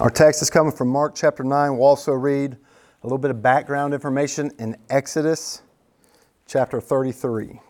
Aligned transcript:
Our 0.00 0.08
text 0.08 0.40
is 0.40 0.48
coming 0.48 0.72
from 0.72 0.88
Mark 0.88 1.14
chapter 1.14 1.44
9. 1.44 1.76
We'll 1.76 1.86
also 1.86 2.12
read 2.12 2.56
a 3.02 3.06
little 3.06 3.18
bit 3.18 3.30
of 3.30 3.42
background 3.42 3.92
information 3.92 4.50
in 4.58 4.78
Exodus 4.88 5.60
chapter 6.46 6.80
33. 6.80 7.60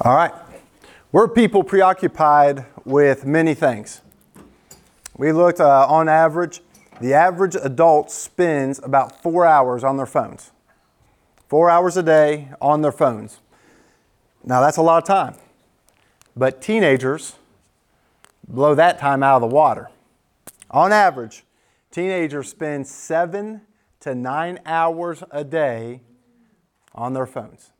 All 0.00 0.16
right. 0.16 0.32
We're 1.12 1.28
people 1.28 1.62
preoccupied 1.62 2.66
with 2.84 3.24
many 3.24 3.54
things. 3.54 4.02
We 5.18 5.32
looked 5.32 5.60
uh, 5.60 5.84
on 5.88 6.08
average, 6.08 6.62
the 7.00 7.12
average 7.12 7.56
adult 7.56 8.12
spends 8.12 8.78
about 8.78 9.20
four 9.20 9.44
hours 9.44 9.82
on 9.82 9.96
their 9.96 10.06
phones. 10.06 10.52
Four 11.48 11.68
hours 11.68 11.96
a 11.96 12.04
day 12.04 12.50
on 12.60 12.82
their 12.82 12.92
phones. 12.92 13.40
Now, 14.44 14.60
that's 14.60 14.76
a 14.76 14.82
lot 14.82 15.02
of 15.02 15.08
time. 15.08 15.34
But 16.36 16.62
teenagers 16.62 17.34
blow 18.46 18.76
that 18.76 19.00
time 19.00 19.24
out 19.24 19.42
of 19.42 19.50
the 19.50 19.54
water. 19.54 19.90
On 20.70 20.92
average, 20.92 21.44
teenagers 21.90 22.48
spend 22.48 22.86
seven 22.86 23.62
to 24.00 24.14
nine 24.14 24.60
hours 24.64 25.24
a 25.32 25.42
day 25.42 26.02
on 26.94 27.12
their 27.12 27.26
phones. 27.26 27.72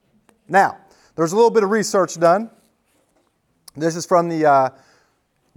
Now, 0.48 0.78
there's 1.14 1.32
a 1.32 1.36
little 1.36 1.50
bit 1.50 1.62
of 1.62 1.70
research 1.70 2.18
done. 2.18 2.50
This 3.76 3.94
is 3.94 4.06
from 4.06 4.28
the 4.28 4.44
uh, 4.44 4.70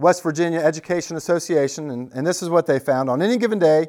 West 0.02 0.22
Virginia 0.24 0.58
Education 0.58 1.16
Association, 1.16 1.90
and, 1.90 2.12
and 2.12 2.26
this 2.26 2.42
is 2.42 2.50
what 2.50 2.66
they 2.66 2.80
found. 2.80 3.08
On 3.08 3.22
any 3.22 3.36
given 3.36 3.60
day, 3.60 3.86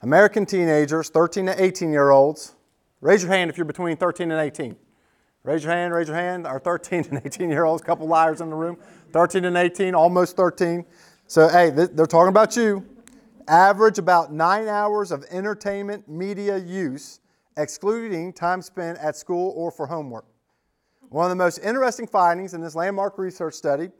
American 0.00 0.46
teenagers, 0.46 1.10
13 1.10 1.46
to 1.46 1.62
18 1.62 1.92
year 1.92 2.10
olds, 2.10 2.54
raise 3.02 3.22
your 3.22 3.30
hand 3.30 3.50
if 3.50 3.58
you're 3.58 3.66
between 3.66 3.98
13 3.98 4.30
and 4.30 4.40
18. 4.40 4.74
Raise 5.44 5.62
your 5.62 5.72
hand, 5.72 5.92
raise 5.92 6.08
your 6.08 6.16
hand. 6.16 6.46
Our 6.46 6.58
13 6.58 7.06
and 7.10 7.20
18 7.24 7.50
year 7.50 7.64
olds, 7.64 7.82
a 7.82 7.84
couple 7.84 8.08
liars 8.08 8.40
in 8.40 8.48
the 8.48 8.56
room. 8.56 8.78
13 9.12 9.44
and 9.44 9.56
18, 9.56 9.94
almost 9.94 10.36
13. 10.36 10.86
So, 11.26 11.48
hey, 11.48 11.70
they're 11.70 12.06
talking 12.06 12.28
about 12.28 12.56
you. 12.56 12.84
Average 13.46 13.98
about 13.98 14.32
nine 14.32 14.68
hours 14.68 15.12
of 15.12 15.24
entertainment 15.30 16.08
media 16.08 16.56
use, 16.56 17.20
excluding 17.58 18.32
time 18.32 18.62
spent 18.62 18.98
at 18.98 19.16
school 19.16 19.52
or 19.54 19.70
for 19.70 19.86
homework. 19.86 20.24
One 21.10 21.26
of 21.26 21.30
the 21.30 21.36
most 21.36 21.58
interesting 21.58 22.06
findings 22.06 22.54
in 22.54 22.62
this 22.62 22.74
landmark 22.74 23.18
research 23.18 23.54
study 23.54 23.90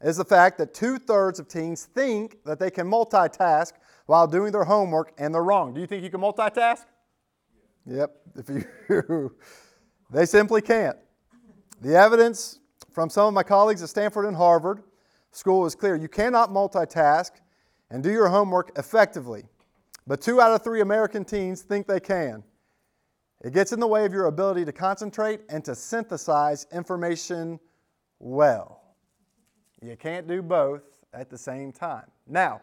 is 0.00 0.16
the 0.16 0.24
fact 0.24 0.58
that 0.58 0.74
two 0.74 0.98
thirds 0.98 1.38
of 1.38 1.48
teens 1.48 1.84
think 1.84 2.44
that 2.44 2.58
they 2.58 2.70
can 2.70 2.88
multitask 2.88 3.72
while 4.06 4.26
doing 4.26 4.52
their 4.52 4.64
homework, 4.64 5.12
and 5.18 5.34
they're 5.34 5.42
wrong. 5.42 5.74
Do 5.74 5.80
you 5.80 5.86
think 5.86 6.02
you 6.02 6.10
can 6.10 6.20
multitask? 6.20 6.84
Yep. 7.86 8.16
If 8.36 8.48
you, 8.48 9.34
they 10.10 10.26
simply 10.26 10.62
can't. 10.62 10.96
The 11.80 11.94
evidence 11.94 12.60
from 12.92 13.10
some 13.10 13.26
of 13.26 13.34
my 13.34 13.42
colleagues 13.42 13.82
at 13.82 13.88
Stanford 13.88 14.24
and 14.24 14.36
Harvard 14.36 14.82
school 15.30 15.66
is 15.66 15.74
clear. 15.74 15.94
You 15.94 16.08
cannot 16.08 16.50
multitask 16.50 17.30
and 17.90 18.02
do 18.02 18.10
your 18.10 18.28
homework 18.28 18.78
effectively. 18.78 19.44
But 20.06 20.20
two 20.20 20.40
out 20.40 20.52
of 20.52 20.62
three 20.64 20.80
American 20.80 21.24
teens 21.24 21.62
think 21.62 21.86
they 21.86 22.00
can. 22.00 22.42
It 23.44 23.52
gets 23.52 23.72
in 23.72 23.78
the 23.78 23.86
way 23.86 24.04
of 24.04 24.12
your 24.12 24.26
ability 24.26 24.64
to 24.64 24.72
concentrate 24.72 25.40
and 25.48 25.64
to 25.64 25.74
synthesize 25.74 26.66
information 26.72 27.60
well. 28.18 28.87
You 29.82 29.96
can't 29.96 30.26
do 30.26 30.42
both 30.42 30.82
at 31.12 31.30
the 31.30 31.38
same 31.38 31.72
time. 31.72 32.06
Now, 32.26 32.60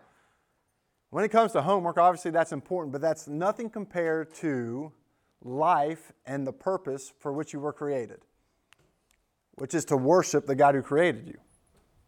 when 1.10 1.24
it 1.24 1.30
comes 1.30 1.54
to 1.54 1.62
homework, 1.62 1.98
obviously 1.98 2.32
that's 2.32 2.52
important, 2.52 2.92
but 2.92 3.02
that's 3.02 3.28
nothing 3.28 3.70
compared 3.70 4.34
to 4.36 4.92
life 5.42 6.12
and 6.26 6.46
the 6.46 6.54
purpose 6.54 7.14
for 7.20 7.32
which 7.32 7.54
you 7.54 7.60
were 7.60 7.72
created, 7.72 8.20
which 9.56 9.74
is 9.74 9.86
to 9.86 9.98
worship 9.98 10.46
the 10.46 10.56
God 10.56 10.76
who 10.76 10.82
created 10.82 11.28
you, 11.28 11.38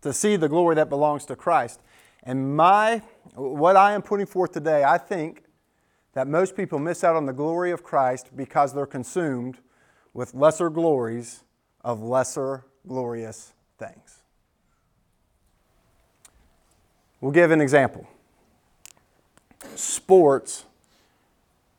to 0.01 0.11
see 0.11 0.35
the 0.35 0.49
glory 0.49 0.75
that 0.75 0.89
belongs 0.89 1.25
to 1.25 1.35
Christ. 1.35 1.81
And 2.23 2.55
my 2.55 3.01
what 3.35 3.75
I 3.75 3.93
am 3.93 4.01
putting 4.01 4.25
forth 4.25 4.51
today, 4.51 4.83
I 4.83 4.97
think 4.97 5.43
that 6.13 6.27
most 6.27 6.55
people 6.55 6.79
miss 6.79 7.03
out 7.03 7.15
on 7.15 7.27
the 7.27 7.33
glory 7.33 7.71
of 7.71 7.83
Christ 7.83 8.35
because 8.35 8.73
they're 8.73 8.85
consumed 8.87 9.59
with 10.13 10.33
lesser 10.33 10.69
glories 10.69 11.43
of 11.81 12.01
lesser 12.01 12.65
glorious 12.87 13.53
things. 13.77 14.16
We'll 17.21 17.31
give 17.31 17.51
an 17.51 17.61
example. 17.61 18.07
Sports 19.75 20.65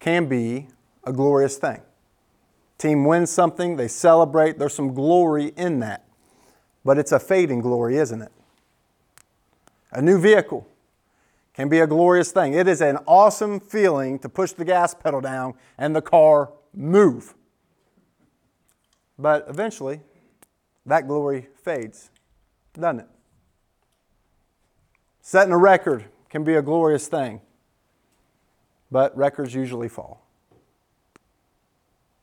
can 0.01 0.27
be 0.27 0.69
a 1.05 1.13
glorious 1.13 1.57
thing. 1.57 1.81
Team 2.77 3.05
wins 3.05 3.31
something, 3.31 3.77
they 3.77 3.89
celebrate, 3.89 4.59
there's 4.59 4.75
some 4.75 4.95
glory 4.95 5.53
in 5.57 5.81
that. 5.81 6.05
But 6.85 6.99
it's 6.99 7.13
a 7.13 7.19
fading 7.19 7.61
glory, 7.61 7.97
isn't 7.97 8.23
it? 8.23 8.33
A 9.91 10.01
new 10.01 10.21
vehicle 10.21 10.67
can 11.55 11.69
be 11.69 11.81
a 11.81 11.87
glorious 11.87 12.31
thing. 12.31 12.55
It 12.55 12.69
is 12.69 12.81
an 12.81 12.99
awesome 13.07 13.59
feeling 13.59 14.19
to 14.21 14.29
push 14.29 14.53
the 14.53 14.65
gas 14.65 14.95
pedal 14.95 15.21
down 15.21 15.55
and 15.77 15.95
the 15.95 16.03
car 16.03 16.53
move. 16.73 17.35
But 19.19 19.47
eventually, 19.49 20.01
that 20.87 21.09
glory 21.09 21.49
fades, 21.65 22.11
doesn't 22.75 23.01
it? 23.01 23.09
Setting 25.29 25.53
a 25.53 25.59
record 25.59 26.07
can 26.31 26.43
be 26.43 26.55
a 26.55 26.63
glorious 26.63 27.07
thing, 27.07 27.43
but 28.91 29.15
records 29.15 29.55
usually 29.55 29.87
fall. 29.87 30.25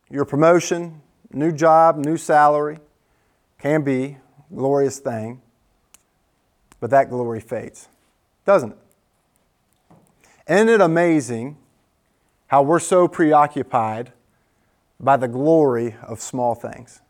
Your 0.09 0.25
promotion, 0.25 1.03
new 1.31 1.51
job, 1.51 1.97
new 1.97 2.17
salary 2.17 2.79
can 3.59 3.83
be 3.83 4.17
a 4.49 4.55
glorious 4.55 4.97
thing, 4.97 5.39
but 6.79 6.89
that 6.89 7.11
glory 7.11 7.39
fades, 7.41 7.89
doesn't 8.43 8.71
it? 8.71 8.77
Isn't 10.49 10.69
it 10.69 10.81
amazing 10.81 11.57
how 12.47 12.63
we're 12.63 12.79
so 12.79 13.07
preoccupied 13.07 14.13
by 14.99 15.16
the 15.16 15.27
glory 15.27 15.95
of 16.01 16.19
small 16.22 16.55
things? 16.55 17.01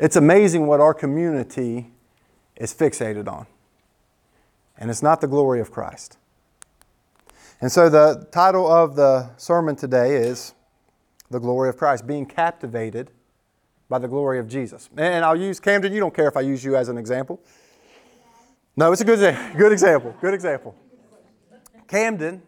It's 0.00 0.16
amazing 0.16 0.66
what 0.66 0.80
our 0.80 0.94
community 0.94 1.92
is 2.56 2.74
fixated 2.74 3.28
on. 3.28 3.46
And 4.78 4.90
it's 4.90 5.02
not 5.02 5.20
the 5.20 5.28
glory 5.28 5.60
of 5.60 5.70
Christ. 5.70 6.18
And 7.60 7.70
so 7.70 7.88
the 7.88 8.26
title 8.32 8.70
of 8.70 8.96
the 8.96 9.30
sermon 9.36 9.76
today 9.76 10.16
is 10.16 10.54
The 11.30 11.38
Glory 11.38 11.68
of 11.68 11.76
Christ, 11.76 12.06
being 12.06 12.26
captivated 12.26 13.10
by 13.88 13.98
the 13.98 14.08
glory 14.08 14.38
of 14.38 14.48
Jesus. 14.48 14.90
And 14.96 15.24
I'll 15.24 15.36
use 15.36 15.60
Camden, 15.60 15.92
you 15.92 16.00
don't 16.00 16.14
care 16.14 16.28
if 16.28 16.36
I 16.36 16.40
use 16.40 16.64
you 16.64 16.76
as 16.76 16.88
an 16.88 16.98
example. 16.98 17.40
No, 18.76 18.90
it's 18.90 19.02
a 19.02 19.04
good, 19.04 19.36
good 19.56 19.72
example. 19.72 20.14
Good 20.20 20.34
example. 20.34 20.74
Camden 21.86 22.42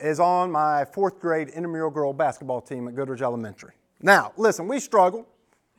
is 0.00 0.18
on 0.18 0.50
my 0.50 0.84
fourth 0.84 1.20
grade 1.20 1.48
intramural 1.48 1.90
girl 1.90 2.12
basketball 2.12 2.60
team 2.60 2.88
at 2.88 2.94
Goodridge 2.94 3.20
Elementary. 3.20 3.72
Now, 4.00 4.32
listen, 4.36 4.66
we 4.66 4.80
struggled. 4.80 5.26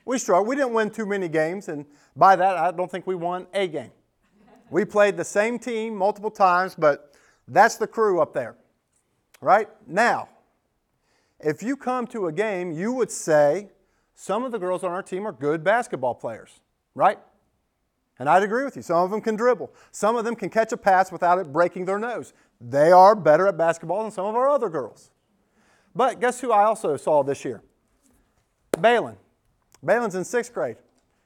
We 0.06 0.18
struggled. 0.18 0.48
We 0.48 0.56
didn't 0.56 0.74
win 0.74 0.92
too 0.92 1.06
many 1.06 1.28
games, 1.28 1.68
and 1.68 1.86
by 2.16 2.36
that, 2.36 2.58
I 2.58 2.72
don't 2.72 2.92
think 2.92 3.08
we 3.08 3.16
won 3.16 3.48
a 3.54 3.68
game. 3.68 3.92
We 4.74 4.86
played 4.86 5.18
the 5.18 5.24
same 5.24 5.60
team 5.60 5.96
multiple 5.96 6.32
times, 6.32 6.74
but 6.74 7.14
that's 7.48 7.76
the 7.76 7.86
crew 7.86 8.20
up 8.20 8.34
there. 8.34 8.56
Right? 9.40 9.70
Now, 9.86 10.30
if 11.40 11.62
you 11.62 11.78
come 11.78 12.08
to 12.08 12.26
a 12.26 12.32
game, 12.32 12.72
you 12.72 12.92
would 12.92 13.12
say 13.12 13.70
some 14.16 14.44
of 14.44 14.52
the 14.52 14.58
girls 14.58 14.84
on 14.84 14.90
our 14.90 15.04
team 15.04 15.28
are 15.28 15.32
good 15.32 15.64
basketball 15.64 16.16
players, 16.16 16.60
right? 16.96 17.20
And 18.18 18.28
I'd 18.28 18.42
agree 18.42 18.64
with 18.64 18.76
you. 18.76 18.82
Some 18.82 18.98
of 18.98 19.12
them 19.12 19.22
can 19.22 19.36
dribble. 19.36 19.72
Some 19.92 20.16
of 20.16 20.26
them 20.26 20.36
can 20.36 20.50
catch 20.50 20.72
a 20.72 20.78
pass 20.78 21.12
without 21.12 21.38
it 21.38 21.54
breaking 21.54 21.86
their 21.86 22.00
nose. 22.00 22.34
They 22.60 22.92
are 22.92 23.14
better 23.14 23.46
at 23.46 23.56
basketball 23.56 24.02
than 24.02 24.12
some 24.12 24.26
of 24.26 24.36
our 24.36 24.50
other 24.50 24.70
girls. 24.70 25.12
But 25.94 26.20
guess 26.20 26.42
who 26.42 26.52
I 26.52 26.64
also 26.64 26.98
saw 26.98 27.22
this 27.22 27.46
year? 27.46 27.62
Balin. 28.80 29.18
Balin's 29.84 30.16
in 30.16 30.24
sixth 30.24 30.52
grade. 30.52 30.78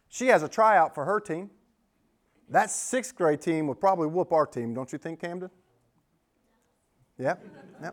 She 0.09 0.27
has 0.27 0.43
a 0.43 0.49
tryout 0.49 0.93
for 0.93 1.05
her 1.05 1.21
team. 1.21 1.51
That 2.49 2.69
sixth 2.69 3.15
grade 3.15 3.41
team 3.41 3.67
would 3.67 3.79
probably 3.79 4.07
whoop 4.07 4.31
our 4.31 4.45
team, 4.45 4.73
don't 4.73 4.91
you 4.91 4.97
think, 4.97 5.19
Camden? 5.19 5.49
Yeah? 7.17 7.35
Yeah. 7.81 7.91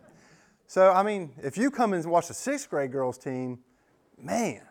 So, 0.66 0.92
I 0.92 1.02
mean, 1.02 1.32
if 1.42 1.58
you 1.58 1.70
come 1.70 1.92
and 1.92 2.04
watch 2.06 2.28
the 2.28 2.34
sixth 2.34 2.70
grade 2.70 2.92
girls' 2.92 3.18
team, 3.18 3.58
man, 4.18 4.62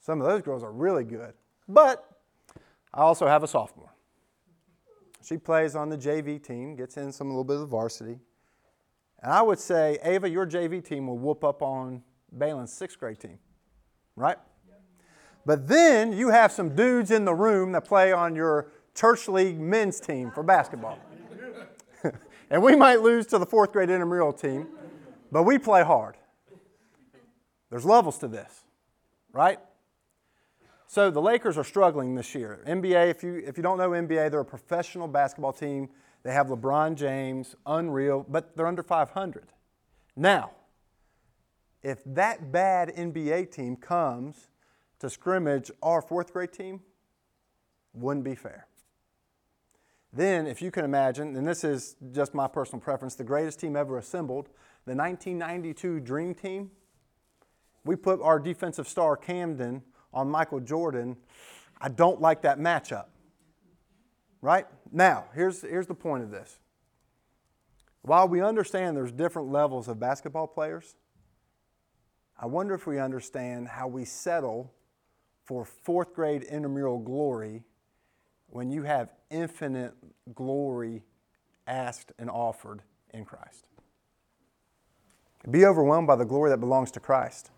some 0.00 0.20
of 0.20 0.26
those 0.26 0.42
girls 0.42 0.62
are 0.62 0.72
really 0.72 1.04
good. 1.04 1.34
But 1.68 2.04
I 2.92 3.00
also 3.00 3.26
have 3.26 3.42
a 3.42 3.48
sophomore. 3.48 3.94
She 5.22 5.36
plays 5.36 5.74
on 5.74 5.88
the 5.88 5.98
JV 5.98 6.42
team, 6.42 6.76
gets 6.76 6.96
in 6.96 7.12
some 7.12 7.28
little 7.28 7.44
bit 7.44 7.56
of 7.56 7.68
varsity. 7.68 8.18
And 9.22 9.32
I 9.32 9.42
would 9.42 9.58
say, 9.58 9.98
Ava, 10.02 10.28
your 10.28 10.46
JV 10.46 10.84
team 10.84 11.06
will 11.06 11.18
whoop 11.18 11.44
up 11.44 11.60
on 11.60 12.02
Balin's 12.32 12.72
sixth 12.72 12.98
grade 12.98 13.18
team, 13.18 13.38
right? 14.16 14.38
But 15.44 15.66
then 15.66 16.12
you 16.12 16.28
have 16.28 16.52
some 16.52 16.74
dudes 16.74 17.10
in 17.10 17.24
the 17.24 17.34
room 17.34 17.72
that 17.72 17.84
play 17.84 18.12
on 18.12 18.36
your 18.36 18.70
church 18.98 19.28
league 19.28 19.60
men's 19.60 20.00
team 20.00 20.30
for 20.32 20.42
basketball. 20.42 20.98
and 22.50 22.62
we 22.62 22.74
might 22.74 23.00
lose 23.00 23.26
to 23.26 23.38
the 23.38 23.46
fourth 23.46 23.72
grade 23.72 23.90
intramural 23.90 24.32
team, 24.32 24.66
but 25.30 25.44
we 25.44 25.58
play 25.58 25.84
hard. 25.84 26.16
There's 27.70 27.84
levels 27.84 28.18
to 28.18 28.28
this, 28.28 28.64
right? 29.32 29.58
So 30.86 31.10
the 31.10 31.20
Lakers 31.20 31.58
are 31.58 31.64
struggling 31.64 32.14
this 32.14 32.34
year. 32.34 32.60
NBA, 32.66 33.10
if 33.10 33.22
you, 33.22 33.42
if 33.46 33.56
you 33.56 33.62
don't 33.62 33.78
know 33.78 33.90
NBA, 33.90 34.30
they're 34.30 34.40
a 34.40 34.44
professional 34.44 35.06
basketball 35.06 35.52
team. 35.52 35.90
They 36.22 36.32
have 36.32 36.48
LeBron 36.48 36.96
James, 36.96 37.54
unreal, 37.66 38.26
but 38.28 38.56
they're 38.56 38.66
under 38.66 38.82
500. 38.82 39.52
Now, 40.16 40.52
if 41.82 42.02
that 42.04 42.50
bad 42.50 42.96
NBA 42.96 43.52
team 43.52 43.76
comes 43.76 44.48
to 44.98 45.08
scrimmage 45.08 45.70
our 45.82 46.02
fourth 46.02 46.32
grade 46.32 46.52
team, 46.52 46.80
wouldn't 47.92 48.24
be 48.24 48.34
fair. 48.34 48.67
Then, 50.12 50.46
if 50.46 50.62
you 50.62 50.70
can 50.70 50.84
imagine, 50.84 51.36
and 51.36 51.46
this 51.46 51.64
is 51.64 51.96
just 52.12 52.34
my 52.34 52.48
personal 52.48 52.80
preference, 52.80 53.14
the 53.14 53.24
greatest 53.24 53.60
team 53.60 53.76
ever 53.76 53.98
assembled, 53.98 54.48
the 54.86 54.94
1992 54.94 56.00
Dream 56.00 56.34
Team, 56.34 56.70
we 57.84 57.94
put 57.94 58.20
our 58.22 58.38
defensive 58.38 58.88
star 58.88 59.16
Camden 59.16 59.82
on 60.12 60.30
Michael 60.30 60.60
Jordan. 60.60 61.16
I 61.80 61.88
don't 61.88 62.20
like 62.20 62.42
that 62.42 62.58
matchup. 62.58 63.06
Right? 64.40 64.66
Now, 64.92 65.26
here's, 65.34 65.62
here's 65.62 65.86
the 65.86 65.94
point 65.94 66.22
of 66.22 66.30
this. 66.30 66.58
While 68.02 68.28
we 68.28 68.40
understand 68.40 68.96
there's 68.96 69.12
different 69.12 69.50
levels 69.50 69.88
of 69.88 70.00
basketball 70.00 70.46
players, 70.46 70.94
I 72.38 72.46
wonder 72.46 72.74
if 72.74 72.86
we 72.86 72.98
understand 72.98 73.68
how 73.68 73.88
we 73.88 74.04
settle 74.04 74.72
for 75.44 75.64
fourth 75.64 76.14
grade 76.14 76.44
intramural 76.44 76.98
glory 76.98 77.64
when 78.46 78.70
you 78.70 78.84
have 78.84 79.10
infinite 79.30 79.94
glory 80.34 81.02
asked 81.66 82.12
and 82.18 82.30
offered 82.30 82.82
in 83.12 83.24
Christ. 83.24 83.66
Be 85.50 85.64
overwhelmed 85.64 86.06
by 86.06 86.16
the 86.16 86.24
glory 86.24 86.50
that 86.50 86.58
belongs 86.58 86.90
to 86.92 87.00
Christ. 87.00 87.50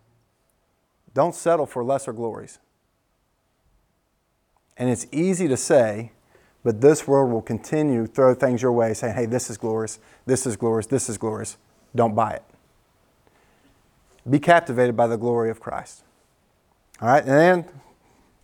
Don't 1.13 1.35
settle 1.35 1.65
for 1.65 1.83
lesser 1.83 2.13
glories. 2.13 2.59
And 4.77 4.89
it's 4.89 5.05
easy 5.11 5.47
to 5.47 5.57
say, 5.57 6.11
but 6.63 6.81
this 6.81 7.07
world 7.07 7.31
will 7.31 7.41
continue 7.41 8.07
to 8.07 8.11
throw 8.11 8.33
things 8.33 8.61
your 8.61 8.71
way, 8.71 8.93
saying, 8.93 9.15
hey, 9.15 9.25
this 9.25 9.49
is 9.49 9.57
glorious, 9.57 9.99
this 10.25 10.45
is 10.45 10.55
glorious, 10.55 10.85
this 10.85 11.09
is 11.09 11.17
glorious. 11.17 11.57
Don't 11.95 12.15
buy 12.15 12.31
it. 12.31 12.43
Be 14.29 14.39
captivated 14.39 14.95
by 14.95 15.07
the 15.07 15.17
glory 15.17 15.49
of 15.49 15.59
Christ. 15.59 16.03
All 17.01 17.07
right, 17.07 17.25
and 17.25 17.65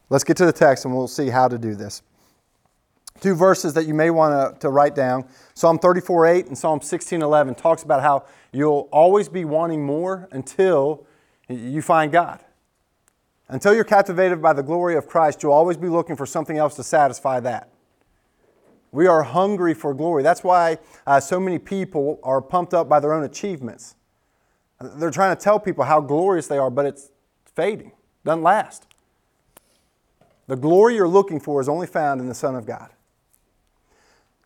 let's 0.09 0.24
get 0.24 0.35
to 0.38 0.45
the 0.45 0.51
text 0.51 0.85
and 0.85 0.95
we'll 0.95 1.07
see 1.07 1.29
how 1.29 1.47
to 1.47 1.57
do 1.57 1.75
this. 1.75 2.01
Two 3.19 3.36
verses 3.36 3.74
that 3.74 3.88
you 3.88 3.94
may 3.94 4.10
want 4.10 4.60
to, 4.62 4.69
write 4.69 4.94
down 4.94 5.25
Psalm 5.54 5.80
34 5.80 6.25
8 6.28 6.48
and 6.48 6.58
Psalm 6.58 6.81
16 6.81 7.22
11 7.22 7.56
talks 7.56 7.84
about 7.84 8.02
how 8.02 8.25
you'll 8.52 8.88
always 8.92 9.28
be 9.28 9.46
wanting 9.46 9.84
more 9.84 10.28
until 10.31 11.06
you 11.50 11.81
find 11.81 12.12
God. 12.12 12.44
Until 13.50 13.74
you're 13.74 13.86
captivated 13.86 14.42
by 14.42 14.54
the 14.54 14.62
glory 14.62 14.96
of 14.96 15.08
Christ, 15.08 15.42
you'll 15.42 15.54
always 15.54 15.78
be 15.78 15.88
looking 15.88 16.16
for 16.16 16.25
something 16.25 16.58
else 16.58 16.75
to 16.75 16.84
satisfy 16.84 17.40
that. 17.40 17.69
We 18.92 19.08
are 19.08 19.24
hungry 19.24 19.74
for 19.74 19.94
glory. 19.94 20.24
That's 20.24 20.44
why 20.44 20.80
uh, 21.06 21.20
so 21.20 21.40
many 21.40 21.60
people 21.60 22.20
are 22.24 22.42
pumped 22.42 22.74
up 22.74 22.90
by 22.90 23.00
their 23.00 23.13
own 23.13 23.24
achievements. 23.24 23.96
They're 24.80 25.12
trying 25.12 25.36
to 25.36 25.42
tell 25.42 25.60
people 25.60 25.86
how 25.86 26.02
glorious 26.02 26.48
they 26.48 26.58
are, 26.58 26.70
but 26.70 26.86
it's 26.86 27.10
fading, 27.46 27.94
doesn't 28.24 28.44
last. 28.44 28.86
The 30.48 30.56
glory 30.56 30.96
you're 30.96 31.08
looking 31.08 31.40
for 31.40 31.60
is 31.60 31.68
only 31.68 31.88
found 31.88 32.22
in 32.22 32.28
the 32.28 32.36
Son 32.36 32.56
of 32.56 32.66
God. 32.66 32.90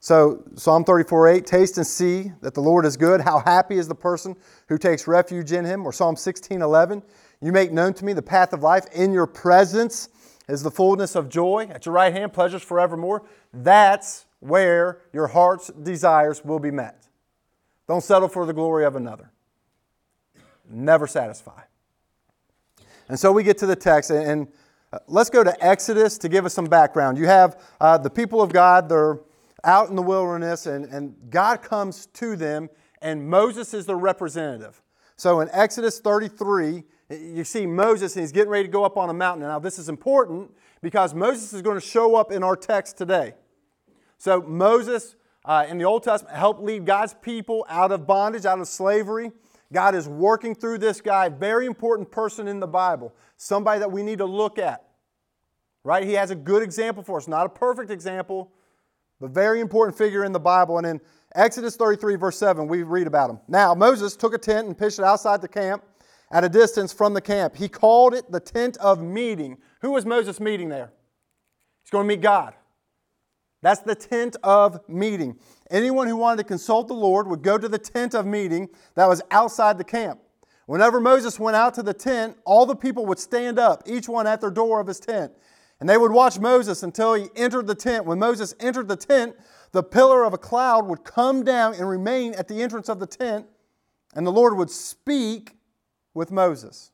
So, 0.04 0.44
Psalm 0.56 0.84
34 0.84 1.28
8, 1.28 1.46
taste 1.46 1.78
and 1.78 1.86
see 1.86 2.32
that 2.42 2.56
the 2.56 2.60
Lord 2.60 2.88
is 2.88 2.98
good. 2.98 3.22
How 3.22 3.38
happy 3.38 3.78
is 3.78 3.88
the 3.88 3.94
person 3.94 4.36
who 4.68 4.80
takes 4.80 5.06
refuge 5.06 5.52
in 5.52 5.64
him. 5.64 5.86
Or 5.86 5.94
Psalm 5.94 6.16
16 6.16 6.60
11, 6.60 7.04
you 7.40 7.52
make 7.52 7.72
known 7.72 7.94
to 7.94 8.04
me 8.04 8.14
the 8.14 8.22
path 8.22 8.52
of 8.52 8.64
life. 8.64 8.88
In 8.96 9.14
your 9.14 9.28
presence 9.28 10.10
is 10.50 10.64
the 10.64 10.72
fullness 10.72 11.16
of 11.16 11.30
joy. 11.30 11.68
At 11.70 11.86
your 11.86 11.94
right 11.94 12.12
hand, 12.12 12.34
pleasures 12.34 12.64
forevermore. 12.64 13.28
That's 13.54 14.26
where 14.40 15.02
your 15.14 15.28
heart's 15.28 15.68
desires 15.68 16.44
will 16.44 16.58
be 16.58 16.72
met. 16.72 17.06
Don't 17.88 18.04
settle 18.04 18.28
for 18.28 18.48
the 18.48 18.54
glory 18.54 18.86
of 18.86 18.96
another. 18.96 19.32
Never 20.68 21.06
satisfy. 21.06 21.62
And 23.08 23.20
so 23.20 23.32
we 23.32 23.44
get 23.44 23.60
to 23.60 23.68
the 23.68 23.76
text, 23.76 24.10
and 24.10 24.48
uh, 24.92 24.98
let's 25.08 25.30
go 25.30 25.44
to 25.44 25.64
Exodus 25.64 26.18
to 26.18 26.28
give 26.28 26.44
us 26.44 26.56
some 26.56 26.66
background. 26.66 27.20
You 27.20 27.28
have 27.28 27.62
uh, 27.80 28.00
the 28.00 28.10
people 28.10 28.42
of 28.42 28.52
God, 28.52 28.90
they're 28.90 29.20
out 29.64 29.90
in 29.90 29.96
the 29.96 30.02
wilderness, 30.02 30.66
and, 30.66 30.86
and 30.86 31.16
God 31.30 31.62
comes 31.62 32.08
to 32.08 32.36
them, 32.36 32.70
and 33.02 33.30
Moses 33.30 33.74
is 33.74 33.86
the 33.86 33.96
representative. 33.96 34.82
So 35.16 35.42
in 35.42 35.50
Exodus 35.52 36.00
33, 36.00 36.84
you 37.10 37.44
see 37.44 37.66
Moses, 37.66 38.16
and 38.16 38.22
he's 38.24 38.32
getting 38.32 38.50
ready 38.50 38.66
to 38.66 38.72
go 38.72 38.84
up 38.84 38.98
on 38.98 39.10
a 39.10 39.14
mountain. 39.14 39.48
Now, 39.48 39.60
this 39.60 39.78
is 39.78 39.90
important 39.90 40.52
because 40.82 41.14
Moses 41.14 41.54
is 41.54 41.62
going 41.62 41.80
to 41.80 41.86
show 41.86 42.16
up 42.16 42.32
in 42.32 42.44
our 42.44 42.56
text 42.56 42.98
today. 42.98 43.34
So, 44.18 44.42
Moses 44.42 45.16
uh, 45.44 45.66
in 45.68 45.78
the 45.78 45.84
Old 45.84 46.04
Testament 46.04 46.38
helped 46.38 46.62
lead 46.62 46.86
God's 46.86 47.16
people 47.22 47.66
out 47.70 47.92
of 47.92 48.06
bondage, 48.06 48.46
out 48.46 48.60
of 48.60 48.68
slavery. 48.68 49.32
God 49.74 49.96
is 49.96 50.08
working 50.08 50.54
through 50.54 50.78
this 50.78 51.02
guy, 51.02 51.30
very 51.30 51.66
important 51.66 52.12
person 52.12 52.48
in 52.48 52.60
the 52.60 52.68
Bible, 52.68 53.14
somebody 53.38 53.80
that 53.80 53.92
we 53.92 54.04
need 54.04 54.20
to 54.20 54.26
look 54.26 54.60
at. 54.60 54.86
Right? 55.84 56.04
He 56.04 56.14
has 56.14 56.30
a 56.30 56.36
good 56.36 56.62
example 56.62 57.04
for 57.04 57.18
us, 57.18 57.28
not 57.28 57.46
a 57.46 57.50
perfect 57.50 57.90
example, 57.90 58.52
but 59.22 59.30
very 59.30 59.62
important 59.62 59.98
figure 59.98 60.26
in 60.26 60.34
the 60.34 60.40
Bible. 60.40 60.80
And 60.80 60.88
in 60.88 61.02
Exodus 61.36 61.76
33, 61.76 62.16
verse 62.16 62.38
7, 62.38 62.68
we 62.68 62.84
read 62.84 63.08
about 63.08 63.30
him. 63.30 63.40
Now, 63.48 63.74
Moses 63.76 64.16
took 64.16 64.34
a 64.34 64.38
tent 64.38 64.68
and 64.68 64.78
pitched 64.78 65.00
it 65.00 65.06
outside 65.06 65.42
the 65.42 65.48
camp 65.48 65.84
at 66.32 66.44
a 66.44 66.50
distance 66.50 66.92
from 66.92 67.14
the 67.14 67.22
camp. 67.22 67.56
He 67.56 67.70
called 67.70 68.16
it 68.16 68.30
the 68.32 68.40
tent 68.40 68.78
of 68.78 69.02
meeting. 69.02 69.58
Who 69.82 69.92
was 69.92 70.06
Moses 70.06 70.40
meeting 70.40 70.70
there? 70.70 70.92
He's 71.84 71.92
going 71.92 72.08
to 72.08 72.16
meet 72.16 72.22
God. 72.22 72.56
That's 73.62 73.82
the 73.82 73.96
tent 73.96 74.38
of 74.44 74.80
meeting. 74.90 75.38
Anyone 75.70 76.08
who 76.08 76.16
wanted 76.16 76.38
to 76.38 76.44
consult 76.48 76.88
the 76.88 76.96
Lord 76.96 77.28
would 77.28 77.44
go 77.44 77.60
to 77.60 77.70
the 77.70 77.78
tent 77.78 78.16
of 78.16 78.26
meeting 78.26 78.70
that 78.96 79.08
was 79.08 79.22
outside 79.30 79.78
the 79.78 79.84
camp. 79.84 80.20
Whenever 80.66 81.00
Moses 81.00 81.40
went 81.40 81.56
out 81.56 81.74
to 81.76 81.84
the 81.84 81.94
tent, 81.94 82.38
all 82.46 82.66
the 82.66 82.76
people 82.76 83.06
would 83.06 83.20
stand 83.20 83.60
up, 83.60 83.84
each 83.86 84.10
one 84.10 84.26
at 84.26 84.42
their 84.42 84.50
door 84.50 84.80
of 84.80 84.88
his 84.88 85.00
tent. 85.00 85.32
And 85.82 85.90
they 85.90 85.98
would 85.98 86.12
watch 86.12 86.38
Moses 86.38 86.84
until 86.84 87.16
he 87.16 87.30
entered 87.36 87.66
the 87.66 87.74
tent. 87.74 88.06
When 88.06 88.20
Moses 88.20 88.54
entered 88.60 88.88
the 88.88 88.96
tent, 88.96 89.36
the 89.72 89.82
pillar 89.82 90.24
of 90.24 90.32
a 90.32 90.38
cloud 90.38 90.86
would 90.86 91.04
come 91.04 91.44
down 91.44 91.74
and 91.74 91.90
remain 91.90 92.36
at 92.36 92.48
the 92.48 92.62
entrance 92.62 92.88
of 92.88 93.00
the 93.00 93.08
tent, 93.08 93.48
and 94.14 94.26
the 94.26 94.32
Lord 94.32 94.56
would 94.56 94.70
speak 94.70 95.58
with 96.14 96.32
Moses. 96.32 96.92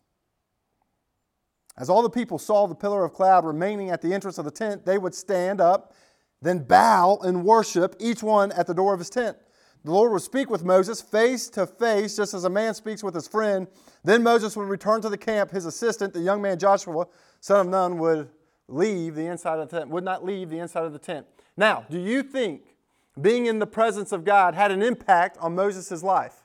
As 1.78 1.90
all 1.90 2.02
the 2.02 2.10
people 2.10 2.40
saw 2.40 2.66
the 2.66 2.76
pillar 2.76 3.04
of 3.04 3.12
cloud 3.12 3.44
remaining 3.44 3.90
at 3.90 4.02
the 4.02 4.14
entrance 4.14 4.38
of 4.38 4.46
the 4.46 4.52
tent, 4.52 4.86
they 4.86 4.98
would 4.98 5.14
stand 5.14 5.60
up, 5.60 5.94
then 6.42 6.60
bow 6.60 7.20
and 7.24 7.44
worship, 7.44 7.94
each 8.00 8.24
one 8.24 8.54
at 8.54 8.68
the 8.68 8.74
door 8.74 8.94
of 8.94 9.00
his 9.00 9.10
tent. 9.10 9.36
The 9.84 9.92
Lord 9.92 10.14
would 10.14 10.22
speak 10.22 10.50
with 10.50 10.64
Moses 10.64 11.02
face 11.02 11.50
to 11.50 11.68
face, 11.68 12.16
just 12.16 12.34
as 12.34 12.46
a 12.46 12.50
man 12.50 12.74
speaks 12.74 13.04
with 13.04 13.16
his 13.16 13.28
friend. 13.28 13.68
Then 14.06 14.24
Moses 14.24 14.56
would 14.56 14.70
return 14.70 15.02
to 15.02 15.10
the 15.10 15.18
camp. 15.18 15.52
His 15.52 15.66
assistant, 15.66 16.14
the 16.14 16.22
young 16.22 16.42
man 16.42 16.58
Joshua, 16.58 17.06
son 17.42 17.60
of 17.60 17.68
Nun, 17.68 17.98
would 17.98 18.30
leave 18.68 19.16
the 19.16 19.26
inside 19.26 19.60
of 19.60 19.70
the 19.70 19.80
tent, 19.80 19.90
would 19.90 20.04
not 20.04 20.26
leave 20.26 20.50
the 20.50 20.60
inside 20.60 20.86
of 20.86 20.94
the 20.94 21.00
tent. 21.00 21.26
Now, 21.56 21.86
do 21.90 22.00
you 22.00 22.24
think 22.24 22.76
being 23.20 23.46
in 23.46 23.60
the 23.60 23.68
presence 23.68 24.12
of 24.12 24.24
God 24.24 24.54
had 24.54 24.72
an 24.72 24.82
impact 24.82 25.38
on 25.40 25.56
Moses' 25.56 26.04
life? 26.04 26.44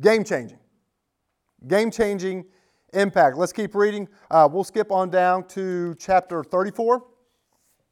Game 0.00 0.24
changing. 0.24 0.58
Game 1.66 1.90
changing 1.90 2.46
impact. 2.94 3.36
Let's 3.36 3.52
keep 3.52 3.74
reading. 3.74 4.08
Uh, 4.30 4.48
we'll 4.50 4.64
skip 4.64 4.90
on 4.90 5.10
down 5.10 5.46
to 5.48 5.94
chapter 5.98 6.42
34, 6.42 7.04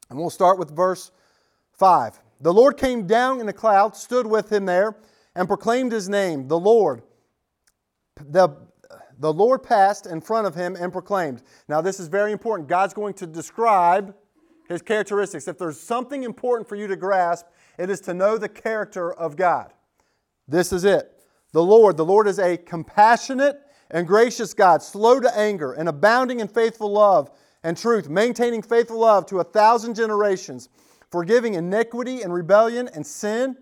and 0.09 0.19
we'll 0.19 0.29
start 0.29 0.57
with 0.57 0.75
verse 0.75 1.11
5. 1.73 2.19
The 2.41 2.53
Lord 2.53 2.77
came 2.77 3.05
down 3.05 3.41
in 3.41 3.47
a 3.47 3.53
cloud, 3.53 3.95
stood 3.95 4.25
with 4.25 4.51
him 4.51 4.65
there, 4.65 4.95
and 5.35 5.47
proclaimed 5.47 5.91
his 5.91 6.09
name, 6.09 6.47
the 6.47 6.59
Lord. 6.59 7.03
The, 8.15 8.49
the 9.19 9.33
Lord 9.33 9.61
passed 9.61 10.05
in 10.05 10.21
front 10.21 10.47
of 10.47 10.55
him 10.55 10.75
and 10.75 10.91
proclaimed. 10.91 11.43
Now, 11.67 11.81
this 11.81 11.99
is 11.99 12.07
very 12.07 12.31
important. 12.31 12.69
God's 12.69 12.93
going 12.93 13.13
to 13.15 13.27
describe 13.27 14.15
his 14.69 14.81
characteristics. 14.81 15.47
If 15.47 15.57
there's 15.57 15.79
something 15.79 16.23
important 16.23 16.69
for 16.69 16.75
you 16.75 16.87
to 16.87 16.95
grasp, 16.95 17.45
it 17.77 17.89
is 17.89 17.99
to 18.01 18.13
know 18.13 18.37
the 18.37 18.49
character 18.49 19.11
of 19.11 19.35
God. 19.35 19.73
This 20.47 20.71
is 20.71 20.85
it. 20.85 21.11
The 21.51 21.63
Lord, 21.63 21.97
the 21.97 22.05
Lord 22.05 22.27
is 22.27 22.39
a 22.39 22.57
compassionate 22.57 23.59
and 23.91 24.07
gracious 24.07 24.53
God, 24.53 24.81
slow 24.81 25.19
to 25.19 25.37
anger 25.37 25.73
and 25.73 25.89
abounding 25.89 26.39
in 26.39 26.47
faithful 26.47 26.91
love 26.91 27.31
and 27.63 27.75
truth, 27.75 28.07
maintaining 28.07 28.61
faithful 28.61 28.99
love 28.99 29.25
to 29.27 29.39
a 29.39 29.43
thousand 29.43 29.95
generations, 29.95 30.69
forgiving 31.11 31.55
iniquity 31.55 32.21
and 32.21 32.33
rebellion 32.33 32.87
and 32.93 33.05
sin, 33.05 33.57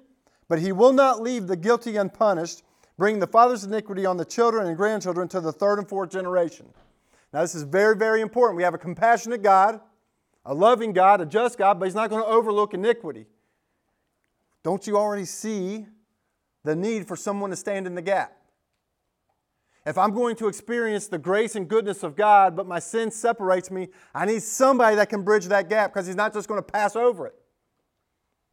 but 0.50 0.60
he 0.60 0.72
will 0.72 0.94
not 0.94 1.22
leave 1.22 1.48
the 1.48 1.56
guilty 1.56 1.96
unpunished, 1.96 2.62
bringing 2.98 3.20
the 3.20 3.28
father's 3.28 3.64
iniquity 3.64 4.06
on 4.06 4.18
the 4.18 4.26
children 4.26 4.68
and 4.68 4.76
grandchildren 4.76 5.28
to 5.30 5.40
the 5.40 5.52
third 5.52 5.80
and 5.80 5.88
fourth 5.88 6.10
generation. 6.10 6.68
Now, 7.34 7.42
this 7.42 7.56
is 7.56 7.64
very, 7.64 7.96
very 7.96 8.22
important. 8.22 8.58
We 8.58 8.64
have 8.64 8.74
a 8.74 8.80
compassionate 8.80 9.44
God, 9.44 9.80
a 10.46 10.54
loving 10.54 10.94
God, 10.94 11.22
a 11.22 11.26
just 11.26 11.58
God, 11.58 11.80
but 11.80 11.86
he's 11.86 11.96
not 11.96 12.10
going 12.10 12.24
to 12.24 12.28
overlook 12.30 12.74
iniquity. 12.74 13.28
don't 14.64 14.86
you 14.88 14.98
already 14.98 15.26
see 15.26 15.86
the 16.64 16.76
need 16.76 17.08
for 17.08 17.16
someone 17.16 17.50
to 17.52 17.56
stand 17.56 17.86
in 17.86 17.96
the 17.96 18.02
gap? 18.02 18.34
If 19.86 19.98
I'm 19.98 20.14
going 20.14 20.36
to 20.38 20.50
experience 20.50 21.08
the 21.08 21.18
grace 21.18 21.56
and 21.56 21.68
goodness 21.68 22.04
of 22.04 22.18
God, 22.18 22.58
but 22.58 22.68
my 22.68 22.80
sin 22.80 23.10
separates 23.10 23.72
me, 23.72 23.88
I 24.14 24.26
need 24.26 24.44
somebody 24.44 24.98
that 24.98 25.08
can 25.08 25.24
bridge 25.24 25.46
that 25.46 25.70
gap 25.70 25.94
because 25.94 26.06
He's 26.06 26.16
not 26.16 26.34
just 26.34 26.50
going 26.50 26.58
to 26.58 26.72
pass 26.72 26.98
over 26.98 27.28
it. 27.28 27.36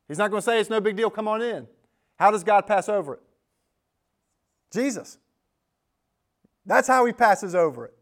He's 0.07 0.19
not 0.19 0.31
going 0.31 0.41
to 0.41 0.45
say, 0.45 0.61
It's 0.61 0.71
no 0.71 0.81
big 0.81 0.97
deal, 0.97 1.11
come 1.11 1.27
on 1.27 1.43
in. 1.43 1.67
How 2.17 2.31
does 2.31 2.45
God 2.45 2.69
pass 2.69 2.89
over 2.89 3.15
it? 3.15 3.23
Jesus. 4.75 5.19
That's 6.67 6.89
how 6.89 7.07
He 7.07 7.13
passes 7.13 7.55
over 7.55 7.87
it. 7.87 7.95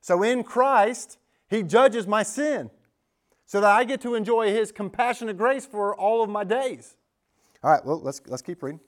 So 0.00 0.22
in 0.22 0.42
Christ, 0.42 1.18
He 1.48 1.62
judges 1.62 2.06
my 2.06 2.22
sin 2.22 2.70
so 3.44 3.60
that 3.60 3.70
I 3.70 3.84
get 3.84 4.00
to 4.02 4.14
enjoy 4.14 4.52
His 4.52 4.72
compassionate 4.72 5.36
grace 5.36 5.66
for 5.66 5.94
all 5.94 6.22
of 6.22 6.30
my 6.30 6.44
days. 6.44 6.96
All 7.62 7.70
right, 7.70 7.84
well, 7.84 8.00
let's, 8.00 8.22
let's 8.26 8.42
keep 8.42 8.62
reading. 8.62 8.80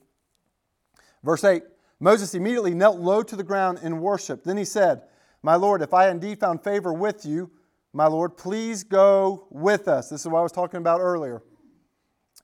Verse 1.22 1.44
8 1.44 1.62
Moses 2.00 2.34
immediately 2.34 2.74
knelt 2.74 2.98
low 2.98 3.22
to 3.22 3.36
the 3.36 3.44
ground 3.44 3.78
in 3.82 4.00
worship. 4.00 4.42
Then 4.42 4.56
he 4.56 4.64
said, 4.64 5.02
My 5.42 5.54
Lord, 5.54 5.82
if 5.82 5.94
I 5.94 6.10
indeed 6.10 6.40
found 6.40 6.64
favor 6.64 6.92
with 6.92 7.24
you, 7.24 7.50
my 7.92 8.06
Lord, 8.06 8.36
please 8.36 8.82
go 8.82 9.46
with 9.50 9.86
us. 9.86 10.08
This 10.08 10.22
is 10.22 10.26
what 10.26 10.40
I 10.40 10.42
was 10.42 10.50
talking 10.50 10.78
about 10.78 11.00
earlier. 11.00 11.42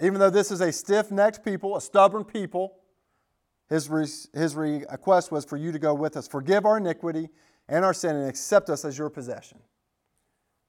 Even 0.01 0.21
though 0.21 0.31
this 0.31 0.53
is 0.53 0.61
a 0.61 0.71
stiff 0.71 1.11
necked 1.11 1.45
people, 1.45 1.77
a 1.77 1.81
stubborn 1.81 2.23
people, 2.23 2.77
his, 3.69 3.89
re- 3.89 4.07
his 4.33 4.55
request 4.57 5.31
was 5.31 5.45
for 5.45 5.57
you 5.57 5.73
to 5.73 5.79
go 5.79 5.95
with 5.95 6.17
us. 6.17 6.27
Forgive 6.27 6.65
our 6.65 6.79
iniquity 6.79 7.29
and 7.69 7.85
our 7.85 7.95
sin 7.95 8.17
and 8.17 8.29
accept 8.29 8.71
us 8.71 8.85
as 8.85 8.97
your 8.97 9.11
possession. 9.11 9.59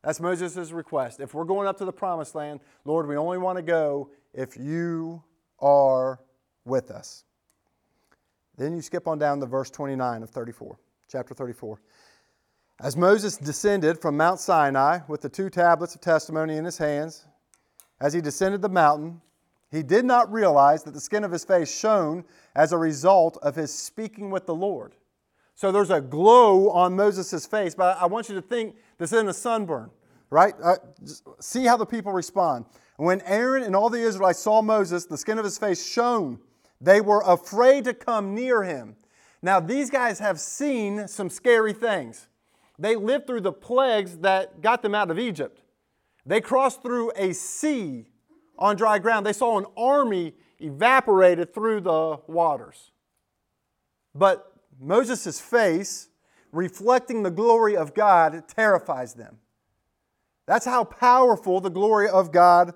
That's 0.03 0.19
Moses' 0.19 0.71
request. 0.71 1.19
If 1.19 1.33
we're 1.33 1.45
going 1.45 1.67
up 1.67 1.77
to 1.77 1.85
the 1.85 1.93
promised 1.93 2.35
land, 2.35 2.61
Lord, 2.85 3.07
we 3.07 3.17
only 3.17 3.37
want 3.37 3.57
to 3.57 3.61
go 3.61 4.11
if 4.33 4.57
you 4.57 5.23
are 5.59 6.19
with 6.65 6.91
us. 6.91 7.25
Then 8.57 8.75
you 8.75 8.81
skip 8.81 9.07
on 9.07 9.19
down 9.19 9.39
to 9.39 9.45
verse 9.45 9.69
29 9.69 10.23
of 10.23 10.29
34, 10.29 10.77
chapter 11.09 11.33
34. 11.33 11.81
As 12.81 12.95
Moses 12.95 13.35
descended 13.37 13.99
from 14.01 14.15
Mount 14.15 14.39
Sinai 14.39 14.99
with 15.07 15.21
the 15.21 15.29
two 15.29 15.49
tablets 15.49 15.95
of 15.95 16.01
testimony 16.01 16.55
in 16.55 16.63
his 16.63 16.77
hands, 16.77 17.25
as 17.99 18.13
he 18.13 18.21
descended 18.21 18.61
the 18.61 18.69
mountain, 18.69 19.21
he 19.71 19.83
did 19.83 20.05
not 20.05 20.31
realize 20.31 20.83
that 20.83 20.93
the 20.93 20.99
skin 20.99 21.23
of 21.23 21.31
his 21.31 21.43
face 21.43 21.73
shone 21.73 22.23
as 22.55 22.71
a 22.71 22.77
result 22.77 23.37
of 23.41 23.55
his 23.55 23.73
speaking 23.73 24.31
with 24.31 24.45
the 24.45 24.55
Lord. 24.55 24.95
So 25.55 25.71
there's 25.71 25.91
a 25.91 26.01
glow 26.01 26.69
on 26.69 26.95
Moses' 26.95 27.45
face, 27.45 27.75
but 27.75 27.97
I 28.01 28.05
want 28.05 28.29
you 28.29 28.35
to 28.35 28.41
think 28.41 28.75
this 28.97 29.11
isn't 29.13 29.27
a 29.27 29.33
sunburn, 29.33 29.91
right? 30.29 30.53
Uh, 30.63 30.77
see 31.39 31.65
how 31.65 31.77
the 31.77 31.85
people 31.85 32.13
respond. 32.13 32.65
When 32.97 33.21
Aaron 33.21 33.63
and 33.63 33.75
all 33.75 33.89
the 33.89 33.99
Israelites 33.99 34.39
saw 34.39 34.61
Moses, 34.61 35.05
the 35.05 35.17
skin 35.17 35.37
of 35.37 35.45
his 35.45 35.57
face 35.57 35.85
shone 35.85 36.39
they 36.81 37.01
were 37.01 37.21
afraid 37.25 37.83
to 37.85 37.93
come 37.93 38.33
near 38.33 38.63
him. 38.63 38.95
Now, 39.41 39.59
these 39.59 39.89
guys 39.89 40.19
have 40.19 40.39
seen 40.39 41.07
some 41.07 41.29
scary 41.29 41.73
things. 41.73 42.27
They 42.77 42.95
lived 42.95 43.27
through 43.27 43.41
the 43.41 43.51
plagues 43.51 44.17
that 44.19 44.61
got 44.61 44.81
them 44.81 44.95
out 44.95 45.11
of 45.11 45.19
Egypt. 45.19 45.61
They 46.25 46.41
crossed 46.41 46.81
through 46.81 47.11
a 47.15 47.33
sea 47.33 48.07
on 48.59 48.75
dry 48.75 48.99
ground. 48.99 49.25
They 49.25 49.33
saw 49.33 49.57
an 49.57 49.65
army 49.75 50.35
evaporated 50.59 51.53
through 51.53 51.81
the 51.81 52.19
waters. 52.27 52.91
But 54.13 54.53
Moses' 54.79 55.39
face, 55.39 56.09
reflecting 56.51 57.23
the 57.23 57.31
glory 57.31 57.75
of 57.75 57.93
God, 57.95 58.47
terrifies 58.47 59.13
them. 59.13 59.37
That's 60.45 60.65
how 60.65 60.83
powerful 60.83 61.61
the 61.61 61.69
glory 61.69 62.09
of 62.09 62.31
God 62.31 62.73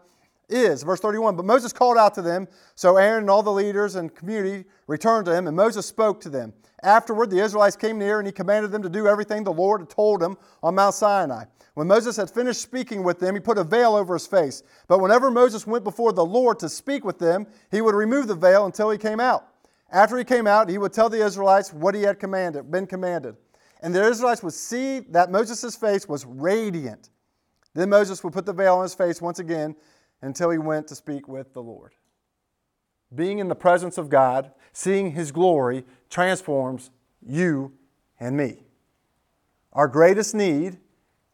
is. 0.49 0.83
Verse 0.83 0.99
31 0.99 1.35
But 1.35 1.45
Moses 1.45 1.73
called 1.73 1.97
out 1.97 2.13
to 2.15 2.21
them, 2.21 2.47
so 2.75 2.97
Aaron 2.97 3.23
and 3.23 3.29
all 3.29 3.43
the 3.43 3.51
leaders 3.51 3.95
and 3.95 4.13
community 4.13 4.65
returned 4.87 5.25
to 5.25 5.35
him, 5.35 5.47
and 5.47 5.55
Moses 5.55 5.85
spoke 5.85 6.21
to 6.21 6.29
them. 6.29 6.53
Afterward, 6.83 7.29
the 7.29 7.39
Israelites 7.39 7.75
came 7.75 7.97
near, 7.97 8.19
and 8.19 8.27
he 8.27 8.31
commanded 8.33 8.71
them 8.71 8.83
to 8.83 8.89
do 8.89 9.07
everything 9.07 9.43
the 9.43 9.53
Lord 9.53 9.81
had 9.81 9.89
told 9.89 10.21
him 10.21 10.37
on 10.61 10.75
Mount 10.75 10.95
Sinai. 10.95 11.45
When 11.73 11.87
Moses 11.87 12.17
had 12.17 12.29
finished 12.29 12.61
speaking 12.61 13.03
with 13.03 13.19
them, 13.19 13.33
he 13.33 13.39
put 13.39 13.57
a 13.57 13.63
veil 13.63 13.95
over 13.95 14.13
his 14.13 14.27
face. 14.27 14.61
But 14.87 14.99
whenever 14.99 15.31
Moses 15.31 15.65
went 15.65 15.83
before 15.83 16.13
the 16.13 16.25
Lord 16.25 16.59
to 16.59 16.69
speak 16.69 17.03
with 17.03 17.17
them, 17.17 17.47
he 17.71 17.81
would 17.81 17.95
remove 17.95 18.27
the 18.27 18.35
veil 18.35 18.65
until 18.65 18.91
he 18.91 18.97
came 18.97 19.19
out. 19.19 19.47
After 19.91 20.17
he 20.17 20.23
came 20.23 20.45
out, 20.45 20.69
he 20.69 20.77
would 20.77 20.93
tell 20.93 21.09
the 21.09 21.25
Israelites 21.25 21.73
what 21.73 21.95
he 21.95 22.03
had 22.03 22.19
commanded, 22.19 22.69
been 22.71 22.85
commanded. 22.85 23.35
And 23.81 23.93
the 23.93 24.03
Israelites 24.03 24.43
would 24.43 24.53
see 24.53 24.99
that 24.99 25.31
Moses' 25.31 25.75
face 25.75 26.07
was 26.07 26.25
radiant. 26.25 27.09
Then 27.73 27.89
Moses 27.89 28.23
would 28.23 28.33
put 28.33 28.45
the 28.45 28.53
veil 28.53 28.77
on 28.77 28.83
his 28.83 28.93
face 28.93 29.21
once 29.21 29.39
again 29.39 29.75
until 30.21 30.51
he 30.51 30.57
went 30.57 30.87
to 30.87 30.95
speak 30.95 31.27
with 31.27 31.53
the 31.53 31.61
Lord. 31.61 31.93
Being 33.13 33.39
in 33.39 33.47
the 33.47 33.55
presence 33.55 33.97
of 33.97 34.09
God, 34.09 34.51
seeing 34.73 35.11
his 35.11 35.31
glory, 35.31 35.85
transforms 36.09 36.91
you 37.21 37.73
and 38.19 38.37
me. 38.37 38.63
Our 39.73 39.87
greatest 39.87 40.33
need 40.33 40.77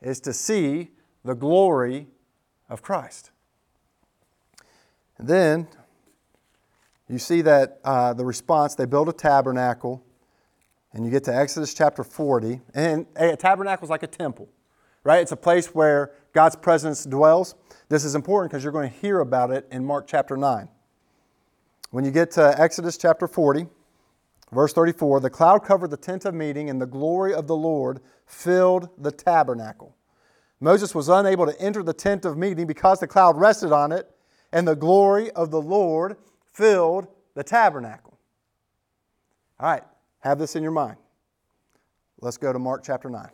is 0.01 0.19
to 0.21 0.33
see 0.33 0.91
the 1.23 1.35
glory 1.35 2.07
of 2.69 2.81
Christ. 2.81 3.31
And 5.17 5.27
then 5.27 5.67
you 7.09 7.19
see 7.19 7.41
that 7.41 7.79
uh, 7.83 8.13
the 8.13 8.23
response 8.23 8.75
they 8.75 8.85
build 8.85 9.09
a 9.09 9.13
tabernacle, 9.13 10.03
and 10.93 11.03
you 11.03 11.11
get 11.11 11.23
to 11.25 11.35
Exodus 11.35 11.73
chapter 11.73 12.03
40. 12.03 12.61
And 12.73 13.05
a 13.15 13.35
tabernacle 13.35 13.85
is 13.85 13.89
like 13.89 14.03
a 14.03 14.07
temple, 14.07 14.47
right? 15.03 15.21
It's 15.21 15.31
a 15.31 15.37
place 15.37 15.67
where 15.67 16.11
God's 16.33 16.55
presence 16.55 17.03
dwells. 17.03 17.55
This 17.89 18.05
is 18.05 18.15
important 18.15 18.51
because 18.51 18.63
you're 18.63 18.73
going 18.73 18.89
to 18.89 18.95
hear 18.95 19.19
about 19.19 19.51
it 19.51 19.67
in 19.71 19.83
Mark 19.83 20.07
chapter 20.07 20.37
9. 20.37 20.69
When 21.91 22.05
you 22.05 22.11
get 22.11 22.31
to 22.31 22.59
Exodus 22.59 22.97
chapter 22.97 23.27
40, 23.27 23.67
verse 24.51 24.73
34, 24.73 25.19
the 25.19 25.29
cloud 25.29 25.63
covered 25.63 25.91
the 25.91 25.97
tent 25.97 26.25
of 26.25 26.33
meeting, 26.33 26.69
and 26.69 26.81
the 26.81 26.85
glory 26.85 27.33
of 27.33 27.47
the 27.47 27.55
Lord 27.55 27.99
filled 28.25 28.89
the 28.97 29.11
tabernacle. 29.11 29.95
Moses 30.59 30.93
was 30.93 31.07
unable 31.07 31.45
to 31.45 31.59
enter 31.61 31.83
the 31.83 31.93
tent 31.93 32.25
of 32.25 32.37
meeting 32.37 32.67
because 32.67 32.99
the 32.99 33.07
cloud 33.07 33.37
rested 33.37 33.71
on 33.71 33.91
it, 33.91 34.09
and 34.51 34.67
the 34.67 34.75
glory 34.75 35.31
of 35.31 35.51
the 35.51 35.61
Lord 35.61 36.17
filled 36.51 37.07
the 37.35 37.43
tabernacle. 37.43 38.17
All 39.59 39.71
right, 39.71 39.83
have 40.19 40.39
this 40.39 40.55
in 40.55 40.63
your 40.63 40.71
mind. 40.71 40.97
Let's 42.21 42.37
go 42.37 42.51
to 42.51 42.59
Mark 42.59 42.83
chapter 42.83 43.09
9. 43.09 43.29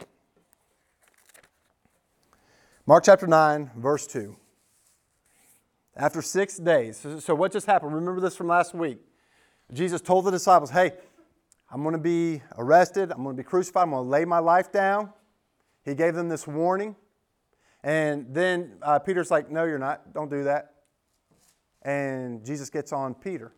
Mark 2.85 3.03
chapter 3.03 3.25
9, 3.25 3.71
verse 3.75 4.05
2. 4.05 4.35
After 5.95 6.21
six 6.21 6.57
days, 6.57 7.03
so 7.19 7.33
what 7.33 7.51
just 7.51 7.65
happened? 7.65 7.95
Remember 7.95 8.21
this 8.21 8.35
from 8.35 8.47
last 8.47 8.75
week. 8.75 8.99
Jesus 9.73 10.01
told 10.01 10.25
the 10.25 10.31
disciples, 10.31 10.69
Hey, 10.69 10.91
I'm 11.75 11.83
going 11.83 11.91
to 11.91 11.99
be 11.99 12.41
arrested, 12.57 13.11
I'm 13.11 13.21
going 13.21 13.35
to 13.35 13.43
be 13.43 13.45
crucified, 13.45 13.83
I'm 13.83 13.89
going 13.89 14.05
to 14.05 14.09
lay 14.09 14.23
my 14.23 14.39
life 14.39 14.71
down. 14.71 15.09
He 15.83 15.93
gave 15.93 16.15
them 16.15 16.29
this 16.29 16.47
warning. 16.47 16.95
And 17.83 18.33
then 18.33 18.77
uh, 18.81 18.97
Peter's 18.99 19.29
like, 19.29 19.51
No, 19.51 19.65
you're 19.65 19.77
not. 19.77 20.13
Don't 20.13 20.29
do 20.29 20.45
that. 20.45 20.75
And 21.81 22.45
Jesus 22.45 22.69
gets 22.69 22.93
on 22.93 23.13
Peter. 23.13 23.51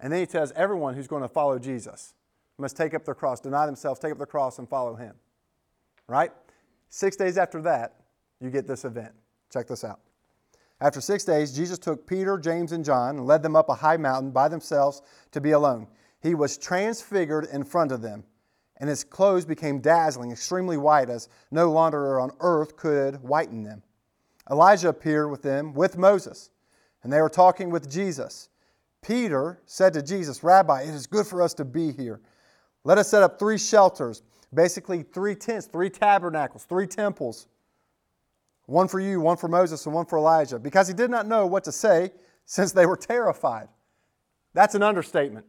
And 0.00 0.12
then 0.12 0.18
he 0.18 0.26
tells 0.26 0.50
everyone 0.56 0.94
who's 0.94 1.06
going 1.06 1.22
to 1.22 1.28
follow 1.28 1.60
Jesus 1.60 2.14
must 2.58 2.76
take 2.76 2.92
up 2.92 3.04
their 3.04 3.14
cross, 3.14 3.38
deny 3.38 3.66
themselves, 3.66 4.00
take 4.00 4.10
up 4.10 4.18
their 4.18 4.26
cross, 4.26 4.58
and 4.58 4.68
follow 4.68 4.96
him. 4.96 5.14
Right? 6.08 6.32
Six 6.88 7.14
days 7.14 7.38
after 7.38 7.62
that, 7.62 8.00
you 8.40 8.50
get 8.50 8.66
this 8.66 8.84
event. 8.84 9.12
Check 9.52 9.68
this 9.68 9.84
out. 9.84 10.00
After 10.80 11.00
six 11.00 11.22
days, 11.24 11.54
Jesus 11.56 11.78
took 11.78 12.04
Peter, 12.04 12.36
James, 12.36 12.72
and 12.72 12.84
John 12.84 13.18
and 13.18 13.26
led 13.28 13.44
them 13.44 13.54
up 13.54 13.68
a 13.68 13.74
high 13.74 13.96
mountain 13.96 14.32
by 14.32 14.48
themselves 14.48 15.02
to 15.30 15.40
be 15.40 15.52
alone. 15.52 15.86
He 16.20 16.34
was 16.34 16.58
transfigured 16.58 17.46
in 17.52 17.64
front 17.64 17.92
of 17.92 18.02
them, 18.02 18.24
and 18.76 18.88
his 18.88 19.04
clothes 19.04 19.44
became 19.44 19.80
dazzling, 19.80 20.32
extremely 20.32 20.76
white, 20.76 21.10
as 21.10 21.28
no 21.50 21.70
launderer 21.70 22.22
on 22.22 22.32
earth 22.40 22.76
could 22.76 23.22
whiten 23.22 23.62
them. 23.62 23.82
Elijah 24.50 24.88
appeared 24.88 25.30
with 25.30 25.42
them 25.42 25.74
with 25.74 25.96
Moses, 25.96 26.50
and 27.02 27.12
they 27.12 27.20
were 27.20 27.28
talking 27.28 27.70
with 27.70 27.90
Jesus. 27.90 28.48
Peter 29.02 29.60
said 29.66 29.92
to 29.92 30.02
Jesus, 30.02 30.42
Rabbi, 30.42 30.82
it 30.82 30.94
is 30.94 31.06
good 31.06 31.26
for 31.26 31.42
us 31.42 31.54
to 31.54 31.64
be 31.64 31.92
here. 31.92 32.20
Let 32.84 32.98
us 32.98 33.08
set 33.08 33.22
up 33.22 33.38
three 33.38 33.58
shelters, 33.58 34.22
basically 34.52 35.02
three 35.02 35.34
tents, 35.34 35.66
three 35.66 35.90
tabernacles, 35.90 36.64
three 36.64 36.86
temples 36.86 37.46
one 38.68 38.86
for 38.86 39.00
you, 39.00 39.18
one 39.18 39.38
for 39.38 39.48
Moses, 39.48 39.86
and 39.86 39.94
one 39.94 40.04
for 40.04 40.18
Elijah, 40.18 40.58
because 40.58 40.86
he 40.86 40.92
did 40.92 41.10
not 41.10 41.26
know 41.26 41.46
what 41.46 41.64
to 41.64 41.72
say 41.72 42.12
since 42.44 42.70
they 42.70 42.84
were 42.84 42.98
terrified. 42.98 43.66
That's 44.52 44.74
an 44.74 44.82
understatement. 44.82 45.46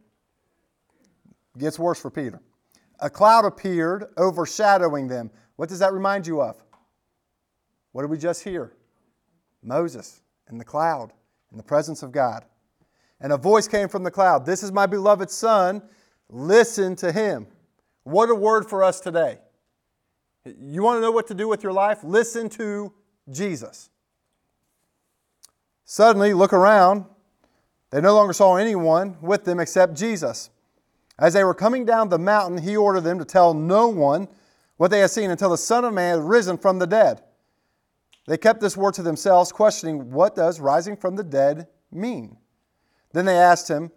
Gets 1.58 1.78
worse 1.78 2.00
for 2.00 2.10
Peter. 2.10 2.40
A 3.00 3.10
cloud 3.10 3.44
appeared, 3.44 4.06
overshadowing 4.18 5.08
them. 5.08 5.30
What 5.56 5.68
does 5.68 5.78
that 5.80 5.92
remind 5.92 6.26
you 6.26 6.40
of? 6.40 6.56
What 7.92 8.02
did 8.02 8.10
we 8.10 8.18
just 8.18 8.44
hear? 8.44 8.72
Moses 9.62 10.22
in 10.50 10.58
the 10.58 10.64
cloud, 10.64 11.12
in 11.50 11.56
the 11.56 11.62
presence 11.62 12.02
of 12.02 12.12
God. 12.12 12.44
And 13.20 13.32
a 13.32 13.36
voice 13.36 13.68
came 13.68 13.88
from 13.88 14.02
the 14.02 14.10
cloud 14.10 14.46
This 14.46 14.62
is 14.62 14.72
my 14.72 14.86
beloved 14.86 15.30
Son, 15.30 15.82
listen 16.28 16.96
to 16.96 17.12
him. 17.12 17.46
What 18.04 18.30
a 18.30 18.34
word 18.34 18.68
for 18.68 18.82
us 18.82 19.00
today. 19.00 19.38
You 20.44 20.82
want 20.82 20.96
to 20.96 21.00
know 21.02 21.10
what 21.10 21.26
to 21.28 21.34
do 21.34 21.48
with 21.48 21.62
your 21.62 21.72
life? 21.72 21.98
Listen 22.02 22.48
to 22.50 22.92
Jesus. 23.30 23.90
Suddenly, 25.84 26.32
look 26.34 26.52
around. 26.52 27.04
They 27.90 28.00
no 28.00 28.14
longer 28.14 28.32
saw 28.32 28.56
anyone 28.56 29.18
with 29.20 29.44
them 29.44 29.60
except 29.60 29.94
Jesus. 29.94 30.50
As 31.20 31.34
they 31.34 31.44
were 31.44 31.54
coming 31.54 31.84
down 31.84 32.08
the 32.08 32.18
mountain, 32.18 32.58
he 32.58 32.76
ordered 32.76 33.02
them 33.02 33.18
to 33.18 33.26
tell 33.26 33.52
no 33.52 33.88
one 33.88 34.26
what 34.78 34.90
they 34.90 35.00
had 35.00 35.10
seen 35.10 35.30
until 35.30 35.50
the 35.50 35.58
Son 35.58 35.84
of 35.84 35.92
Man 35.92 36.18
had 36.18 36.26
risen 36.26 36.56
from 36.56 36.78
the 36.78 36.86
dead. 36.86 37.22
They 38.26 38.38
kept 38.38 38.60
this 38.60 38.76
word 38.76 38.94
to 38.94 39.02
themselves, 39.02 39.52
questioning, 39.52 40.10
What 40.10 40.34
does 40.34 40.60
rising 40.60 40.96
from 40.96 41.16
the 41.16 41.22
dead 41.22 41.68
mean? 41.92 42.38
Then 43.12 43.26
they 43.26 43.36
asked 43.36 43.68
him, 43.68 43.90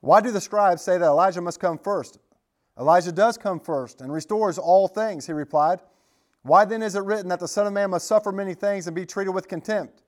Why 0.00 0.20
do 0.20 0.30
the 0.30 0.40
scribes 0.40 0.82
say 0.82 0.98
that 0.98 1.04
Elijah 1.04 1.40
must 1.40 1.58
come 1.58 1.78
first? 1.78 2.18
Elijah 2.78 3.10
does 3.10 3.36
come 3.36 3.58
first 3.58 4.00
and 4.00 4.12
restores 4.12 4.56
all 4.56 4.86
things, 4.86 5.26
he 5.26 5.32
replied. 5.32 5.80
Why 6.42 6.64
then 6.64 6.82
is 6.82 6.94
it 6.94 7.02
written 7.02 7.28
that 7.28 7.40
the 7.40 7.48
Son 7.48 7.66
of 7.66 7.72
Man 7.72 7.90
must 7.90 8.06
suffer 8.06 8.30
many 8.30 8.54
things 8.54 8.86
and 8.86 8.94
be 8.94 9.04
treated 9.04 9.32
with 9.32 9.48
contempt? 9.48 10.02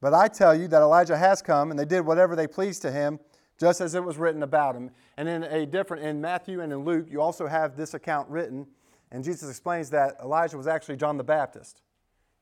But 0.00 0.14
I 0.14 0.28
tell 0.28 0.54
you 0.54 0.66
that 0.68 0.80
Elijah 0.80 1.18
has 1.18 1.42
come, 1.42 1.70
and 1.70 1.78
they 1.78 1.84
did 1.84 2.00
whatever 2.00 2.34
they 2.34 2.46
pleased 2.46 2.80
to 2.82 2.90
him, 2.90 3.20
just 3.60 3.82
as 3.82 3.94
it 3.94 4.02
was 4.02 4.16
written 4.16 4.42
about 4.42 4.74
him. 4.74 4.90
And 5.18 5.28
in 5.28 5.44
a 5.44 5.66
different, 5.66 6.02
in 6.02 6.20
Matthew 6.20 6.62
and 6.62 6.72
in 6.72 6.84
Luke, 6.84 7.06
you 7.10 7.20
also 7.20 7.46
have 7.46 7.76
this 7.76 7.92
account 7.92 8.28
written, 8.30 8.66
and 9.12 9.22
Jesus 9.22 9.50
explains 9.50 9.90
that 9.90 10.16
Elijah 10.22 10.56
was 10.56 10.66
actually 10.66 10.96
John 10.96 11.18
the 11.18 11.24
Baptist. 11.24 11.82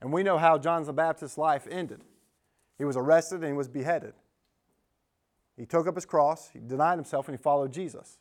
And 0.00 0.12
we 0.12 0.22
know 0.22 0.38
how 0.38 0.58
John 0.58 0.84
the 0.84 0.92
Baptist's 0.92 1.36
life 1.36 1.66
ended. 1.68 2.02
He 2.78 2.84
was 2.84 2.96
arrested 2.96 3.40
and 3.40 3.46
he 3.46 3.52
was 3.52 3.66
beheaded. 3.66 4.14
He 5.56 5.66
took 5.66 5.88
up 5.88 5.96
his 5.96 6.06
cross, 6.06 6.50
he 6.52 6.60
denied 6.60 6.94
himself, 6.94 7.26
and 7.26 7.36
he 7.36 7.42
followed 7.42 7.72
Jesus. 7.72 8.18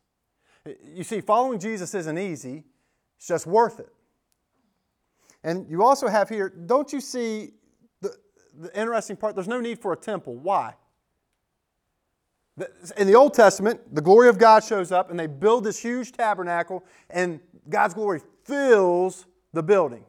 You 0.83 1.03
see, 1.03 1.21
following 1.21 1.59
Jesus 1.59 1.93
isn't 1.93 2.17
easy, 2.17 2.63
it's 3.15 3.27
just 3.27 3.45
worth 3.45 3.79
it. 3.79 3.93
And 5.43 5.69
you 5.69 5.83
also 5.83 6.07
have 6.07 6.29
here, 6.29 6.49
don't 6.49 6.91
you 6.91 6.99
see 6.99 7.51
the, 8.01 8.15
the 8.59 8.75
interesting 8.77 9.17
part? 9.17 9.35
There's 9.35 9.47
no 9.47 9.61
need 9.61 9.77
for 9.79 9.93
a 9.93 9.95
temple. 9.95 10.35
Why? 10.35 10.73
In 12.97 13.05
the 13.07 13.15
Old 13.15 13.33
Testament, 13.33 13.93
the 13.93 14.01
glory 14.01 14.29
of 14.29 14.37
God 14.37 14.63
shows 14.63 14.91
up 14.91 15.11
and 15.11 15.19
they 15.19 15.27
build 15.27 15.63
this 15.63 15.79
huge 15.79 16.11
tabernacle, 16.11 16.83
and 17.09 17.39
God's 17.69 17.93
glory 17.93 18.21
fills 18.43 19.25
the 19.53 19.61
building. 19.61 20.05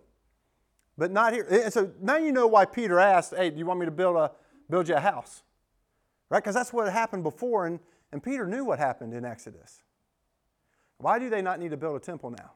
But 0.97 1.13
not 1.13 1.33
here. 1.33 1.47
And 1.49 1.73
so 1.73 1.93
now 2.01 2.17
you 2.17 2.33
know 2.33 2.47
why 2.47 2.65
Peter 2.65 2.99
asked, 2.99 3.35
Hey, 3.37 3.51
do 3.51 3.59
you 3.59 3.67
want 3.67 3.81
me 3.81 3.87
to 3.87 3.93
build, 3.93 4.17
a, 4.17 4.33
build 4.69 4.89
you 4.89 4.97
a 4.97 5.01
house? 5.01 5.43
Right? 6.31 6.43
Because 6.43 6.55
that's 6.55 6.73
what 6.73 6.93
happened 6.93 7.23
before, 7.23 7.67
and, 7.67 7.81
and 8.13 8.23
Peter 8.23 8.47
knew 8.47 8.65
what 8.65 8.79
happened 8.79 9.15
in 9.15 9.25
Exodus. 9.25 9.83
Why 10.99 11.19
do 11.19 11.31
they 11.31 11.43
not 11.43 11.61
need 11.61 11.71
to 11.71 11.77
build 11.77 11.97
a 11.97 12.01
temple 12.01 12.31
now? 12.31 12.53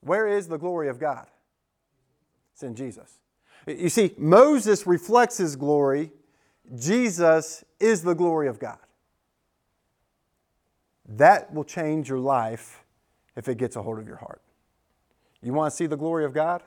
Where 0.00 0.26
is 0.26 0.48
the 0.48 0.58
glory 0.58 0.88
of 0.88 0.98
God? 0.98 1.26
It's 2.52 2.62
in 2.62 2.74
Jesus. 2.74 3.20
You 3.66 3.88
see, 3.88 4.14
Moses 4.18 4.86
reflects 4.86 5.36
his 5.36 5.54
glory, 5.54 6.12
Jesus 6.76 7.64
is 7.78 8.02
the 8.02 8.14
glory 8.14 8.48
of 8.48 8.58
God. 8.58 8.78
That 11.08 11.52
will 11.52 11.64
change 11.64 12.08
your 12.08 12.18
life 12.20 12.84
if 13.36 13.48
it 13.48 13.58
gets 13.58 13.76
a 13.76 13.82
hold 13.82 13.98
of 13.98 14.06
your 14.06 14.16
heart. 14.16 14.40
You 15.42 15.52
want 15.52 15.72
to 15.72 15.76
see 15.76 15.86
the 15.86 15.96
glory 15.96 16.24
of 16.24 16.32
God? 16.32 16.62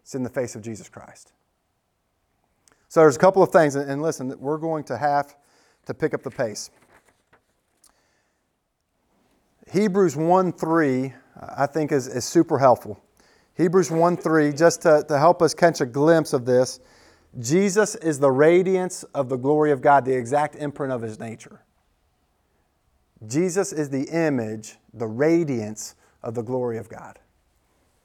It's 0.00 0.14
in 0.14 0.22
the 0.22 0.30
face 0.30 0.56
of 0.56 0.62
Jesus 0.62 0.88
Christ. 0.88 1.32
So 2.88 3.00
there's 3.00 3.16
a 3.16 3.18
couple 3.18 3.42
of 3.42 3.50
things, 3.50 3.74
and 3.74 4.02
listen, 4.02 4.34
we're 4.38 4.58
going 4.58 4.84
to 4.84 4.96
have 4.96 5.34
to 5.86 5.94
pick 5.94 6.14
up 6.14 6.22
the 6.22 6.30
pace. 6.30 6.70
Hebrews 9.70 10.16
1 10.16 10.52
3, 10.52 11.12
I 11.56 11.66
think, 11.66 11.92
is, 11.92 12.06
is 12.06 12.24
super 12.24 12.58
helpful. 12.58 13.02
Hebrews 13.56 13.90
1 13.90 14.16
3, 14.16 14.52
just 14.52 14.82
to, 14.82 15.04
to 15.08 15.18
help 15.18 15.40
us 15.40 15.54
catch 15.54 15.80
a 15.80 15.86
glimpse 15.86 16.32
of 16.32 16.44
this. 16.44 16.80
Jesus 17.38 17.94
is 17.94 18.18
the 18.18 18.30
radiance 18.30 19.04
of 19.14 19.28
the 19.28 19.36
glory 19.36 19.70
of 19.70 19.80
God, 19.80 20.04
the 20.04 20.16
exact 20.16 20.54
imprint 20.54 20.92
of 20.92 21.00
his 21.00 21.18
nature. 21.18 21.62
Jesus 23.26 23.72
is 23.72 23.90
the 23.90 24.04
image, 24.04 24.76
the 24.92 25.06
radiance 25.06 25.94
of 26.22 26.34
the 26.34 26.42
glory 26.42 26.76
of 26.76 26.88
God. 26.88 27.18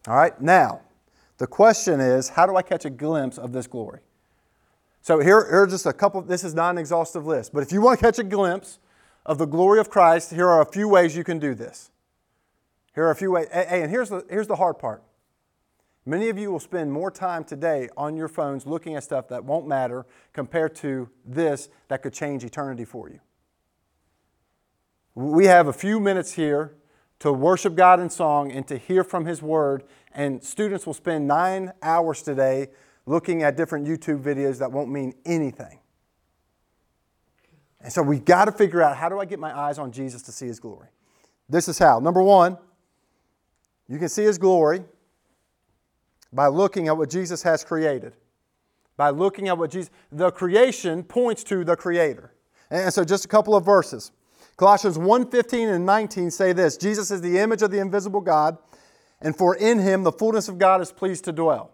All 0.07 0.15
right, 0.15 0.39
now, 0.39 0.81
the 1.37 1.47
question 1.47 1.99
is 1.99 2.29
how 2.29 2.45
do 2.45 2.55
I 2.55 2.61
catch 2.61 2.85
a 2.85 2.89
glimpse 2.89 3.37
of 3.37 3.51
this 3.51 3.67
glory? 3.67 3.99
So 5.01 5.19
here, 5.19 5.45
here 5.49 5.61
are 5.63 5.67
just 5.67 5.85
a 5.85 5.93
couple, 5.93 6.21
this 6.21 6.43
is 6.43 6.53
not 6.53 6.71
an 6.71 6.77
exhaustive 6.77 7.25
list, 7.25 7.53
but 7.53 7.63
if 7.63 7.71
you 7.71 7.81
want 7.81 7.99
to 7.99 8.05
catch 8.05 8.19
a 8.19 8.23
glimpse 8.23 8.79
of 9.25 9.37
the 9.37 9.45
glory 9.45 9.79
of 9.79 9.89
Christ, 9.89 10.31
here 10.31 10.47
are 10.47 10.61
a 10.61 10.65
few 10.65 10.87
ways 10.87 11.15
you 11.15 11.23
can 11.23 11.39
do 11.39 11.53
this. 11.53 11.91
Here 12.95 13.05
are 13.05 13.11
a 13.11 13.15
few 13.15 13.31
ways, 13.31 13.47
and 13.51 13.91
here's 13.91 14.09
the, 14.09 14.25
here's 14.29 14.47
the 14.47 14.55
hard 14.55 14.79
part. 14.79 15.03
Many 16.07 16.29
of 16.29 16.37
you 16.37 16.53
will 16.53 16.61
spend 16.61 16.89
more 16.89 17.11
time 17.11 17.43
today 17.43 17.89
on 17.97 18.15
your 18.15 18.29
phones 18.29 18.65
looking 18.65 18.95
at 18.95 19.03
stuff 19.03 19.27
that 19.27 19.43
won't 19.43 19.67
matter 19.67 20.05
compared 20.31 20.73
to 20.75 21.09
this 21.25 21.67
that 21.89 22.01
could 22.01 22.13
change 22.13 22.45
eternity 22.45 22.85
for 22.85 23.09
you. 23.09 23.19
We 25.15 25.47
have 25.47 25.67
a 25.67 25.73
few 25.73 25.99
minutes 25.99 26.31
here 26.31 26.77
to 27.19 27.33
worship 27.33 27.75
God 27.75 27.99
in 27.99 28.09
song 28.09 28.53
and 28.53 28.65
to 28.69 28.77
hear 28.77 29.03
from 29.03 29.25
His 29.25 29.41
Word, 29.41 29.83
and 30.13 30.41
students 30.41 30.85
will 30.85 30.93
spend 30.93 31.27
nine 31.27 31.73
hours 31.81 32.21
today 32.21 32.67
looking 33.05 33.43
at 33.43 33.57
different 33.57 33.85
YouTube 33.85 34.23
videos 34.23 34.59
that 34.59 34.71
won't 34.71 34.89
mean 34.89 35.13
anything. 35.25 35.79
And 37.81 37.91
so 37.91 38.01
we've 38.01 38.23
got 38.23 38.45
to 38.45 38.53
figure 38.53 38.81
out 38.81 38.95
how 38.95 39.09
do 39.09 39.19
I 39.19 39.25
get 39.25 39.39
my 39.39 39.53
eyes 39.53 39.77
on 39.77 39.91
Jesus 39.91 40.21
to 40.21 40.31
see 40.31 40.47
His 40.47 40.61
glory? 40.61 40.87
This 41.49 41.67
is 41.67 41.77
how. 41.77 41.99
Number 41.99 42.23
one, 42.23 42.57
you 43.89 43.99
can 43.99 44.07
see 44.07 44.23
His 44.23 44.37
glory 44.37 44.85
by 46.33 46.47
looking 46.47 46.87
at 46.87 46.97
what 46.97 47.09
Jesus 47.09 47.43
has 47.43 47.63
created. 47.63 48.13
By 48.95 49.11
looking 49.11 49.47
at 49.47 49.57
what 49.57 49.71
Jesus, 49.71 49.91
the 50.11 50.31
creation 50.31 51.03
points 51.03 51.43
to 51.45 51.63
the 51.63 51.75
Creator. 51.75 52.33
And 52.69 52.93
so 52.93 53.03
just 53.03 53.25
a 53.25 53.27
couple 53.27 53.55
of 53.55 53.63
verses. 53.63 54.11
Colossians 54.57 54.97
1:15 54.97 55.69
and 55.69 55.85
19 55.85 56.31
say 56.31 56.51
this, 56.51 56.77
Jesus 56.77 57.11
is 57.11 57.21
the 57.21 57.37
image 57.37 57.61
of 57.61 57.69
the 57.69 57.77
invisible 57.77 58.21
God, 58.21 58.57
and 59.21 59.37
for 59.37 59.55
in 59.55 59.79
him 59.79 60.03
the 60.03 60.11
fullness 60.11 60.49
of 60.49 60.57
God 60.57 60.81
is 60.81 60.91
pleased 60.91 61.25
to 61.25 61.31
dwell. 61.31 61.71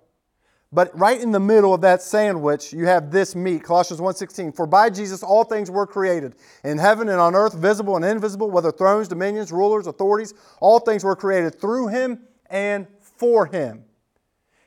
But 0.74 0.98
right 1.00 1.22
in 1.22 1.32
the 1.32 1.40
middle 1.40 1.74
of 1.74 1.82
that 1.82 2.02
sandwich, 2.02 2.74
you 2.74 2.88
have 2.88 3.12
this 3.12 3.36
meat, 3.36 3.64
Colossians 3.64 4.02
1:16, 4.02 4.52
for 4.52 4.66
by 4.66 4.90
Jesus 4.90 5.24
all 5.24 5.44
things 5.44 5.72
were 5.72 5.88
created, 5.88 6.36
in 6.64 6.78
heaven 6.78 7.10
and 7.10 7.22
on 7.22 7.36
earth, 7.36 7.54
visible 7.54 7.96
and 7.96 8.04
invisible, 8.04 8.52
whether 8.52 8.72
thrones, 8.72 9.08
dominions, 9.08 9.52
rulers, 9.52 9.88
authorities, 9.88 10.34
all 10.60 10.80
things 10.80 11.04
were 11.04 11.16
created 11.16 11.62
through 11.62 11.88
him 11.88 12.28
and 12.50 12.88
for 13.02 13.46
him. 13.46 13.86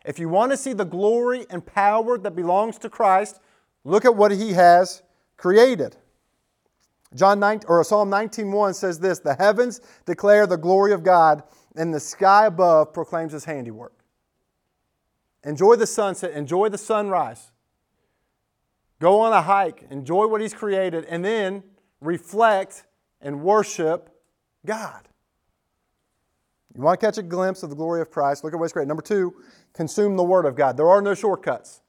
If 0.07 0.21
you 0.21 0.29
want 0.29 0.53
to 0.53 0.57
see 0.57 0.73
the 0.73 0.85
glory 0.85 1.47
and 1.51 1.66
power 1.66 2.16
that 2.16 2.37
belongs 2.37 2.79
to 2.79 2.88
Christ, 2.88 3.40
look 3.83 4.05
at 4.05 4.14
what 4.14 4.31
he 4.31 4.53
has 4.53 5.03
created. 5.37 5.97
John 7.14 7.40
9, 7.40 7.62
or 7.66 7.83
Psalm 7.83 8.09
19:1 8.09 8.75
says 8.75 9.01
this, 9.01 9.19
"The 9.19 9.35
heavens 9.35 9.81
declare 10.05 10.47
the 10.47 10.57
glory 10.57 10.92
of 10.92 11.03
God, 11.03 11.42
and 11.75 11.92
the 11.92 12.01
sky 12.01 12.47
above 12.47 12.92
proclaims 12.92 13.33
his 13.33 13.47
handiwork." 13.47 13.92
Enjoy 15.42 15.75
the 15.77 15.87
sunset, 15.87 16.33
enjoy 16.33 16.69
the 16.69 16.79
sunrise. 16.79 17.51
Go 19.01 19.21
on 19.21 19.33
a 19.33 19.42
hike, 19.42 19.83
enjoy 19.90 20.27
what 20.27 20.40
he's 20.40 20.55
created, 20.55 21.05
and 21.07 21.25
then 21.25 21.62
reflect 22.01 22.85
and 23.21 23.42
worship 23.42 24.11
God. 24.64 25.09
You 26.77 26.83
want 26.83 27.01
to 27.01 27.07
catch 27.07 27.17
a 27.17 27.23
glimpse 27.23 27.62
of 27.62 27.71
the 27.71 27.77
glory 27.77 28.03
of 28.03 28.11
Christ? 28.11 28.45
Look 28.45 28.53
at 28.53 28.61
what's 28.61 28.75
great. 28.75 28.87
Number 28.87 29.03
two, 29.03 29.35
consume 29.73 30.17
the 30.17 30.23
Word 30.23 30.45
of 30.45 30.55
God. 30.55 30.77
There 30.77 30.89
are 30.89 31.01
no 31.01 31.15
shortcuts. 31.15 31.81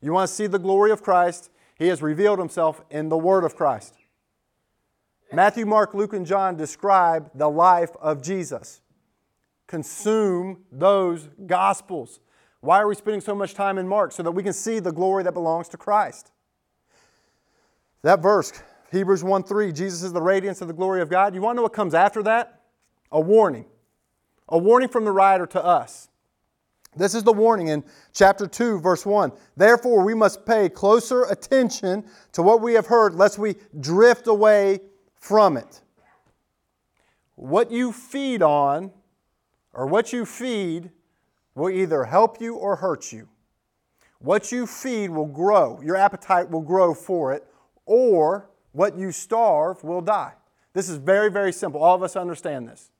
You 0.00 0.12
want 0.12 0.28
to 0.28 0.34
see 0.34 0.48
the 0.48 0.58
glory 0.58 0.90
of 0.90 1.02
Christ? 1.02 1.50
He 1.76 1.86
has 1.86 2.02
revealed 2.02 2.40
himself 2.40 2.82
in 2.90 3.08
the 3.10 3.16
Word 3.16 3.44
of 3.44 3.54
Christ. 3.54 3.94
Matthew, 5.32 5.66
Mark, 5.66 5.94
Luke, 5.94 6.14
and 6.14 6.26
John 6.26 6.56
describe 6.56 7.30
the 7.32 7.48
life 7.48 7.90
of 8.00 8.20
Jesus. 8.20 8.80
Consume 9.68 10.64
those 10.72 11.28
Gospels. 11.46 12.18
Why 12.60 12.80
are 12.80 12.88
we 12.88 12.96
spending 12.96 13.20
so 13.20 13.36
much 13.36 13.54
time 13.54 13.78
in 13.78 13.86
Mark? 13.86 14.10
So 14.10 14.24
that 14.24 14.32
we 14.32 14.42
can 14.42 14.52
see 14.52 14.80
the 14.80 14.90
glory 14.90 15.22
that 15.22 15.32
belongs 15.32 15.68
to 15.68 15.76
Christ. 15.76 16.32
That 18.02 18.20
verse, 18.20 18.52
Hebrews 18.90 19.22
1 19.22 19.44
3, 19.44 19.70
Jesus 19.70 20.02
is 20.02 20.12
the 20.12 20.22
radiance 20.22 20.60
of 20.60 20.66
the 20.66 20.74
glory 20.74 21.02
of 21.02 21.08
God. 21.08 21.36
You 21.36 21.40
want 21.40 21.54
to 21.54 21.56
know 21.58 21.62
what 21.62 21.72
comes 21.72 21.94
after 21.94 22.22
that? 22.24 22.62
A 23.12 23.20
warning 23.20 23.66
a 24.48 24.58
warning 24.58 24.88
from 24.88 25.04
the 25.04 25.12
writer 25.12 25.46
to 25.46 25.64
us. 25.64 26.08
This 26.96 27.14
is 27.14 27.22
the 27.22 27.32
warning 27.32 27.68
in 27.68 27.84
chapter 28.12 28.46
2, 28.46 28.80
verse 28.80 29.04
1. 29.06 29.32
Therefore, 29.56 30.04
we 30.04 30.14
must 30.14 30.44
pay 30.46 30.68
closer 30.68 31.24
attention 31.24 32.04
to 32.32 32.42
what 32.42 32.60
we 32.60 32.74
have 32.74 32.86
heard, 32.86 33.14
lest 33.14 33.38
we 33.38 33.56
drift 33.78 34.26
away 34.26 34.80
from 35.14 35.56
it. 35.56 35.80
What 37.34 37.70
you 37.70 37.92
feed 37.92 38.42
on, 38.42 38.90
or 39.72 39.86
what 39.86 40.12
you 40.12 40.24
feed, 40.24 40.90
will 41.54 41.70
either 41.70 42.04
help 42.04 42.40
you 42.40 42.56
or 42.56 42.76
hurt 42.76 43.12
you. 43.12 43.28
What 44.20 44.50
you 44.50 44.66
feed 44.66 45.10
will 45.10 45.26
grow, 45.26 45.80
your 45.82 45.96
appetite 45.96 46.50
will 46.50 46.62
grow 46.62 46.94
for 46.94 47.32
it, 47.32 47.44
or 47.86 48.50
what 48.72 48.96
you 48.96 49.12
starve 49.12 49.84
will 49.84 50.00
die. 50.00 50.32
This 50.72 50.88
is 50.88 50.96
very, 50.96 51.30
very 51.30 51.52
simple. 51.52 51.80
All 51.82 51.94
of 51.94 52.02
us 52.02 52.16
understand 52.16 52.68
this, 52.68 52.90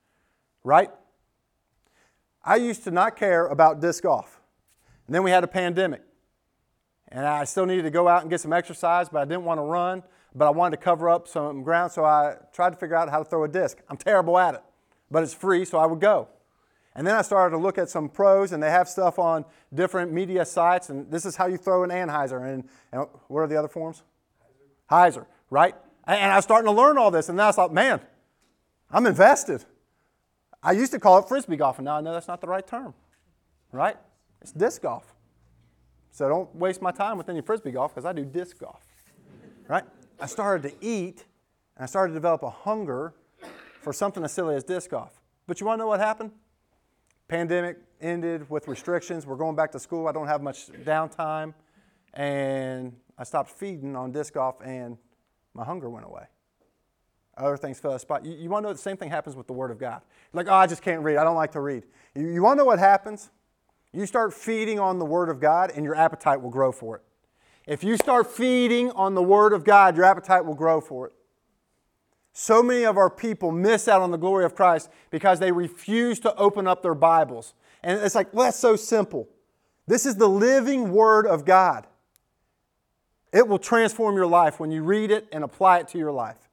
right? 0.63 0.91
I 2.45 2.57
used 2.57 2.85
to 2.85 2.91
not 2.91 3.17
care 3.17 3.47
about 3.47 3.81
disc 3.81 4.03
golf. 4.03 4.41
And 5.07 5.15
then 5.15 5.23
we 5.23 5.31
had 5.31 5.45
a 5.45 5.49
pandemic. 5.49 6.03
And 7.09 7.27
I 7.27 7.45
still 7.45 7.67
needed 7.67 7.83
to 7.83 7.91
go 7.91 8.09
out 8.09 8.23
and 8.23 8.31
get 8.31 8.41
some 8.41 8.53
exercise, 8.53 9.09
but 9.09 9.23
I 9.23 9.25
didn't 9.25 9.45
want 9.45 9.59
to 9.59 9.63
run, 9.63 10.03
but 10.35 10.47
I 10.47 10.51
wanted 10.51 10.77
to 10.77 10.83
cover 10.83 11.09
up 11.09 11.27
some 11.27 11.63
ground, 11.63 11.91
so 11.93 12.05
I 12.05 12.37
tried 12.53 12.71
to 12.71 12.77
figure 12.77 12.97
out 12.97 13.09
how 13.09 13.19
to 13.19 13.25
throw 13.25 13.45
a 13.45 13.49
disc. 13.49 13.79
I'm 13.89 13.97
terrible 13.97 14.37
at 14.39 14.55
it, 14.55 14.63
but 15.11 15.23
it's 15.23 15.33
free, 15.33 15.65
so 15.65 15.79
I 15.79 15.87
would 15.87 16.01
go. 16.01 16.29
And 16.95 17.07
then 17.07 17.15
I 17.15 17.23
started 17.23 17.57
to 17.57 17.63
look 17.63 17.79
at 17.79 17.89
some 17.89 18.09
pros, 18.09 18.53
and 18.53 18.63
they 18.63 18.71
have 18.71 18.89
stuff 18.89 19.19
on 19.19 19.47
different 19.73 20.13
media 20.13 20.45
sites, 20.45 20.91
and 20.91 21.11
this 21.11 21.25
is 21.25 21.37
how 21.37 21.47
you 21.47 21.57
throw 21.57 21.83
an 21.83 21.91
anhyzer. 21.91 22.53
And, 22.53 22.69
and 22.93 23.07
what 23.29 23.41
are 23.41 23.47
the 23.47 23.57
other 23.57 23.69
forms? 23.69 24.03
Hyzer, 24.91 25.25
right? 25.49 25.75
And 26.05 26.33
I 26.33 26.37
was 26.37 26.45
starting 26.45 26.67
to 26.67 26.73
learn 26.73 26.99
all 26.99 27.11
this, 27.11 27.29
and 27.29 27.39
then 27.39 27.47
I 27.47 27.53
thought, 27.53 27.73
man, 27.73 28.01
I'm 28.91 29.07
invested. 29.07 29.65
I 30.63 30.73
used 30.73 30.93
to 30.93 30.99
call 30.99 31.19
it 31.19 31.29
frisbee 31.29 31.57
golf, 31.57 31.79
and 31.79 31.85
now 31.85 31.97
I 31.97 32.01
know 32.01 32.13
that's 32.13 32.29
not 32.29 32.41
the 32.41 32.49
right 32.49 32.67
term, 32.67 32.95
right? 33.73 33.97
It's 34.41 34.53
disc 34.53 34.83
golf. 34.83 35.15
So 36.11 36.29
don't 36.29 36.53
waste 36.55 36.83
my 36.83 36.91
time 36.91 37.17
with 37.17 37.29
any 37.29 37.41
frisbee 37.41 37.71
golf 37.71 37.95
because 37.95 38.05
I 38.05 38.13
do 38.13 38.25
disc 38.25 38.59
golf, 38.59 38.85
right? 39.69 39.85
I 40.21 40.27
started 40.27 40.69
to 40.69 40.85
eat, 40.85 41.25
and 41.77 41.85
I 41.85 41.87
started 41.87 42.13
to 42.13 42.15
develop 42.15 42.43
a 42.43 42.51
hunger 42.51 43.15
for 43.81 43.93
something 43.93 44.25
as 44.25 44.33
silly 44.33 44.57
as 44.57 44.65
disc 44.65 44.91
golf. 44.91 45.21
But 45.47 45.61
you 45.61 45.67
want 45.67 45.79
to 45.79 45.85
know 45.85 45.89
what 45.89 46.01
happened? 46.01 46.33
Pandemic 47.29 47.79
ended 48.01 48.49
with 48.51 48.67
restrictions. 48.69 49.27
We're 49.27 49.37
going 49.37 49.55
back 49.55 49.71
to 49.73 49.79
school. 49.79 50.09
I 50.09 50.13
don't 50.13 50.27
have 50.27 50.43
much 50.43 50.69
downtime, 50.85 51.55
and 52.15 52.97
I 53.17 53.25
stopped 53.25 53.51
feeding 53.51 53.95
on 53.95 54.11
disc 54.11 54.35
golf, 54.35 54.57
and 54.65 54.99
my 55.55 55.65
hunger 55.65 55.89
went 55.89 56.07
away. 56.07 56.25
Other 57.39 57.57
things 57.57 57.79
fell 57.79 57.99
spot. 57.99 58.25
You, 58.25 58.33
you 58.33 58.51
want 58.51 58.65
to 58.65 58.69
know 58.69 58.73
the 58.73 58.79
same 58.79 58.97
thing 58.97 59.11
happens 59.11 59.37
with 59.37 59.47
the 59.47 59.53
Word 59.53 59.71
of 59.71 59.79
God. 59.79 60.03
Like, 60.33 60.49
oh, 60.49 60.55
I 60.55 60.67
just 60.67 60.83
can't 60.83 61.03
read. 61.03 61.17
I 61.17 61.25
don't 61.25 61.37
like 61.37 61.53
to 61.53 61.61
read. 61.61 61.85
You, 62.15 62.29
you 62.29 62.43
want 62.43 62.59
to 62.59 62.63
know 62.63 62.67
what 62.67 62.79
happens? 62.79 63.31
You 63.93 64.07
start 64.07 64.35
feeding 64.35 64.79
on 64.79 64.99
the 64.99 65.05
Word 65.05 65.29
of 65.29 65.41
God, 65.41 65.73
and 65.75 65.85
your 65.85 65.95
appetite 65.95 66.43
will 66.43 66.51
grow 66.51 66.73
for 66.73 66.97
it. 66.97 67.03
If 67.67 67.85
you 67.85 67.97
start 67.97 68.27
feeding 68.27 68.91
on 68.93 69.15
the 69.15 69.23
Word 69.23 69.53
of 69.53 69.65
God, 69.65 69.97
your 69.97 70.05
appetite 70.05 70.45
will 70.45 70.55
grow 70.55 70.81
for 70.81 71.07
it. 71.07 71.13
So 72.33 72.63
many 72.63 72.85
of 72.85 72.97
our 72.97 73.11
people 73.11 73.51
miss 73.51 73.89
out 73.89 74.01
on 74.01 74.11
the 74.11 74.17
glory 74.17 74.45
of 74.45 74.55
Christ 74.55 74.91
because 75.11 75.41
they 75.41 75.53
refuse 75.53 76.21
to 76.21 76.35
open 76.37 76.67
up 76.67 76.83
their 76.83 76.95
Bibles. 76.95 77.55
And 77.83 78.01
it's 78.01 78.15
like, 78.15 78.33
well, 78.33 78.47
that's 78.47 78.59
so 78.59 78.77
simple. 78.77 79.29
This 79.87 80.07
is 80.07 80.17
the 80.17 80.29
living 80.29 80.93
Word 80.93 81.27
of 81.27 81.45
God. 81.45 81.87
It 83.33 83.47
will 83.47 83.59
transform 83.59 84.17
your 84.17 84.27
life 84.27 84.61
when 84.61 84.71
you 84.71 84.83
read 84.83 85.11
it 85.11 85.27
and 85.33 85.45
apply 85.45 85.79
it 85.79 85.89
to 85.89 85.99
your 85.99 86.13
life. 86.13 86.48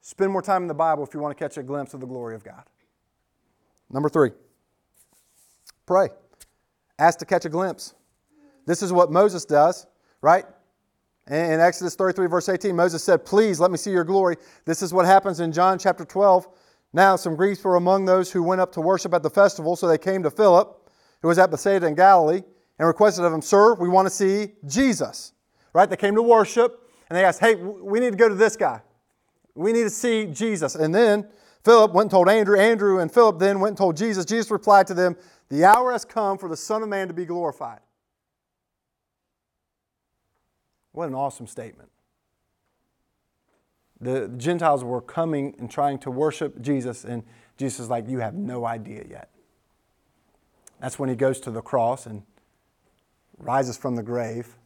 Spend 0.00 0.32
more 0.32 0.42
time 0.42 0.62
in 0.62 0.68
the 0.68 0.74
Bible 0.74 1.04
if 1.04 1.12
you 1.14 1.20
want 1.20 1.36
to 1.36 1.42
catch 1.42 1.58
a 1.58 1.62
glimpse 1.62 1.94
of 1.94 2.00
the 2.00 2.06
glory 2.06 2.34
of 2.34 2.42
God. 2.42 2.62
Number 3.90 4.08
three, 4.08 4.30
pray. 5.86 6.08
Ask 6.98 7.18
to 7.18 7.24
catch 7.24 7.44
a 7.44 7.48
glimpse. 7.48 7.94
This 8.66 8.82
is 8.82 8.92
what 8.92 9.10
Moses 9.10 9.44
does, 9.44 9.86
right? 10.20 10.44
In 11.26 11.60
Exodus 11.60 11.94
33, 11.94 12.26
verse 12.26 12.48
18, 12.48 12.74
Moses 12.74 13.04
said, 13.04 13.24
Please 13.24 13.60
let 13.60 13.70
me 13.70 13.76
see 13.76 13.90
your 13.90 14.04
glory. 14.04 14.36
This 14.64 14.82
is 14.82 14.92
what 14.92 15.06
happens 15.06 15.40
in 15.40 15.52
John 15.52 15.78
chapter 15.78 16.04
12. 16.04 16.48
Now, 16.92 17.16
some 17.16 17.36
Greeks 17.36 17.62
were 17.62 17.76
among 17.76 18.04
those 18.04 18.32
who 18.32 18.42
went 18.42 18.60
up 18.60 18.72
to 18.72 18.80
worship 18.80 19.14
at 19.14 19.22
the 19.22 19.30
festival, 19.30 19.76
so 19.76 19.86
they 19.86 19.98
came 19.98 20.22
to 20.24 20.30
Philip, 20.30 20.90
who 21.22 21.28
was 21.28 21.38
at 21.38 21.50
Bethsaida 21.50 21.86
in 21.86 21.94
Galilee, 21.94 22.42
and 22.78 22.88
requested 22.88 23.24
of 23.24 23.32
him, 23.32 23.42
Sir, 23.42 23.74
we 23.74 23.88
want 23.88 24.06
to 24.06 24.10
see 24.10 24.54
Jesus. 24.66 25.32
Right? 25.72 25.88
They 25.88 25.96
came 25.96 26.16
to 26.16 26.22
worship, 26.22 26.90
and 27.08 27.16
they 27.16 27.24
asked, 27.24 27.40
Hey, 27.40 27.54
we 27.54 28.00
need 28.00 28.10
to 28.10 28.18
go 28.18 28.28
to 28.28 28.34
this 28.34 28.56
guy. 28.56 28.82
We 29.54 29.72
need 29.72 29.82
to 29.82 29.90
see 29.90 30.26
Jesus. 30.26 30.74
And 30.74 30.94
then 30.94 31.26
Philip 31.64 31.92
went 31.92 32.06
and 32.06 32.10
told 32.10 32.28
Andrew. 32.28 32.58
Andrew 32.58 33.00
and 33.00 33.12
Philip 33.12 33.38
then 33.38 33.60
went 33.60 33.72
and 33.72 33.78
told 33.78 33.96
Jesus. 33.96 34.24
Jesus 34.24 34.50
replied 34.50 34.86
to 34.86 34.94
them, 34.94 35.16
The 35.48 35.64
hour 35.64 35.92
has 35.92 36.04
come 36.04 36.38
for 36.38 36.48
the 36.48 36.56
Son 36.56 36.82
of 36.82 36.88
Man 36.88 37.08
to 37.08 37.14
be 37.14 37.24
glorified. 37.24 37.80
What 40.92 41.08
an 41.08 41.14
awesome 41.14 41.46
statement. 41.46 41.90
The 44.00 44.28
Gentiles 44.36 44.82
were 44.82 45.02
coming 45.02 45.54
and 45.58 45.70
trying 45.70 45.98
to 46.00 46.10
worship 46.10 46.60
Jesus, 46.62 47.04
and 47.04 47.22
Jesus 47.58 47.80
is 47.80 47.90
like, 47.90 48.08
You 48.08 48.20
have 48.20 48.34
no 48.34 48.64
idea 48.64 49.04
yet. 49.08 49.28
That's 50.80 50.98
when 50.98 51.10
he 51.10 51.16
goes 51.16 51.40
to 51.40 51.50
the 51.50 51.60
cross 51.60 52.06
and 52.06 52.22
rises 53.38 53.76
from 53.76 53.96
the 53.96 54.02
grave 54.02 54.56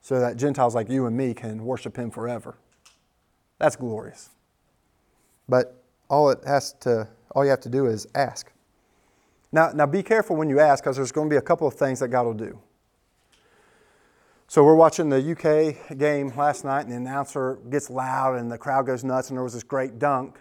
so 0.00 0.18
that 0.20 0.36
Gentiles 0.36 0.74
like 0.74 0.88
you 0.88 1.06
and 1.06 1.16
me 1.16 1.34
can 1.34 1.64
worship 1.64 1.96
him 1.96 2.10
forever. 2.10 2.56
That's 3.58 3.76
glorious. 3.76 4.30
But 5.48 5.82
all 6.08 6.30
it 6.30 6.40
has 6.46 6.72
to 6.80 7.08
all 7.36 7.44
you 7.44 7.50
have 7.50 7.60
to 7.60 7.68
do 7.68 7.86
is 7.86 8.06
ask. 8.14 8.50
Now, 9.52 9.70
now 9.74 9.86
be 9.86 10.02
careful 10.02 10.36
when 10.36 10.48
you 10.48 10.58
ask 10.58 10.82
because 10.82 10.96
there's 10.96 11.12
going 11.12 11.28
to 11.28 11.32
be 11.32 11.36
a 11.36 11.42
couple 11.42 11.66
of 11.66 11.74
things 11.74 12.00
that 12.00 12.08
God 12.08 12.24
will 12.24 12.34
do. 12.34 12.58
So 14.48 14.64
we're 14.64 14.74
watching 14.74 15.08
the 15.08 15.32
UK 15.32 15.98
game 15.98 16.32
last 16.36 16.64
night, 16.64 16.82
and 16.82 16.92
the 16.92 16.96
announcer 16.96 17.58
gets 17.68 17.90
loud, 17.90 18.36
and 18.36 18.50
the 18.50 18.56
crowd 18.56 18.86
goes 18.86 19.04
nuts, 19.04 19.28
and 19.28 19.36
there 19.36 19.44
was 19.44 19.54
this 19.54 19.64
great 19.64 19.98
dunk. 19.98 20.40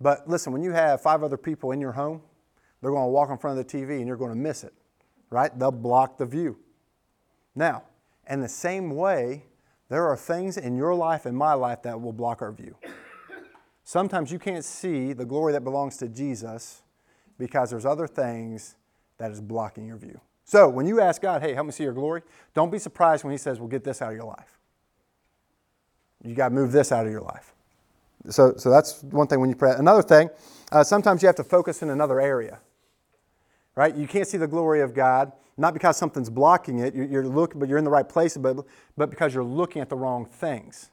But 0.00 0.28
listen, 0.28 0.52
when 0.52 0.62
you 0.62 0.72
have 0.72 1.00
five 1.00 1.22
other 1.22 1.36
people 1.36 1.72
in 1.72 1.80
your 1.80 1.92
home, 1.92 2.22
they're 2.80 2.90
going 2.90 3.04
to 3.04 3.08
walk 3.08 3.30
in 3.30 3.38
front 3.38 3.58
of 3.58 3.66
the 3.66 3.78
TV, 3.78 3.98
and 3.98 4.06
you're 4.06 4.16
going 4.16 4.32
to 4.32 4.36
miss 4.36 4.64
it, 4.64 4.72
right? 5.30 5.56
They'll 5.56 5.70
block 5.70 6.18
the 6.18 6.26
view. 6.26 6.58
Now, 7.54 7.84
in 8.28 8.40
the 8.40 8.48
same 8.48 8.90
way, 8.96 9.44
there 9.92 10.06
are 10.06 10.16
things 10.16 10.56
in 10.56 10.74
your 10.74 10.94
life 10.94 11.26
and 11.26 11.36
my 11.36 11.52
life 11.52 11.82
that 11.82 12.00
will 12.00 12.14
block 12.14 12.40
our 12.40 12.50
view. 12.50 12.74
Sometimes 13.84 14.32
you 14.32 14.38
can't 14.38 14.64
see 14.64 15.12
the 15.12 15.26
glory 15.26 15.52
that 15.52 15.64
belongs 15.64 15.98
to 15.98 16.08
Jesus 16.08 16.80
because 17.38 17.68
there's 17.68 17.84
other 17.84 18.06
things 18.06 18.76
that 19.18 19.30
is 19.30 19.42
blocking 19.42 19.86
your 19.86 19.98
view. 19.98 20.18
So 20.46 20.66
when 20.66 20.86
you 20.86 20.98
ask 21.02 21.20
God, 21.20 21.42
hey, 21.42 21.52
help 21.52 21.66
me 21.66 21.72
see 21.72 21.84
your 21.84 21.92
glory, 21.92 22.22
don't 22.54 22.72
be 22.72 22.78
surprised 22.78 23.22
when 23.22 23.32
He 23.32 23.36
says, 23.36 23.58
well, 23.58 23.68
get 23.68 23.84
this 23.84 24.00
out 24.00 24.12
of 24.12 24.16
your 24.16 24.24
life. 24.24 24.58
You 26.24 26.34
got 26.34 26.48
to 26.48 26.54
move 26.54 26.72
this 26.72 26.90
out 26.90 27.04
of 27.04 27.12
your 27.12 27.20
life. 27.20 27.52
So, 28.30 28.54
so 28.56 28.70
that's 28.70 29.02
one 29.02 29.26
thing 29.26 29.40
when 29.40 29.50
you 29.50 29.56
pray. 29.56 29.74
Another 29.76 30.02
thing, 30.02 30.30
uh, 30.70 30.84
sometimes 30.84 31.20
you 31.20 31.26
have 31.26 31.36
to 31.36 31.44
focus 31.44 31.82
in 31.82 31.90
another 31.90 32.18
area 32.18 32.60
right? 33.74 33.94
You 33.96 34.06
can't 34.06 34.26
see 34.26 34.38
the 34.38 34.46
glory 34.46 34.80
of 34.80 34.94
God, 34.94 35.32
not 35.62 35.74
because 35.74 35.96
something's 35.96 36.28
blocking 36.28 36.80
it, 36.80 36.92
you're, 36.92 37.24
looking, 37.24 37.60
but 37.60 37.68
you're 37.68 37.78
in 37.78 37.84
the 37.84 37.90
right 37.90 38.08
place, 38.08 38.36
but, 38.36 38.66
but 38.96 39.10
because 39.10 39.32
you're 39.32 39.44
looking 39.44 39.80
at 39.80 39.88
the 39.88 39.94
wrong 39.94 40.26
things. 40.26 40.90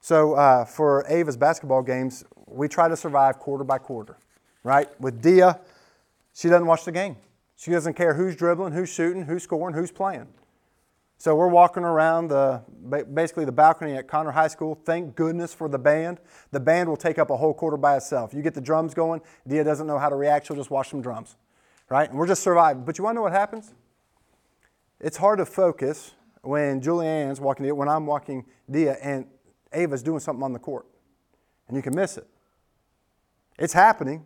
So 0.00 0.34
uh, 0.34 0.64
for 0.64 1.06
Ava's 1.08 1.36
basketball 1.36 1.82
games, 1.82 2.24
we 2.48 2.66
try 2.66 2.88
to 2.88 2.96
survive 2.96 3.38
quarter 3.38 3.62
by 3.62 3.78
quarter, 3.78 4.18
right? 4.64 4.88
With 5.00 5.22
Dia, 5.22 5.60
she 6.34 6.48
doesn't 6.48 6.66
watch 6.66 6.84
the 6.84 6.90
game. 6.90 7.16
She 7.54 7.70
doesn't 7.70 7.94
care 7.94 8.14
who's 8.14 8.34
dribbling, 8.34 8.72
who's 8.72 8.92
shooting, 8.92 9.22
who's 9.22 9.44
scoring, 9.44 9.76
who's 9.76 9.92
playing. 9.92 10.26
So 11.16 11.36
we're 11.36 11.46
walking 11.46 11.84
around 11.84 12.28
the 12.28 12.62
basically 13.14 13.44
the 13.44 13.52
balcony 13.52 13.94
at 13.94 14.08
Conner 14.08 14.32
High 14.32 14.48
School. 14.48 14.74
Thank 14.84 15.14
goodness 15.14 15.54
for 15.54 15.68
the 15.68 15.78
band. 15.78 16.18
The 16.50 16.60
band 16.60 16.88
will 16.88 16.96
take 16.96 17.20
up 17.20 17.30
a 17.30 17.36
whole 17.36 17.54
quarter 17.54 17.76
by 17.76 17.96
itself. 17.96 18.34
You 18.34 18.42
get 18.42 18.52
the 18.52 18.60
drums 18.60 18.94
going, 18.94 19.20
Dia 19.46 19.62
doesn't 19.62 19.86
know 19.86 19.98
how 19.98 20.08
to 20.08 20.16
react, 20.16 20.48
she'll 20.48 20.56
just 20.56 20.72
watch 20.72 20.90
some 20.90 21.00
drums 21.00 21.36
right? 21.88 22.08
And 22.08 22.18
we're 22.18 22.26
just 22.26 22.42
surviving. 22.42 22.84
But 22.84 22.98
you 22.98 23.04
want 23.04 23.14
to 23.14 23.16
know 23.16 23.22
what 23.22 23.32
happens? 23.32 23.74
It's 25.00 25.16
hard 25.16 25.38
to 25.38 25.46
focus 25.46 26.12
when 26.42 26.80
Julianne's 26.80 27.40
walking, 27.40 27.74
when 27.76 27.88
I'm 27.88 28.06
walking 28.06 28.46
Dia, 28.70 28.96
and 29.02 29.26
Ava's 29.72 30.02
doing 30.02 30.20
something 30.20 30.42
on 30.42 30.52
the 30.52 30.58
court. 30.58 30.86
And 31.68 31.76
you 31.76 31.82
can 31.82 31.94
miss 31.94 32.16
it. 32.16 32.26
It's 33.58 33.72
happening, 33.72 34.24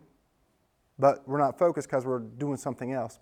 but 0.99 1.27
we're 1.27 1.39
not 1.39 1.57
focused 1.57 1.87
because 1.87 2.05
we're 2.05 2.19
doing 2.19 2.57
something 2.57 2.93
else. 2.93 3.19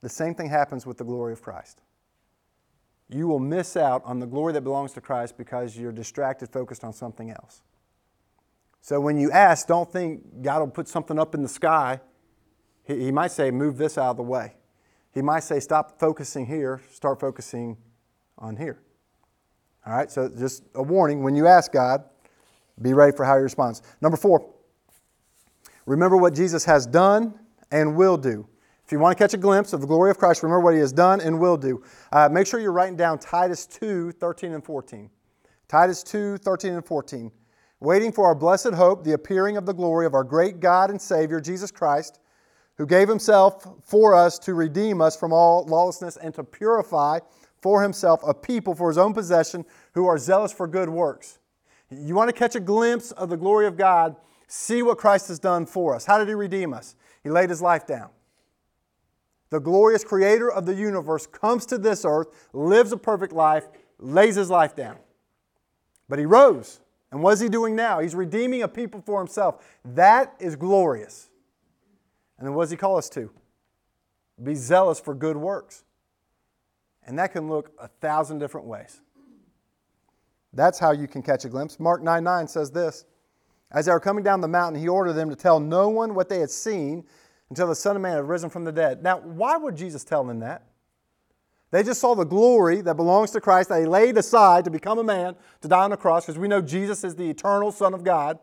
The 0.00 0.08
same 0.08 0.34
thing 0.34 0.48
happens 0.48 0.86
with 0.86 0.98
the 0.98 1.04
glory 1.04 1.32
of 1.32 1.42
Christ. 1.42 1.82
You 3.10 3.26
will 3.26 3.40
miss 3.40 3.76
out 3.76 4.02
on 4.04 4.18
the 4.18 4.26
glory 4.26 4.52
that 4.52 4.62
belongs 4.62 4.92
to 4.92 5.00
Christ 5.00 5.36
because 5.36 5.76
you're 5.76 5.92
distracted, 5.92 6.50
focused 6.50 6.84
on 6.84 6.92
something 6.92 7.30
else. 7.30 7.62
So 8.80 9.00
when 9.00 9.18
you 9.18 9.30
ask, 9.30 9.66
don't 9.66 9.90
think 9.90 10.42
God 10.42 10.60
will 10.60 10.68
put 10.68 10.88
something 10.88 11.18
up 11.18 11.34
in 11.34 11.42
the 11.42 11.48
sky 11.48 12.00
he, 12.88 13.04
he 13.04 13.12
might 13.12 13.30
say, 13.30 13.50
move 13.50 13.76
this 13.76 13.98
out 13.98 14.12
of 14.12 14.16
the 14.16 14.22
way. 14.22 14.54
He 15.12 15.22
might 15.22 15.44
say, 15.44 15.60
stop 15.60 16.00
focusing 16.00 16.46
here, 16.46 16.80
start 16.90 17.20
focusing 17.20 17.76
on 18.38 18.56
here. 18.56 18.80
All 19.86 19.94
right, 19.94 20.10
so 20.10 20.28
just 20.28 20.64
a 20.74 20.82
warning 20.82 21.22
when 21.22 21.36
you 21.36 21.46
ask 21.46 21.70
God, 21.70 22.02
be 22.80 22.94
ready 22.94 23.16
for 23.16 23.24
how 23.24 23.36
he 23.36 23.42
responds. 23.42 23.82
Number 24.00 24.16
four, 24.16 24.48
remember 25.86 26.16
what 26.16 26.34
Jesus 26.34 26.64
has 26.64 26.86
done 26.86 27.38
and 27.70 27.94
will 27.94 28.16
do. 28.16 28.46
If 28.84 28.92
you 28.92 28.98
want 28.98 29.18
to 29.18 29.22
catch 29.22 29.34
a 29.34 29.38
glimpse 29.38 29.74
of 29.74 29.82
the 29.82 29.86
glory 29.86 30.10
of 30.10 30.16
Christ, 30.16 30.42
remember 30.42 30.60
what 30.60 30.72
he 30.72 30.80
has 30.80 30.92
done 30.92 31.20
and 31.20 31.38
will 31.38 31.58
do. 31.58 31.82
Uh, 32.10 32.28
make 32.30 32.46
sure 32.46 32.58
you're 32.58 32.72
writing 32.72 32.96
down 32.96 33.18
Titus 33.18 33.66
2 33.66 34.12
13 34.12 34.52
and 34.52 34.64
14. 34.64 35.10
Titus 35.68 36.02
2 36.02 36.38
13 36.38 36.72
and 36.74 36.86
14. 36.86 37.30
Waiting 37.80 38.12
for 38.12 38.26
our 38.26 38.34
blessed 38.34 38.72
hope, 38.72 39.04
the 39.04 39.12
appearing 39.12 39.58
of 39.58 39.66
the 39.66 39.74
glory 39.74 40.06
of 40.06 40.14
our 40.14 40.24
great 40.24 40.60
God 40.60 40.90
and 40.90 41.00
Savior, 41.00 41.38
Jesus 41.38 41.70
Christ 41.70 42.20
who 42.78 42.86
gave 42.86 43.08
himself 43.08 43.66
for 43.84 44.14
us 44.14 44.38
to 44.38 44.54
redeem 44.54 45.00
us 45.00 45.16
from 45.16 45.32
all 45.32 45.64
lawlessness 45.64 46.16
and 46.16 46.32
to 46.34 46.44
purify 46.44 47.18
for 47.60 47.82
himself 47.82 48.20
a 48.26 48.32
people 48.32 48.74
for 48.74 48.88
his 48.88 48.96
own 48.96 49.12
possession 49.12 49.64
who 49.94 50.06
are 50.06 50.16
zealous 50.16 50.52
for 50.52 50.66
good 50.68 50.88
works. 50.88 51.40
You 51.90 52.14
want 52.14 52.28
to 52.28 52.32
catch 52.32 52.54
a 52.54 52.60
glimpse 52.60 53.10
of 53.12 53.30
the 53.30 53.36
glory 53.36 53.66
of 53.66 53.76
God? 53.76 54.14
See 54.46 54.82
what 54.82 54.96
Christ 54.96 55.28
has 55.28 55.38
done 55.38 55.66
for 55.66 55.94
us. 55.94 56.04
How 56.04 56.18
did 56.18 56.28
he 56.28 56.34
redeem 56.34 56.72
us? 56.72 56.94
He 57.22 57.30
laid 57.30 57.50
his 57.50 57.60
life 57.60 57.86
down. 57.86 58.10
the 59.50 59.58
glorious 59.58 60.04
creator 60.04 60.50
of 60.50 60.66
the 60.66 60.74
universe, 60.74 61.26
comes 61.26 61.64
to 61.66 61.78
this 61.78 62.04
earth, 62.04 62.48
lives 62.52 62.92
a 62.92 62.96
perfect 62.96 63.32
life, 63.32 63.66
lays 63.98 64.36
his 64.36 64.50
life 64.50 64.76
down. 64.76 64.98
But 66.08 66.18
he 66.18 66.26
rose. 66.26 66.80
And 67.10 67.22
what 67.22 67.32
is 67.32 67.40
he 67.40 67.48
doing 67.48 67.74
now? 67.74 68.00
He's 68.00 68.14
redeeming 68.14 68.62
a 68.62 68.68
people 68.68 69.00
for 69.00 69.18
himself. 69.18 69.64
That 69.84 70.34
is 70.38 70.54
glorious. 70.56 71.27
And 72.38 72.46
then 72.46 72.54
what 72.54 72.64
does 72.64 72.70
he 72.70 72.76
call 72.76 72.96
us 72.96 73.08
to? 73.10 73.30
Be 74.42 74.54
zealous 74.54 75.00
for 75.00 75.14
good 75.14 75.36
works. 75.36 75.84
And 77.06 77.18
that 77.18 77.32
can 77.32 77.48
look 77.48 77.72
a 77.80 77.88
thousand 77.88 78.38
different 78.38 78.66
ways. 78.66 79.00
That's 80.52 80.78
how 80.78 80.92
you 80.92 81.08
can 81.08 81.22
catch 81.22 81.44
a 81.44 81.48
glimpse. 81.48 81.78
Mark 81.78 82.02
9 82.02 82.22
9 82.22 82.48
says 82.48 82.70
this 82.70 83.04
As 83.70 83.86
they 83.86 83.92
were 83.92 84.00
coming 84.00 84.24
down 84.24 84.40
the 84.40 84.48
mountain, 84.48 84.80
he 84.80 84.88
ordered 84.88 85.14
them 85.14 85.30
to 85.30 85.36
tell 85.36 85.60
no 85.60 85.88
one 85.88 86.14
what 86.14 86.28
they 86.28 86.38
had 86.38 86.50
seen 86.50 87.04
until 87.50 87.66
the 87.66 87.74
Son 87.74 87.96
of 87.96 88.02
Man 88.02 88.16
had 88.16 88.28
risen 88.28 88.50
from 88.50 88.64
the 88.64 88.72
dead. 88.72 89.02
Now, 89.02 89.18
why 89.20 89.56
would 89.56 89.76
Jesus 89.76 90.04
tell 90.04 90.24
them 90.24 90.40
that? 90.40 90.62
They 91.70 91.82
just 91.82 92.00
saw 92.00 92.14
the 92.14 92.24
glory 92.24 92.80
that 92.80 92.94
belongs 92.94 93.30
to 93.32 93.40
Christ 93.40 93.68
that 93.68 93.80
he 93.80 93.86
laid 93.86 94.16
aside 94.16 94.64
to 94.64 94.70
become 94.70 94.98
a 94.98 95.04
man, 95.04 95.36
to 95.60 95.68
die 95.68 95.84
on 95.84 95.90
the 95.90 95.98
cross, 95.98 96.24
because 96.24 96.38
we 96.38 96.48
know 96.48 96.62
Jesus 96.62 97.04
is 97.04 97.14
the 97.14 97.28
eternal 97.28 97.72
Son 97.72 97.92
of 97.92 98.04
God. 98.04 98.38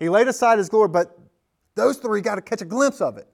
He 0.00 0.08
laid 0.08 0.26
aside 0.26 0.58
his 0.58 0.68
glory, 0.68 0.88
but 0.88 1.16
those 1.76 1.98
three 1.98 2.20
got 2.20 2.34
to 2.34 2.42
catch 2.42 2.62
a 2.62 2.64
glimpse 2.64 3.00
of 3.00 3.16
it. 3.16 3.28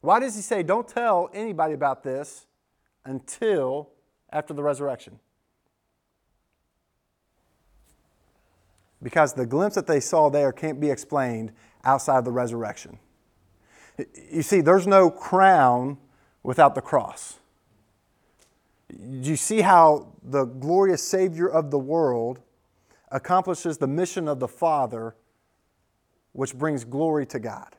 Why 0.00 0.20
does 0.20 0.34
he 0.34 0.42
say, 0.42 0.62
don't 0.62 0.88
tell 0.88 1.30
anybody 1.32 1.74
about 1.74 2.02
this 2.02 2.46
until 3.04 3.90
after 4.32 4.54
the 4.54 4.62
resurrection? 4.62 5.18
Because 9.02 9.32
the 9.32 9.46
glimpse 9.46 9.74
that 9.74 9.86
they 9.86 10.00
saw 10.00 10.28
there 10.28 10.52
can't 10.52 10.80
be 10.80 10.90
explained 10.90 11.52
outside 11.84 12.18
of 12.18 12.24
the 12.24 12.32
resurrection. 12.32 12.98
You 14.30 14.42
see, 14.42 14.60
there's 14.60 14.86
no 14.86 15.10
crown 15.10 15.98
without 16.42 16.74
the 16.74 16.80
cross. 16.80 17.38
Do 18.88 19.30
you 19.30 19.36
see 19.36 19.60
how 19.60 20.12
the 20.22 20.44
glorious 20.44 21.02
Savior 21.02 21.48
of 21.48 21.70
the 21.70 21.78
world 21.78 22.40
accomplishes 23.10 23.78
the 23.78 23.86
mission 23.86 24.28
of 24.28 24.38
the 24.38 24.48
Father, 24.48 25.16
which 26.32 26.54
brings 26.56 26.84
glory 26.84 27.26
to 27.26 27.38
God. 27.38 27.76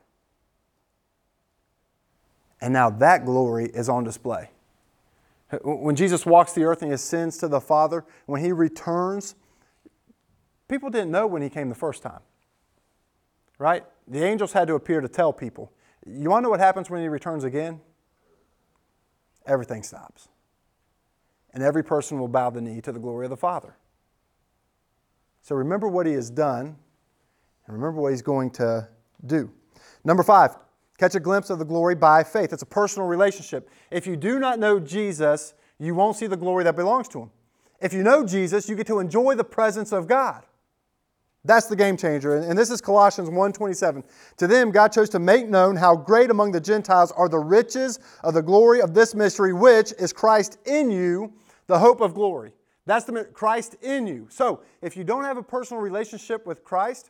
And 2.62 2.72
now 2.74 2.90
that 2.90 3.26
glory 3.26 3.66
is 3.66 3.90
on 3.90 4.04
display. 4.04 4.52
When 5.64 5.96
Jesus 5.96 6.26
walks 6.26 6.54
the 6.54 6.64
earth 6.64 6.82
and 6.82 6.92
he 6.92 6.96
ascends 6.96 7.38
to 7.40 7.48
the 7.48 7.60
Father, 7.60 8.06
when 8.26 8.42
he 8.42 8.52
returns, 8.54 9.36
people 10.68 10.90
didn't 10.90 11.12
know 11.12 11.28
when 11.28 11.42
he 11.42 11.50
came 11.50 11.68
the 11.68 11.76
first 11.76 12.04
time. 12.04 12.22
Right? 13.58 13.84
The 14.08 14.24
angels 14.24 14.54
had 14.54 14.68
to 14.70 14.76
appear 14.76 15.02
to 15.02 15.08
tell 15.08 15.34
people. 15.34 15.72
You 16.06 16.30
want 16.30 16.42
to 16.42 16.44
know 16.44 16.50
what 16.52 16.60
happens 16.60 16.90
when 16.90 17.02
he 17.02 17.08
returns 17.08 17.44
again? 17.44 17.82
Everything 19.46 19.84
stops. 19.84 20.30
And 21.54 21.62
every 21.62 21.84
person 21.84 22.18
will 22.18 22.30
bow 22.30 22.50
the 22.50 22.62
knee 22.62 22.80
to 22.82 22.92
the 22.92 23.00
glory 23.00 23.26
of 23.26 23.30
the 23.30 23.38
Father. 23.38 23.76
So 25.42 25.56
remember 25.56 25.88
what 25.88 26.06
he 26.06 26.14
has 26.14 26.30
done 26.30 26.78
and 27.66 27.76
remember 27.76 28.02
what 28.02 28.12
he's 28.12 28.22
going 28.22 28.52
to 28.52 28.88
do. 29.26 29.52
Number 30.04 30.24
five, 30.24 30.56
catch 31.02 31.16
a 31.16 31.20
glimpse 31.20 31.50
of 31.50 31.58
the 31.58 31.66
glory 31.66 31.96
by 31.96 32.24
faith. 32.24 32.54
It's 32.54 32.62
a 32.62 32.68
personal 32.68 33.08
relationship. 33.08 33.68
If 33.90 34.06
you 34.06 34.16
do 34.16 34.38
not 34.38 34.60
know 34.60 34.80
Jesus, 34.80 35.56
you 35.80 35.96
won't 35.96 36.16
see 36.16 36.28
the 36.28 36.38
glory 36.38 36.64
that 36.64 36.76
belongs 36.76 37.08
to 37.10 37.22
him. 37.22 37.32
If 37.82 37.92
you 37.92 38.04
know 38.04 38.24
Jesus, 38.24 38.70
you 38.70 38.76
get 38.76 38.86
to 38.86 39.00
enjoy 39.00 39.34
the 39.34 39.44
presence 39.44 39.92
of 39.92 40.08
God. 40.08 40.46
That's 41.44 41.66
the 41.66 41.76
game 41.76 41.98
changer. 41.98 42.36
And 42.36 42.56
this 42.56 42.70
is 42.70 42.82
Colossians 42.82 43.32
1:27. 43.32 44.04
To 44.38 44.46
them 44.46 44.70
God 44.70 44.92
chose 44.92 45.10
to 45.10 45.18
make 45.18 45.50
known 45.50 45.76
how 45.76 45.96
great 45.96 46.30
among 46.30 46.52
the 46.52 46.62
Gentiles 46.62 47.12
are 47.14 47.28
the 47.28 47.40
riches 47.40 47.98
of 48.24 48.36
the 48.36 48.44
glory 48.44 48.80
of 48.80 48.94
this 48.94 49.16
mystery 49.16 49.54
which 49.54 49.94
is 49.94 50.14
Christ 50.14 50.60
in 50.66 50.92
you, 50.92 51.34
the 51.66 51.80
hope 51.80 52.02
of 52.02 52.14
glory. 52.14 52.54
That's 52.86 53.06
the 53.06 53.24
Christ 53.24 53.76
in 53.82 54.06
you. 54.06 54.28
So, 54.30 54.62
if 54.84 54.96
you 54.96 55.04
don't 55.04 55.24
have 55.24 55.38
a 55.38 55.44
personal 55.44 55.82
relationship 55.82 56.46
with 56.46 56.64
Christ, 56.64 57.10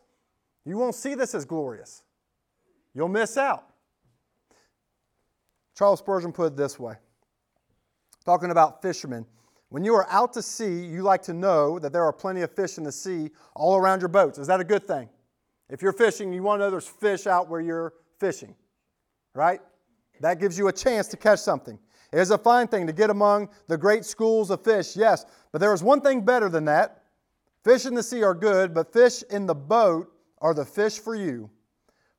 you 0.64 0.78
won't 0.78 0.96
see 0.96 1.14
this 1.14 1.36
as 1.36 1.44
glorious. 1.44 2.04
You'll 2.94 3.10
miss 3.10 3.36
out. 3.36 3.71
Charles 5.76 6.00
Spurgeon 6.00 6.32
put 6.32 6.48
it 6.48 6.58
this 6.58 6.80
way, 6.80 6.96
talking 8.26 8.52
about 8.52 8.82
fishermen. 8.82 9.26
When 9.70 9.84
you 9.86 9.96
are 9.96 10.06
out 10.10 10.34
to 10.34 10.42
sea, 10.42 10.86
you 10.86 11.02
like 11.02 11.22
to 11.24 11.34
know 11.34 11.80
that 11.80 11.94
there 11.94 12.04
are 12.04 12.12
plenty 12.12 12.42
of 12.42 12.54
fish 12.54 12.78
in 12.78 12.84
the 12.84 12.92
sea 12.92 13.30
all 13.56 13.78
around 13.78 14.02
your 14.02 14.10
boats. 14.10 14.38
Is 14.38 14.48
that 14.48 14.60
a 14.60 14.66
good 14.66 14.86
thing? 14.86 15.08
If 15.70 15.82
you're 15.82 15.94
fishing, 15.94 16.34
you 16.34 16.44
want 16.44 16.60
to 16.60 16.66
know 16.66 16.70
there's 16.70 16.88
fish 16.88 17.26
out 17.26 17.50
where 17.50 17.62
you're 17.62 17.94
fishing, 18.20 18.54
right? 19.34 19.62
That 20.20 20.40
gives 20.40 20.58
you 20.58 20.68
a 20.68 20.74
chance 20.74 21.08
to 21.08 21.18
catch 21.18 21.40
something. 21.40 21.80
It 22.12 22.20
is 22.20 22.32
a 22.32 22.38
fine 22.38 22.68
thing 22.68 22.86
to 22.88 22.94
get 22.94 23.10
among 23.10 23.48
the 23.68 23.78
great 23.78 24.04
schools 24.04 24.50
of 24.50 24.62
fish, 24.62 24.98
yes, 24.98 25.26
but 25.54 25.62
there 25.62 25.74
is 25.74 25.82
one 25.82 26.02
thing 26.02 26.22
better 26.22 26.50
than 26.50 26.66
that. 26.66 27.04
Fish 27.64 27.86
in 27.86 27.94
the 27.94 28.04
sea 28.04 28.24
are 28.24 28.34
good, 28.34 28.74
but 28.74 28.92
fish 28.92 29.24
in 29.30 29.46
the 29.46 29.56
boat 29.56 30.12
are 30.40 30.54
the 30.54 30.66
fish 30.66 31.00
for 31.00 31.16
you. 31.16 31.50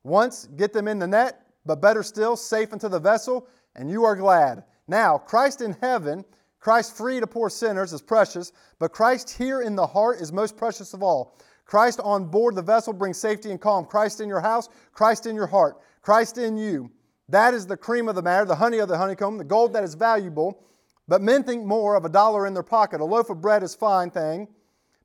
Once 0.03 0.47
get 0.57 0.73
them 0.73 0.87
in 0.87 0.97
the 0.97 1.07
net, 1.07 1.45
but 1.65 1.81
better 1.81 2.03
still, 2.03 2.35
safe 2.35 2.73
into 2.73 2.89
the 2.89 2.99
vessel, 2.99 3.47
and 3.75 3.89
you 3.89 4.03
are 4.03 4.15
glad. 4.15 4.63
Now, 4.87 5.17
Christ 5.17 5.61
in 5.61 5.75
heaven 5.81 6.25
Christ 6.63 6.95
free 6.95 7.19
to 7.19 7.27
poor 7.27 7.49
sinners 7.49 7.91
is 7.91 8.01
precious, 8.01 8.53
but 8.79 8.93
Christ 8.93 9.29
here 9.29 9.61
in 9.61 9.75
the 9.75 9.85
heart 9.85 10.21
is 10.21 10.31
most 10.31 10.55
precious 10.55 10.93
of 10.93 11.03
all. 11.03 11.37
Christ 11.65 11.99
on 12.01 12.23
board 12.23 12.55
the 12.55 12.61
vessel 12.61 12.93
brings 12.93 13.17
safety 13.17 13.51
and 13.51 13.59
calm. 13.59 13.83
Christ 13.83 14.21
in 14.21 14.29
your 14.29 14.39
house, 14.39 14.69
Christ 14.93 15.25
in 15.25 15.35
your 15.35 15.45
heart, 15.45 15.81
Christ 16.01 16.37
in 16.37 16.55
you. 16.55 16.89
That 17.27 17.53
is 17.53 17.67
the 17.67 17.75
cream 17.75 18.07
of 18.07 18.15
the 18.15 18.21
matter, 18.21 18.45
the 18.45 18.55
honey 18.55 18.77
of 18.77 18.87
the 18.87 18.97
honeycomb, 18.97 19.37
the 19.37 19.43
gold 19.43 19.73
that 19.73 19.83
is 19.83 19.93
valuable. 19.93 20.63
But 21.05 21.21
men 21.21 21.43
think 21.43 21.65
more 21.65 21.95
of 21.95 22.05
a 22.05 22.09
dollar 22.09 22.47
in 22.47 22.53
their 22.53 22.63
pocket. 22.63 23.01
A 23.01 23.05
loaf 23.05 23.29
of 23.29 23.41
bread 23.41 23.61
is 23.61 23.75
fine 23.75 24.09
thing, 24.09 24.47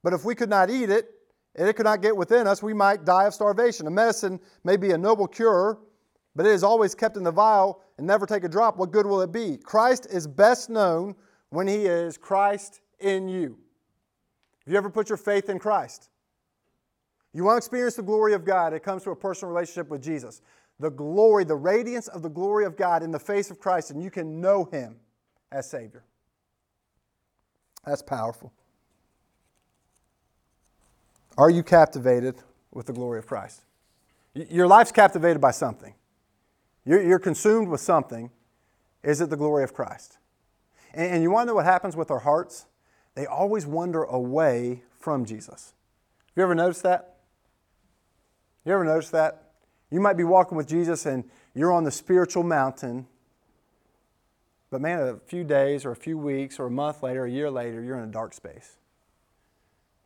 but 0.04 0.12
if 0.12 0.24
we 0.24 0.36
could 0.36 0.50
not 0.50 0.70
eat 0.70 0.90
it, 0.90 1.10
and 1.56 1.68
it 1.68 1.74
could 1.74 1.86
not 1.86 2.02
get 2.02 2.16
within 2.16 2.46
us, 2.46 2.62
we 2.62 2.72
might 2.72 3.04
die 3.04 3.24
of 3.24 3.34
starvation. 3.34 3.88
A 3.88 3.90
medicine 3.90 4.38
may 4.62 4.76
be 4.76 4.92
a 4.92 4.98
noble 4.98 5.26
cure, 5.26 5.80
but 6.38 6.46
it 6.46 6.52
is 6.52 6.62
always 6.62 6.94
kept 6.94 7.16
in 7.16 7.24
the 7.24 7.32
vial 7.32 7.82
and 7.98 8.06
never 8.06 8.24
take 8.24 8.44
a 8.44 8.48
drop. 8.48 8.76
What 8.76 8.92
good 8.92 9.06
will 9.06 9.20
it 9.22 9.32
be? 9.32 9.56
Christ 9.56 10.06
is 10.08 10.28
best 10.28 10.70
known 10.70 11.16
when 11.50 11.66
He 11.66 11.86
is 11.86 12.16
Christ 12.16 12.80
in 13.00 13.28
you. 13.28 13.58
Have 14.64 14.72
you 14.72 14.78
ever 14.78 14.88
put 14.88 15.08
your 15.08 15.18
faith 15.18 15.48
in 15.48 15.58
Christ? 15.58 16.10
You 17.32 17.42
want 17.42 17.56
to 17.56 17.58
experience 17.58 17.96
the 17.96 18.04
glory 18.04 18.34
of 18.34 18.44
God, 18.44 18.72
it 18.72 18.84
comes 18.84 19.02
to 19.02 19.10
a 19.10 19.16
personal 19.16 19.52
relationship 19.52 19.88
with 19.88 20.00
Jesus. 20.00 20.40
The 20.78 20.90
glory, 20.90 21.42
the 21.42 21.56
radiance 21.56 22.06
of 22.06 22.22
the 22.22 22.28
glory 22.28 22.66
of 22.66 22.76
God 22.76 23.02
in 23.02 23.10
the 23.10 23.18
face 23.18 23.50
of 23.50 23.58
Christ, 23.58 23.90
and 23.90 24.00
you 24.00 24.10
can 24.12 24.40
know 24.40 24.64
Him 24.66 24.94
as 25.50 25.68
Savior. 25.68 26.04
That's 27.84 28.00
powerful. 28.00 28.52
Are 31.36 31.50
you 31.50 31.64
captivated 31.64 32.36
with 32.70 32.86
the 32.86 32.92
glory 32.92 33.18
of 33.18 33.26
Christ? 33.26 33.62
Your 34.34 34.68
life's 34.68 34.92
captivated 34.92 35.40
by 35.40 35.50
something. 35.50 35.94
You're, 36.88 37.18
consumed 37.18 37.68
with 37.68 37.82
something. 37.82 38.30
Is 39.02 39.20
it 39.20 39.28
the 39.28 39.36
glory 39.36 39.62
of 39.62 39.74
Christ? 39.74 40.16
And, 40.94 41.16
and 41.16 41.22
you 41.22 41.30
want 41.30 41.46
to 41.46 41.48
know 41.48 41.56
what 41.56 41.66
happens 41.66 41.94
with 41.94 42.10
our 42.10 42.20
hearts? 42.20 42.64
They 43.14 43.26
always 43.26 43.66
wander 43.66 44.04
away 44.04 44.84
from 44.98 45.26
Jesus. 45.26 45.74
Have 46.28 46.32
you 46.36 46.42
ever 46.44 46.54
noticed 46.54 46.82
that? 46.84 47.16
You 48.64 48.72
ever 48.72 48.84
noticed 48.84 49.12
that? 49.12 49.50
You 49.90 50.00
might 50.00 50.16
be 50.16 50.24
walking 50.24 50.56
with 50.56 50.66
Jesus 50.66 51.04
and 51.04 51.24
you're 51.54 51.72
on 51.72 51.84
the 51.84 51.90
spiritual 51.90 52.42
mountain, 52.42 53.06
but 54.70 54.80
man, 54.80 55.00
a 55.00 55.16
few 55.26 55.44
days 55.44 55.84
or 55.84 55.90
a 55.90 55.96
few 55.96 56.16
weeks 56.16 56.58
or 56.58 56.66
a 56.66 56.70
month 56.70 57.02
later, 57.02 57.26
a 57.26 57.30
year 57.30 57.50
later, 57.50 57.82
you're 57.82 57.98
in 57.98 58.08
a 58.08 58.12
dark 58.12 58.32
space. 58.32 58.76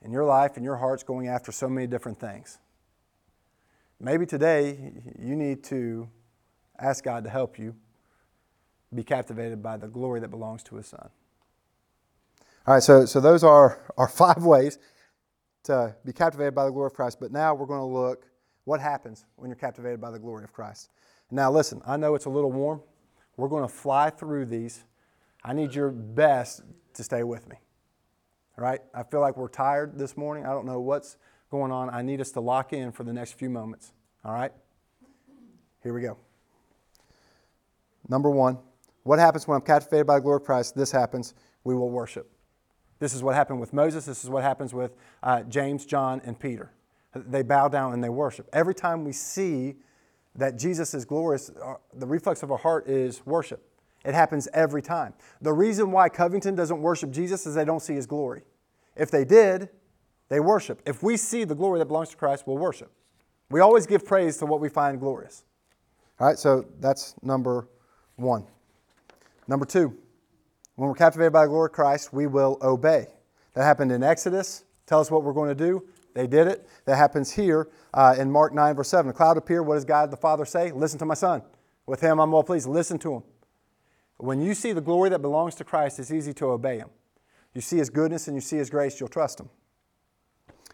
And 0.02 0.12
your 0.12 0.24
life 0.24 0.56
and 0.56 0.64
your 0.64 0.76
heart's 0.78 1.04
going 1.04 1.28
after 1.28 1.52
so 1.52 1.68
many 1.68 1.86
different 1.86 2.18
things. 2.18 2.58
Maybe 4.00 4.26
today 4.26 4.92
you 5.16 5.36
need 5.36 5.62
to 5.64 6.08
ask 6.82 7.04
God 7.04 7.24
to 7.24 7.30
help 7.30 7.58
you 7.58 7.74
be 8.94 9.02
captivated 9.02 9.62
by 9.62 9.76
the 9.76 9.88
glory 9.88 10.20
that 10.20 10.28
belongs 10.28 10.62
to 10.64 10.76
his 10.76 10.86
son. 10.86 11.08
All 12.66 12.74
right, 12.74 12.82
so, 12.82 13.06
so 13.06 13.20
those 13.20 13.42
are 13.42 13.80
our 13.96 14.08
five 14.08 14.44
ways 14.44 14.78
to 15.64 15.94
be 16.04 16.12
captivated 16.12 16.54
by 16.54 16.64
the 16.64 16.70
glory 16.70 16.86
of 16.86 16.94
Christ. 16.94 17.18
But 17.20 17.32
now 17.32 17.54
we're 17.54 17.66
going 17.66 17.80
to 17.80 17.84
look 17.84 18.26
what 18.64 18.80
happens 18.80 19.24
when 19.36 19.48
you're 19.48 19.56
captivated 19.56 20.00
by 20.00 20.10
the 20.10 20.18
glory 20.18 20.44
of 20.44 20.52
Christ. 20.52 20.90
Now, 21.30 21.50
listen, 21.50 21.80
I 21.86 21.96
know 21.96 22.14
it's 22.14 22.26
a 22.26 22.30
little 22.30 22.52
warm. 22.52 22.82
We're 23.36 23.48
going 23.48 23.66
to 23.66 23.72
fly 23.72 24.10
through 24.10 24.46
these. 24.46 24.84
I 25.42 25.54
need 25.54 25.74
your 25.74 25.90
best 25.90 26.62
to 26.94 27.02
stay 27.02 27.22
with 27.22 27.48
me. 27.48 27.56
All 28.58 28.64
right? 28.64 28.80
I 28.94 29.02
feel 29.02 29.20
like 29.20 29.36
we're 29.36 29.48
tired 29.48 29.98
this 29.98 30.16
morning. 30.16 30.44
I 30.44 30.50
don't 30.50 30.66
know 30.66 30.80
what's 30.80 31.16
going 31.50 31.72
on. 31.72 31.90
I 31.90 32.02
need 32.02 32.20
us 32.20 32.30
to 32.32 32.40
lock 32.40 32.72
in 32.72 32.92
for 32.92 33.04
the 33.04 33.12
next 33.12 33.32
few 33.32 33.48
moments. 33.48 33.92
All 34.24 34.32
right? 34.32 34.52
Here 35.82 35.94
we 35.94 36.02
go. 36.02 36.18
Number 38.08 38.30
one. 38.30 38.58
What 39.04 39.18
happens 39.18 39.48
when 39.48 39.56
I'm 39.56 39.62
captivated 39.62 40.06
by 40.06 40.16
the 40.16 40.20
glory 40.20 40.36
of 40.36 40.44
Christ? 40.44 40.76
This 40.76 40.92
happens. 40.92 41.34
We 41.64 41.74
will 41.74 41.90
worship. 41.90 42.30
This 42.98 43.14
is 43.14 43.22
what 43.22 43.34
happened 43.34 43.60
with 43.60 43.72
Moses. 43.72 44.04
This 44.04 44.22
is 44.22 44.30
what 44.30 44.44
happens 44.44 44.72
with 44.72 44.94
uh, 45.22 45.42
James, 45.42 45.84
John, 45.84 46.20
and 46.24 46.38
Peter. 46.38 46.70
They 47.14 47.42
bow 47.42 47.68
down 47.68 47.92
and 47.92 48.02
they 48.02 48.08
worship. 48.08 48.48
Every 48.52 48.74
time 48.74 49.04
we 49.04 49.12
see 49.12 49.74
that 50.36 50.56
Jesus 50.56 50.94
is 50.94 51.04
glorious, 51.04 51.50
uh, 51.50 51.74
the 51.94 52.06
reflex 52.06 52.42
of 52.42 52.52
our 52.52 52.58
heart 52.58 52.88
is 52.88 53.26
worship. 53.26 53.68
It 54.04 54.14
happens 54.14 54.48
every 54.54 54.82
time. 54.82 55.14
The 55.40 55.52
reason 55.52 55.90
why 55.90 56.08
Covington 56.08 56.54
doesn't 56.54 56.80
worship 56.80 57.10
Jesus 57.10 57.46
is 57.46 57.54
they 57.54 57.64
don't 57.64 57.82
see 57.82 57.94
his 57.94 58.06
glory. 58.06 58.42
If 58.96 59.10
they 59.10 59.24
did, 59.24 59.68
they 60.28 60.40
worship. 60.40 60.80
If 60.86 61.02
we 61.02 61.16
see 61.16 61.44
the 61.44 61.54
glory 61.54 61.78
that 61.80 61.86
belongs 61.86 62.10
to 62.10 62.16
Christ, 62.16 62.44
we'll 62.46 62.58
worship. 62.58 62.90
We 63.50 63.60
always 63.60 63.86
give 63.86 64.06
praise 64.06 64.38
to 64.38 64.46
what 64.46 64.60
we 64.60 64.68
find 64.68 64.98
glorious. 64.98 65.44
All 66.18 66.26
right, 66.26 66.38
so 66.38 66.64
that's 66.80 67.14
number 67.22 67.68
one. 68.22 68.46
Number 69.48 69.66
two, 69.66 69.96
when 70.76 70.88
we're 70.88 70.94
captivated 70.94 71.32
by 71.32 71.42
the 71.44 71.48
glory 71.48 71.66
of 71.66 71.72
Christ, 71.72 72.12
we 72.12 72.26
will 72.26 72.58
obey. 72.62 73.06
That 73.54 73.64
happened 73.64 73.92
in 73.92 74.02
Exodus. 74.02 74.64
Tell 74.86 75.00
us 75.00 75.10
what 75.10 75.22
we're 75.22 75.32
going 75.32 75.48
to 75.48 75.54
do. 75.54 75.84
They 76.14 76.26
did 76.26 76.46
it. 76.46 76.66
That 76.84 76.96
happens 76.96 77.32
here 77.32 77.68
uh, 77.94 78.14
in 78.18 78.30
Mark 78.30 78.54
9, 78.54 78.74
verse 78.74 78.88
7. 78.88 79.10
A 79.10 79.12
cloud 79.14 79.36
appeared. 79.36 79.66
What 79.66 79.74
does 79.74 79.84
God 79.84 80.10
the 80.10 80.16
Father 80.16 80.44
say? 80.44 80.72
Listen 80.72 80.98
to 80.98 81.06
my 81.06 81.14
son. 81.14 81.42
With 81.86 82.00
him 82.00 82.20
I'm 82.20 82.30
well 82.30 82.42
pleased. 82.42 82.68
Listen 82.68 82.98
to 83.00 83.14
him. 83.14 83.22
When 84.18 84.40
you 84.40 84.54
see 84.54 84.72
the 84.72 84.80
glory 84.80 85.10
that 85.10 85.20
belongs 85.20 85.54
to 85.56 85.64
Christ, 85.64 85.98
it's 85.98 86.12
easy 86.12 86.32
to 86.34 86.46
obey 86.46 86.78
him. 86.78 86.88
You 87.54 87.60
see 87.60 87.78
his 87.78 87.90
goodness 87.90 88.28
and 88.28 88.36
you 88.36 88.40
see 88.40 88.56
his 88.56 88.70
grace, 88.70 89.00
you'll 89.00 89.08
trust 89.08 89.40
him. 89.40 89.50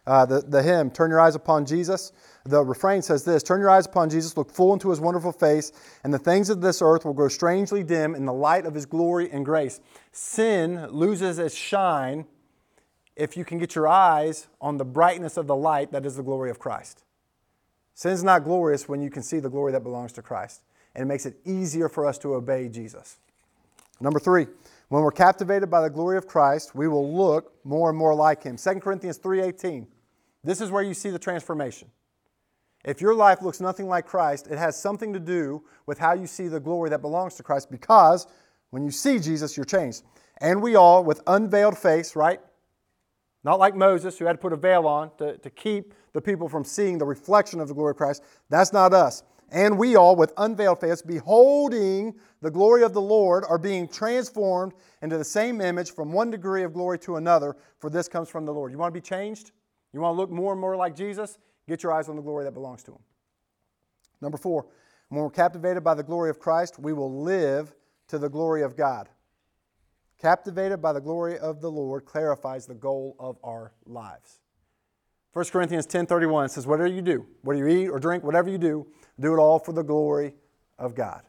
Uh, 0.08 0.24
the, 0.24 0.40
the 0.40 0.62
hymn, 0.62 0.90
Turn 0.90 1.10
Your 1.10 1.20
Eyes 1.20 1.34
Upon 1.34 1.66
Jesus, 1.66 2.12
the 2.46 2.64
refrain 2.64 3.02
says 3.02 3.26
this 3.26 3.42
Turn 3.42 3.60
your 3.60 3.68
eyes 3.68 3.84
upon 3.84 4.08
Jesus, 4.08 4.38
look 4.38 4.50
full 4.50 4.72
into 4.72 4.88
his 4.88 5.00
wonderful 5.00 5.32
face, 5.32 5.70
and 6.02 6.14
the 6.14 6.18
things 6.18 6.48
of 6.48 6.62
this 6.62 6.80
earth 6.80 7.04
will 7.04 7.12
grow 7.12 7.28
strangely 7.28 7.82
dim 7.84 8.14
in 8.14 8.24
the 8.24 8.32
light 8.32 8.64
of 8.64 8.72
his 8.72 8.86
glory 8.86 9.30
and 9.30 9.44
grace. 9.44 9.82
Sin 10.10 10.86
loses 10.86 11.38
its 11.38 11.54
shine 11.54 12.24
if 13.16 13.36
you 13.36 13.44
can 13.44 13.58
get 13.58 13.74
your 13.74 13.86
eyes 13.86 14.48
on 14.62 14.78
the 14.78 14.84
brightness 14.84 15.36
of 15.36 15.46
the 15.46 15.54
light 15.54 15.92
that 15.92 16.06
is 16.06 16.16
the 16.16 16.22
glory 16.22 16.48
of 16.48 16.58
Christ. 16.58 17.04
Sin's 17.92 18.24
not 18.24 18.44
glorious 18.44 18.88
when 18.88 19.02
you 19.02 19.10
can 19.10 19.22
see 19.22 19.40
the 19.40 19.50
glory 19.50 19.72
that 19.72 19.82
belongs 19.82 20.12
to 20.14 20.22
Christ, 20.22 20.62
and 20.94 21.02
it 21.02 21.06
makes 21.06 21.26
it 21.26 21.36
easier 21.44 21.90
for 21.90 22.06
us 22.06 22.16
to 22.20 22.32
obey 22.32 22.70
Jesus. 22.70 23.18
Number 24.00 24.20
three, 24.20 24.46
when 24.88 25.02
we're 25.02 25.10
captivated 25.10 25.70
by 25.70 25.82
the 25.82 25.90
glory 25.90 26.16
of 26.16 26.26
Christ, 26.26 26.74
we 26.74 26.88
will 26.88 27.14
look 27.14 27.62
more 27.62 27.90
and 27.90 27.98
more 27.98 28.14
like 28.14 28.42
him. 28.42 28.56
2 28.56 28.80
Corinthians 28.80 29.18
3:18. 29.18 29.86
This 30.48 30.62
is 30.62 30.70
where 30.70 30.82
you 30.82 30.94
see 30.94 31.10
the 31.10 31.18
transformation. 31.18 31.90
If 32.82 33.02
your 33.02 33.12
life 33.12 33.42
looks 33.42 33.60
nothing 33.60 33.86
like 33.86 34.06
Christ, 34.06 34.46
it 34.50 34.56
has 34.56 34.80
something 34.80 35.12
to 35.12 35.20
do 35.20 35.62
with 35.84 35.98
how 35.98 36.14
you 36.14 36.26
see 36.26 36.48
the 36.48 36.58
glory 36.58 36.88
that 36.88 37.02
belongs 37.02 37.34
to 37.34 37.42
Christ 37.42 37.70
because 37.70 38.26
when 38.70 38.82
you 38.82 38.90
see 38.90 39.18
Jesus, 39.18 39.58
you're 39.58 39.66
changed. 39.66 40.04
And 40.38 40.62
we 40.62 40.74
all, 40.74 41.04
with 41.04 41.20
unveiled 41.26 41.76
face, 41.76 42.16
right? 42.16 42.40
Not 43.44 43.58
like 43.58 43.76
Moses, 43.76 44.16
who 44.16 44.24
had 44.24 44.32
to 44.32 44.38
put 44.38 44.54
a 44.54 44.56
veil 44.56 44.86
on 44.86 45.10
to, 45.18 45.36
to 45.36 45.50
keep 45.50 45.92
the 46.14 46.22
people 46.22 46.48
from 46.48 46.64
seeing 46.64 46.96
the 46.96 47.04
reflection 47.04 47.60
of 47.60 47.68
the 47.68 47.74
glory 47.74 47.90
of 47.90 47.98
Christ. 47.98 48.22
That's 48.48 48.72
not 48.72 48.94
us. 48.94 49.24
And 49.50 49.76
we 49.76 49.96
all, 49.96 50.16
with 50.16 50.32
unveiled 50.38 50.80
face, 50.80 51.02
beholding 51.02 52.14
the 52.40 52.50
glory 52.50 52.84
of 52.84 52.94
the 52.94 53.02
Lord, 53.02 53.44
are 53.50 53.58
being 53.58 53.86
transformed 53.86 54.72
into 55.02 55.18
the 55.18 55.24
same 55.24 55.60
image 55.60 55.92
from 55.92 56.10
one 56.10 56.30
degree 56.30 56.62
of 56.62 56.72
glory 56.72 56.98
to 57.00 57.16
another, 57.16 57.54
for 57.80 57.90
this 57.90 58.08
comes 58.08 58.30
from 58.30 58.46
the 58.46 58.54
Lord. 58.54 58.72
You 58.72 58.78
want 58.78 58.94
to 58.94 58.98
be 58.98 59.06
changed? 59.06 59.50
You 59.92 60.00
want 60.00 60.14
to 60.14 60.16
look 60.16 60.30
more 60.30 60.52
and 60.52 60.60
more 60.60 60.76
like 60.76 60.94
Jesus? 60.94 61.38
Get 61.68 61.82
your 61.82 61.92
eyes 61.92 62.08
on 62.08 62.16
the 62.16 62.22
glory 62.22 62.44
that 62.44 62.52
belongs 62.52 62.82
to 62.84 62.92
Him. 62.92 63.00
Number 64.20 64.38
four, 64.38 64.66
when 65.08 65.22
we're 65.22 65.30
captivated 65.30 65.82
by 65.82 65.94
the 65.94 66.02
glory 66.02 66.30
of 66.30 66.38
Christ, 66.38 66.78
we 66.78 66.92
will 66.92 67.22
live 67.22 67.74
to 68.08 68.18
the 68.18 68.28
glory 68.28 68.62
of 68.62 68.76
God. 68.76 69.08
Captivated 70.20 70.82
by 70.82 70.92
the 70.92 71.00
glory 71.00 71.38
of 71.38 71.60
the 71.60 71.70
Lord 71.70 72.04
clarifies 72.04 72.66
the 72.66 72.74
goal 72.74 73.16
of 73.18 73.38
our 73.44 73.72
lives. 73.86 74.40
1 75.32 75.44
Corinthians 75.52 75.86
10:31 75.86 76.50
says, 76.50 76.66
Whatever 76.66 76.88
you 76.88 77.02
do, 77.02 77.26
whether 77.42 77.58
you 77.58 77.68
eat 77.68 77.88
or 77.88 77.98
drink, 77.98 78.24
whatever 78.24 78.50
you 78.50 78.58
do, 78.58 78.86
do 79.20 79.32
it 79.34 79.38
all 79.38 79.58
for 79.58 79.72
the 79.72 79.84
glory 79.84 80.34
of 80.78 80.94
God. 80.94 81.22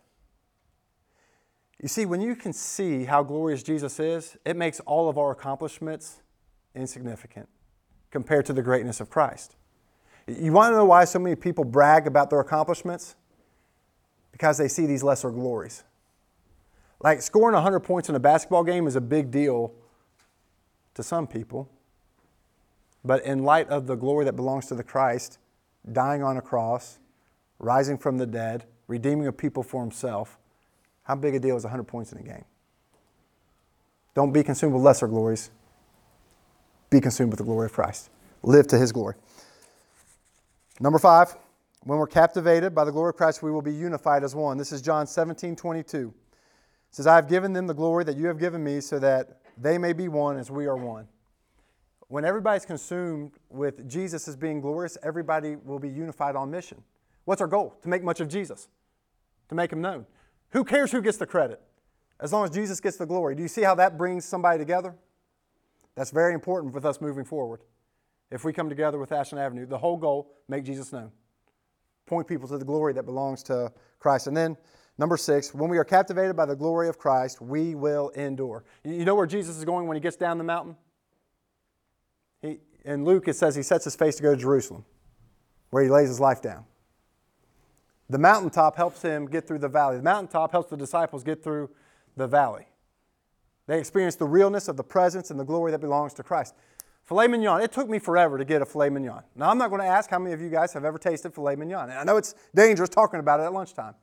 You 1.82 1.88
see, 1.88 2.06
when 2.06 2.20
you 2.20 2.36
can 2.36 2.52
see 2.52 3.06
how 3.06 3.24
glorious 3.24 3.64
Jesus 3.64 4.00
is, 4.00 4.36
it 4.46 4.58
makes 4.58 4.80
all 4.82 5.08
of 5.08 5.18
our 5.18 5.32
accomplishments 5.32 6.22
insignificant 6.76 7.48
compared 8.12 8.46
to 8.48 8.54
the 8.54 8.62
greatness 8.62 9.00
of 9.00 9.10
Christ. 9.10 9.56
You 10.28 10.52
want 10.52 10.74
to 10.74 10.78
know 10.78 10.86
why 10.86 11.06
so 11.06 11.20
many 11.20 11.36
people 11.36 11.64
brag 11.64 12.08
about 12.08 12.30
their 12.30 12.40
accomplishments? 12.40 13.16
Because 14.32 14.58
they 14.58 14.68
see 14.68 14.86
these 14.86 15.04
lesser 15.04 15.32
glories. 15.32 15.84
Like 17.02 17.22
scoring 17.22 17.54
100 17.54 17.80
points 17.80 18.10
in 18.10 18.16
a 18.16 18.20
basketball 18.20 18.64
game 18.64 18.86
is 18.86 18.96
a 18.96 19.02
big 19.02 19.32
deal 19.32 19.74
to 20.94 21.04
some 21.04 21.28
people. 21.28 21.70
But 23.04 23.24
in 23.26 23.44
light 23.44 23.70
of 23.70 23.88
the 23.88 23.96
glory 23.96 24.26
that 24.26 24.34
belongs 24.34 24.68
to 24.68 24.76
the 24.76 24.84
Christ, 24.84 25.40
dying 25.92 26.22
on 26.22 26.38
a 26.38 26.42
cross, 26.42 27.00
rising 27.58 27.98
from 27.98 28.18
the 28.18 28.26
dead, 28.26 28.66
redeeming 28.88 29.28
a 29.28 29.32
people 29.32 29.64
for 29.64 29.82
himself, 29.82 30.38
how 31.04 31.16
big 31.16 31.36
a 31.36 31.40
deal 31.40 31.56
is 31.56 31.64
100 31.64 31.84
points 31.84 32.12
in 32.12 32.20
a 32.20 32.24
game? 32.24 32.46
Don't 34.14 34.32
be 34.32 34.44
consumed 34.44 34.74
with 34.74 34.84
lesser 34.84 35.08
glories. 35.08 35.50
Be 36.90 37.00
consumed 37.00 37.32
with 37.32 37.38
the 37.38 37.44
glory 37.44 37.66
of 37.66 37.74
Christ. 37.74 38.10
Live 38.44 38.68
to 38.68 38.78
his 38.78 38.92
glory. 38.92 39.16
Number 40.80 41.00
five, 41.00 41.36
when 41.84 42.00
we're 42.00 42.08
captivated 42.08 42.74
by 42.74 42.84
the 42.84 42.92
glory 42.92 43.10
of 43.10 43.16
Christ, 43.16 43.44
we 43.44 43.52
will 43.52 43.62
be 43.62 43.74
unified 43.74 44.24
as 44.24 44.36
one. 44.36 44.58
This 44.58 44.72
is 44.72 44.82
John 44.82 45.08
17, 45.08 45.56
22. 45.56 46.08
It 46.08 46.96
says, 46.96 47.08
I 47.08 47.16
have 47.16 47.30
given 47.30 47.54
them 47.54 47.68
the 47.68 47.74
glory 47.74 48.04
that 48.06 48.18
you 48.18 48.28
have 48.28 48.40
given 48.40 48.64
me 48.64 48.82
so 48.82 48.98
that 49.00 49.42
they 49.58 49.78
may 49.78 49.94
be 49.94 50.08
one 50.08 50.38
as 50.38 50.50
we 50.50 50.66
are 50.66 50.78
one. 50.78 51.08
When 52.08 52.26
everybody's 52.26 52.66
consumed 52.66 53.34
with 53.50 53.88
Jesus 53.88 54.28
as 54.28 54.36
being 54.36 54.62
glorious, 54.62 54.98
everybody 55.04 55.56
will 55.58 55.78
be 55.78 55.90
unified 55.90 56.36
on 56.36 56.50
mission. 56.50 56.82
What's 57.26 57.42
our 57.42 57.48
goal? 57.48 57.76
To 57.84 57.90
make 57.90 58.04
much 58.04 58.20
of 58.20 58.28
Jesus, 58.28 58.68
to 59.50 59.56
make 59.56 59.72
him 59.72 59.82
known. 59.82 60.08
Who 60.52 60.64
cares 60.64 60.92
who 60.92 61.02
gets 61.02 61.18
the 61.18 61.28
credit? 61.28 61.62
As 62.20 62.34
long 62.34 62.44
as 62.46 62.50
Jesus 62.50 62.80
gets 62.80 62.98
the 62.98 63.06
glory. 63.06 63.36
Do 63.36 63.44
you 63.44 63.48
see 63.48 63.62
how 63.62 63.76
that 63.76 63.98
brings 63.98 64.26
somebody 64.26 64.58
together? 64.58 64.96
That's 66.00 66.12
very 66.12 66.34
important 66.34 66.74
with 66.74 66.86
us 66.86 67.02
moving 67.02 67.26
forward. 67.26 67.60
If 68.32 68.46
we 68.46 68.54
come 68.54 68.70
together 68.70 68.98
with 68.98 69.12
Ashland 69.12 69.44
Avenue, 69.44 69.66
the 69.66 69.78
whole 69.78 69.98
goal, 69.98 70.32
make 70.48 70.64
Jesus 70.64 70.94
known. 70.94 71.12
Point 72.06 72.26
people 72.26 72.48
to 72.48 72.58
the 72.58 72.64
glory 72.64 72.94
that 72.94 73.04
belongs 73.04 73.44
to 73.44 73.74
Christ. 74.00 74.28
And 74.28 74.38
then 74.38 74.56
Number 74.98 75.16
six, 75.16 75.54
when 75.54 75.70
we 75.70 75.78
are 75.78 75.86
captivated 75.86 76.36
by 76.36 76.46
the 76.46 76.58
glory 76.58 76.90
of 76.90 76.98
Christ, 76.98 77.42
we 77.42 77.74
will 77.74 78.10
endure. 78.10 78.66
You 78.84 79.06
know 79.06 79.16
where 79.16 79.26
Jesus 79.26 79.58
is 79.58 79.64
going 79.64 79.88
when 79.88 79.96
he 79.96 80.02
gets 80.02 80.18
down 80.18 80.38
the 80.38 80.44
mountain? 80.44 80.76
He, 82.42 82.60
in 82.84 83.06
Luke, 83.06 83.30
it 83.30 83.38
says 83.38 83.56
he 83.56 83.64
sets 83.64 83.86
his 83.86 83.96
face 83.96 84.18
to 84.18 84.24
go 84.24 84.36
to 84.36 84.42
Jerusalem, 84.42 84.84
where 85.70 85.84
he 85.84 85.90
lays 85.90 86.10
his 86.10 86.20
life 86.20 86.42
down. 86.42 86.66
The 88.10 88.18
mountaintop 88.18 88.76
helps 88.76 89.02
him 89.02 89.26
get 89.26 89.48
through 89.48 89.60
the 89.60 89.70
valley. 89.70 89.96
The 89.96 90.04
mountaintop 90.04 90.52
helps 90.52 90.70
the 90.70 90.78
disciples 90.78 91.24
get 91.24 91.44
through 91.46 91.70
the 92.18 92.28
valley. 92.28 92.69
They 93.70 93.78
experience 93.78 94.16
the 94.16 94.26
realness 94.26 94.68
of 94.68 94.78
the 94.78 94.84
presence 94.84 95.30
and 95.30 95.40
the 95.40 95.44
glory 95.44 95.70
that 95.70 95.80
belongs 95.80 96.16
to 96.16 96.24
Christ. 96.24 96.56
Filet 97.06 97.28
mignon, 97.28 97.62
it 97.62 97.72
took 97.72 97.88
me 97.88 98.00
forever 98.00 98.36
to 98.40 98.44
get 98.44 98.64
a 98.64 98.66
filet 98.66 98.90
mignon. 98.90 99.22
Now, 99.36 99.52
I'm 99.52 99.60
not 99.60 99.70
going 99.70 99.80
to 99.80 99.88
ask 99.88 100.10
how 100.10 100.18
many 100.18 100.34
of 100.34 100.42
you 100.42 100.50
guys 100.50 100.74
have 100.74 100.84
ever 100.84 100.98
tasted 100.98 101.36
filet 101.36 101.56
mignon. 101.56 101.92
And 101.92 102.00
I 102.00 102.04
know 102.04 102.18
it's 102.18 102.34
dangerous 102.56 102.90
talking 102.90 103.20
about 103.20 103.40
it 103.40 103.44
at 103.44 103.54
lunchtime. 103.54 103.94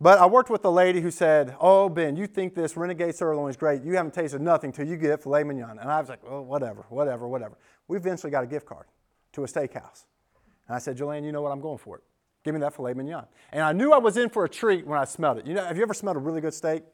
But 0.00 0.18
I 0.18 0.24
worked 0.24 0.48
with 0.48 0.64
a 0.64 0.70
lady 0.70 1.02
who 1.02 1.10
said, 1.10 1.54
Oh, 1.60 1.90
Ben, 1.90 2.16
you 2.16 2.26
think 2.26 2.54
this 2.54 2.74
renegade 2.74 3.14
sirloin 3.14 3.50
is 3.50 3.58
great. 3.58 3.82
You 3.82 3.94
haven't 3.94 4.14
tasted 4.14 4.40
nothing 4.40 4.72
till 4.72 4.86
you 4.86 4.96
get 4.96 5.22
filet 5.22 5.44
mignon. 5.44 5.78
And 5.78 5.90
I 5.90 6.00
was 6.00 6.08
like, 6.08 6.20
Oh, 6.26 6.40
whatever, 6.40 6.86
whatever, 6.88 7.28
whatever. 7.28 7.58
We 7.88 7.98
eventually 7.98 8.30
got 8.30 8.42
a 8.42 8.46
gift 8.46 8.64
card 8.64 8.86
to 9.32 9.44
a 9.44 9.46
steakhouse. 9.46 10.06
And 10.66 10.76
I 10.76 10.78
said, 10.78 10.96
Jolene, 10.96 11.26
you 11.26 11.32
know 11.32 11.42
what? 11.42 11.52
I'm 11.52 11.60
going 11.60 11.76
for 11.76 11.96
it. 11.96 12.04
Give 12.42 12.54
me 12.54 12.60
that 12.60 12.72
filet 12.72 12.94
mignon. 12.94 13.26
And 13.52 13.62
I 13.62 13.72
knew 13.72 13.92
I 13.92 13.98
was 13.98 14.16
in 14.16 14.30
for 14.30 14.46
a 14.46 14.48
treat 14.48 14.86
when 14.86 14.98
I 14.98 15.04
smelled 15.04 15.36
it. 15.36 15.46
You 15.46 15.52
know, 15.52 15.62
have 15.62 15.76
you 15.76 15.82
ever 15.82 15.92
smelled 15.92 16.16
a 16.16 16.20
really 16.20 16.40
good 16.40 16.54
steak? 16.54 16.84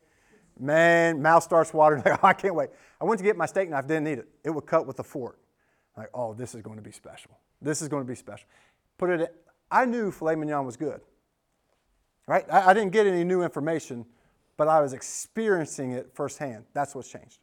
Man, 0.59 1.23
mouth 1.23 1.43
starts 1.43 1.73
watering. 1.73 2.03
Like, 2.07 2.21
oh, 2.23 2.27
I 2.27 2.33
can't 2.33 2.55
wait. 2.55 2.71
I 3.01 3.05
went 3.05 3.19
to 3.19 3.25
get 3.25 3.37
my 3.37 3.47
steak 3.47 3.71
knife, 3.71 3.87
didn't 3.87 4.09
eat 4.09 4.19
it. 4.19 4.29
It 4.45 4.51
would 4.51 4.67
cut 4.67 4.87
with 4.87 4.99
a 4.99 5.05
fork. 5.05 5.39
Like, 5.97 6.11
oh, 6.15 6.35
this 6.35 6.55
is 6.55 6.63
going 6.63 6.77
to 6.77 6.83
be 6.83 6.93
special. 6.93 7.33
This 7.61 7.83
is 7.83 7.89
going 7.89 8.03
to 8.03 8.09
be 8.09 8.15
special. 8.15 8.47
Put 8.97 9.11
it. 9.11 9.21
In. 9.21 9.27
I 9.71 9.85
knew 9.85 10.11
filet 10.11 10.37
mignon 10.37 10.65
was 10.65 10.77
good. 10.77 11.01
Right? 12.27 12.45
I, 12.51 12.71
I 12.71 12.75
didn't 12.75 12.93
get 12.93 13.07
any 13.07 13.25
new 13.25 13.43
information, 13.43 14.07
but 14.57 14.69
I 14.69 14.81
was 14.81 14.93
experiencing 14.93 15.93
it 15.93 16.11
firsthand. 16.15 16.65
That's 16.73 16.95
what's 16.95 17.11
changed. 17.11 17.39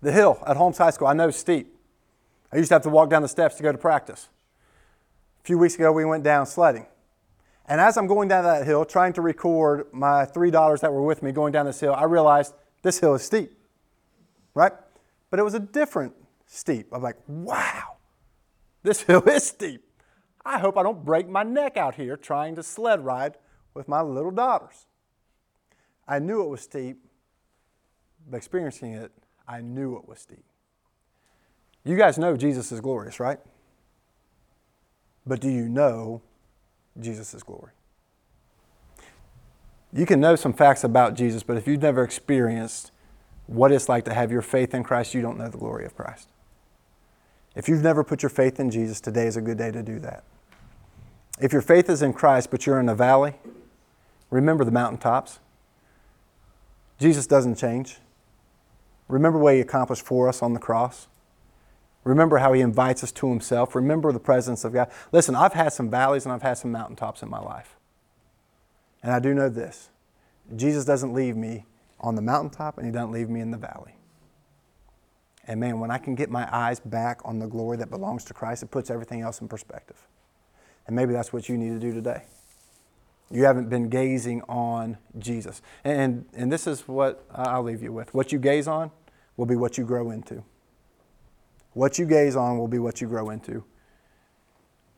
The 0.00 0.12
hill 0.12 0.42
at 0.46 0.56
Holmes 0.56 0.78
High 0.78 0.90
School, 0.90 1.06
I 1.06 1.12
know 1.12 1.30
steep. 1.30 1.74
I 2.52 2.56
used 2.56 2.68
to 2.68 2.74
have 2.74 2.82
to 2.82 2.90
walk 2.90 3.08
down 3.08 3.22
the 3.22 3.28
steps 3.28 3.54
to 3.56 3.62
go 3.62 3.72
to 3.72 3.78
practice. 3.78 4.28
A 5.40 5.44
few 5.44 5.58
weeks 5.58 5.74
ago, 5.76 5.92
we 5.92 6.04
went 6.04 6.24
down 6.24 6.46
sledding. 6.46 6.86
And 7.66 7.80
as 7.80 7.96
I'm 7.96 8.06
going 8.06 8.28
down 8.28 8.44
that 8.44 8.66
hill, 8.66 8.84
trying 8.84 9.12
to 9.14 9.22
record 9.22 9.86
my 9.92 10.24
three 10.24 10.50
daughters 10.50 10.80
that 10.80 10.92
were 10.92 11.02
with 11.02 11.22
me 11.22 11.32
going 11.32 11.52
down 11.52 11.66
this 11.66 11.80
hill, 11.80 11.94
I 11.94 12.04
realized 12.04 12.54
this 12.82 12.98
hill 12.98 13.14
is 13.14 13.22
steep, 13.22 13.52
right? 14.54 14.72
But 15.30 15.38
it 15.38 15.44
was 15.44 15.54
a 15.54 15.60
different 15.60 16.14
steep. 16.46 16.88
I'm 16.92 17.02
like, 17.02 17.16
wow, 17.26 17.96
this 18.82 19.02
hill 19.02 19.22
is 19.22 19.44
steep. 19.44 19.84
I 20.44 20.58
hope 20.58 20.76
I 20.76 20.82
don't 20.82 21.04
break 21.04 21.28
my 21.28 21.44
neck 21.44 21.76
out 21.76 21.94
here 21.94 22.16
trying 22.16 22.56
to 22.56 22.62
sled 22.62 23.04
ride 23.04 23.36
with 23.74 23.88
my 23.88 24.02
little 24.02 24.32
daughters. 24.32 24.86
I 26.06 26.18
knew 26.18 26.42
it 26.42 26.48
was 26.48 26.62
steep, 26.62 26.98
but 28.28 28.36
experiencing 28.36 28.92
it, 28.92 29.12
I 29.46 29.60
knew 29.60 29.96
it 29.96 30.08
was 30.08 30.18
steep. 30.18 30.44
You 31.84 31.96
guys 31.96 32.18
know 32.18 32.36
Jesus 32.36 32.72
is 32.72 32.80
glorious, 32.80 33.20
right? 33.20 33.38
But 35.26 35.40
do 35.40 35.48
you 35.48 35.68
know 35.68 36.22
Jesus' 37.00 37.42
glory? 37.42 37.72
You 39.92 40.06
can 40.06 40.20
know 40.20 40.36
some 40.36 40.52
facts 40.52 40.84
about 40.84 41.14
Jesus, 41.14 41.42
but 41.42 41.56
if 41.56 41.66
you've 41.66 41.82
never 41.82 42.02
experienced 42.02 42.92
what 43.46 43.72
it's 43.72 43.88
like 43.88 44.04
to 44.06 44.14
have 44.14 44.32
your 44.32 44.42
faith 44.42 44.74
in 44.74 44.82
Christ, 44.82 45.14
you 45.14 45.20
don't 45.20 45.36
know 45.36 45.48
the 45.48 45.58
glory 45.58 45.84
of 45.84 45.94
Christ. 45.94 46.28
If 47.54 47.68
you've 47.68 47.82
never 47.82 48.02
put 48.02 48.22
your 48.22 48.30
faith 48.30 48.58
in 48.58 48.70
Jesus, 48.70 49.00
today 49.00 49.26
is 49.26 49.36
a 49.36 49.42
good 49.42 49.58
day 49.58 49.70
to 49.70 49.82
do 49.82 49.98
that. 49.98 50.24
If 51.40 51.52
your 51.52 51.60
faith 51.60 51.90
is 51.90 52.00
in 52.00 52.14
Christ, 52.14 52.50
but 52.50 52.66
you're 52.66 52.80
in 52.80 52.88
a 52.88 52.94
valley, 52.94 53.34
remember 54.30 54.64
the 54.64 54.70
mountaintops. 54.70 55.40
Jesus 56.98 57.26
doesn't 57.26 57.56
change. 57.56 57.98
Remember 59.08 59.38
what 59.38 59.54
he 59.54 59.60
accomplished 59.60 60.06
for 60.06 60.28
us 60.28 60.40
on 60.42 60.54
the 60.54 60.60
cross. 60.60 61.08
Remember 62.04 62.38
how 62.38 62.52
he 62.52 62.60
invites 62.60 63.04
us 63.04 63.12
to 63.12 63.28
himself. 63.28 63.74
Remember 63.74 64.12
the 64.12 64.20
presence 64.20 64.64
of 64.64 64.72
God. 64.72 64.90
Listen, 65.12 65.36
I've 65.36 65.52
had 65.52 65.72
some 65.72 65.88
valleys 65.88 66.24
and 66.24 66.32
I've 66.32 66.42
had 66.42 66.54
some 66.54 66.72
mountaintops 66.72 67.22
in 67.22 67.30
my 67.30 67.38
life. 67.38 67.76
And 69.02 69.12
I 69.12 69.18
do 69.18 69.34
know 69.34 69.48
this 69.48 69.90
Jesus 70.56 70.84
doesn't 70.84 71.12
leave 71.12 71.36
me 71.36 71.66
on 72.00 72.16
the 72.16 72.22
mountaintop 72.22 72.78
and 72.78 72.86
he 72.86 72.92
doesn't 72.92 73.12
leave 73.12 73.28
me 73.28 73.40
in 73.40 73.50
the 73.50 73.58
valley. 73.58 73.96
And 75.46 75.60
man, 75.60 75.80
when 75.80 75.90
I 75.90 75.98
can 75.98 76.14
get 76.14 76.30
my 76.30 76.48
eyes 76.54 76.80
back 76.80 77.20
on 77.24 77.38
the 77.38 77.46
glory 77.46 77.76
that 77.78 77.90
belongs 77.90 78.24
to 78.26 78.34
Christ, 78.34 78.62
it 78.62 78.70
puts 78.70 78.90
everything 78.90 79.22
else 79.22 79.40
in 79.40 79.48
perspective. 79.48 80.06
And 80.86 80.94
maybe 80.96 81.12
that's 81.12 81.32
what 81.32 81.48
you 81.48 81.56
need 81.56 81.70
to 81.70 81.78
do 81.78 81.92
today. 81.92 82.22
You 83.30 83.44
haven't 83.44 83.68
been 83.68 83.88
gazing 83.88 84.42
on 84.42 84.98
Jesus. 85.18 85.62
And, 85.84 86.26
and 86.34 86.52
this 86.52 86.66
is 86.66 86.86
what 86.86 87.24
I'll 87.32 87.62
leave 87.62 87.82
you 87.82 87.92
with. 87.92 88.12
What 88.12 88.30
you 88.30 88.38
gaze 88.38 88.68
on 88.68 88.90
will 89.36 89.46
be 89.46 89.56
what 89.56 89.78
you 89.78 89.84
grow 89.84 90.10
into. 90.10 90.44
What 91.74 91.98
you 91.98 92.06
gaze 92.06 92.36
on 92.36 92.58
will 92.58 92.68
be 92.68 92.78
what 92.78 93.00
you 93.00 93.08
grow 93.08 93.30
into. 93.30 93.64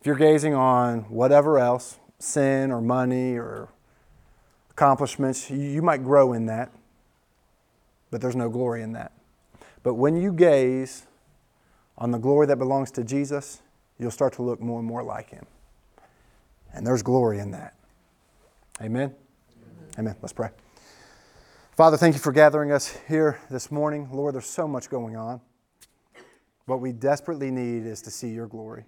If 0.01 0.07
you're 0.07 0.17
gazing 0.17 0.55
on 0.55 1.01
whatever 1.03 1.59
else, 1.59 1.99
sin 2.19 2.71
or 2.71 2.81
money 2.81 3.37
or 3.37 3.69
accomplishments, 4.71 5.51
you 5.51 5.83
might 5.83 6.03
grow 6.03 6.33
in 6.33 6.47
that, 6.47 6.73
but 8.11 8.21
there's 8.21 8.37
no 8.37 8.49
glory 8.49 8.83
in 8.83 8.93
that. 8.93 9.13
But 9.83 9.95
when 9.95 10.17
you 10.17 10.33
gaze 10.33 11.07
on 11.97 12.11
the 12.11 12.19
glory 12.19 12.47
that 12.49 12.57
belongs 12.57 12.91
to 12.93 13.05
Jesus, 13.05 13.63
you'll 13.99 14.11
start 14.11 14.33
to 14.35 14.43
look 14.43 14.61
more 14.61 14.79
and 14.81 14.89
more 14.89 15.03
like 15.03 15.31
him. 15.31 15.47
And 16.73 16.87
there's 16.87 17.03
glory 17.03 17.39
in 17.39 17.53
that. 17.53 17.75
Amen? 18.81 19.15
Amen. 19.15 19.15
Amen. 19.99 20.17
Let's 20.21 20.33
pray. 20.33 20.51
Father, 21.77 21.97
thank 21.97 22.15
you 22.15 22.21
for 22.21 22.33
gathering 22.33 22.73
us 22.73 22.97
here 23.09 23.39
this 23.49 23.71
morning. 23.71 24.09
Lord, 24.13 24.35
there's 24.35 24.47
so 24.47 24.67
much 24.67 24.91
going 24.91 25.17
on. 25.17 25.41
What 26.67 26.81
we 26.81 26.93
desperately 26.93 27.51
need 27.51 27.85
is 27.87 28.01
to 28.03 28.11
see 28.11 28.29
your 28.29 28.47
glory. 28.47 28.85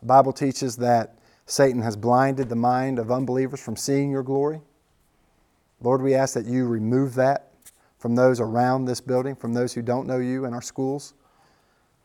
The 0.00 0.06
Bible 0.06 0.32
teaches 0.32 0.76
that 0.76 1.18
Satan 1.46 1.82
has 1.82 1.96
blinded 1.96 2.48
the 2.48 2.56
mind 2.56 2.98
of 2.98 3.10
unbelievers 3.10 3.60
from 3.60 3.76
seeing 3.76 4.10
your 4.10 4.22
glory. 4.22 4.60
Lord, 5.80 6.00
we 6.00 6.14
ask 6.14 6.34
that 6.34 6.46
you 6.46 6.66
remove 6.66 7.14
that 7.16 7.52
from 7.98 8.14
those 8.14 8.40
around 8.40 8.86
this 8.86 9.00
building, 9.00 9.36
from 9.36 9.52
those 9.52 9.72
who 9.72 9.82
don't 9.82 10.06
know 10.06 10.18
you 10.18 10.44
in 10.44 10.54
our 10.54 10.62
schools, 10.62 11.14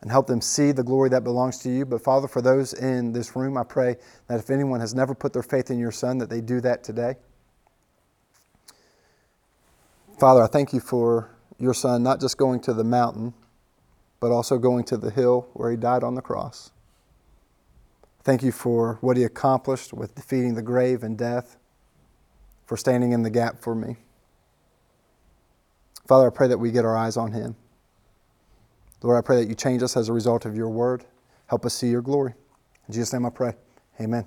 and 0.01 0.11
help 0.11 0.27
them 0.27 0.41
see 0.41 0.71
the 0.71 0.83
glory 0.83 1.09
that 1.09 1.23
belongs 1.23 1.59
to 1.59 1.69
you. 1.69 1.85
But 1.85 2.03
Father, 2.03 2.27
for 2.27 2.41
those 2.41 2.73
in 2.73 3.13
this 3.13 3.35
room, 3.35 3.57
I 3.57 3.63
pray 3.63 3.95
that 4.27 4.39
if 4.39 4.49
anyone 4.49 4.79
has 4.79 4.93
never 4.93 5.15
put 5.15 5.33
their 5.33 5.43
faith 5.43 5.71
in 5.71 5.79
your 5.79 5.91
Son, 5.91 6.17
that 6.17 6.29
they 6.29 6.41
do 6.41 6.59
that 6.61 6.83
today. 6.83 7.15
Father, 10.19 10.43
I 10.43 10.47
thank 10.47 10.73
you 10.73 10.79
for 10.79 11.35
your 11.57 11.73
Son 11.73 12.03
not 12.03 12.19
just 12.19 12.37
going 12.37 12.59
to 12.61 12.73
the 12.73 12.83
mountain 12.83 13.33
but 14.19 14.31
also 14.31 14.57
going 14.57 14.83
to 14.85 14.97
the 14.97 15.11
hill 15.11 15.47
where 15.53 15.71
he 15.71 15.77
died 15.77 16.03
on 16.03 16.15
the 16.15 16.21
cross. 16.21 16.71
Thank 18.23 18.43
you 18.43 18.51
for 18.51 18.97
what 19.01 19.15
he 19.15 19.23
accomplished 19.23 19.93
with 19.93 20.15
defeating 20.15 20.55
the 20.55 20.61
grave 20.61 21.03
and 21.03 21.17
death, 21.17 21.57
for 22.65 22.75
standing 22.75 23.13
in 23.13 23.23
the 23.23 23.29
gap 23.29 23.59
for 23.59 23.73
me. 23.73 23.97
Father, 26.05 26.27
I 26.27 26.29
pray 26.29 26.47
that 26.47 26.57
we 26.57 26.71
get 26.71 26.85
our 26.85 26.97
eyes 26.97 27.17
on 27.17 27.31
him. 27.31 27.55
Lord, 29.01 29.17
I 29.17 29.25
pray 29.25 29.37
that 29.37 29.47
you 29.47 29.55
change 29.55 29.83
us 29.83 29.95
as 29.95 30.09
a 30.09 30.13
result 30.13 30.45
of 30.45 30.55
your 30.55 30.69
word. 30.69 31.05
Help 31.47 31.65
us 31.65 31.73
see 31.73 31.87
your 31.87 32.01
glory. 32.01 32.33
In 32.87 32.93
Jesus' 32.93 33.13
name 33.13 33.25
I 33.25 33.29
pray. 33.29 33.53
Amen. 34.01 34.25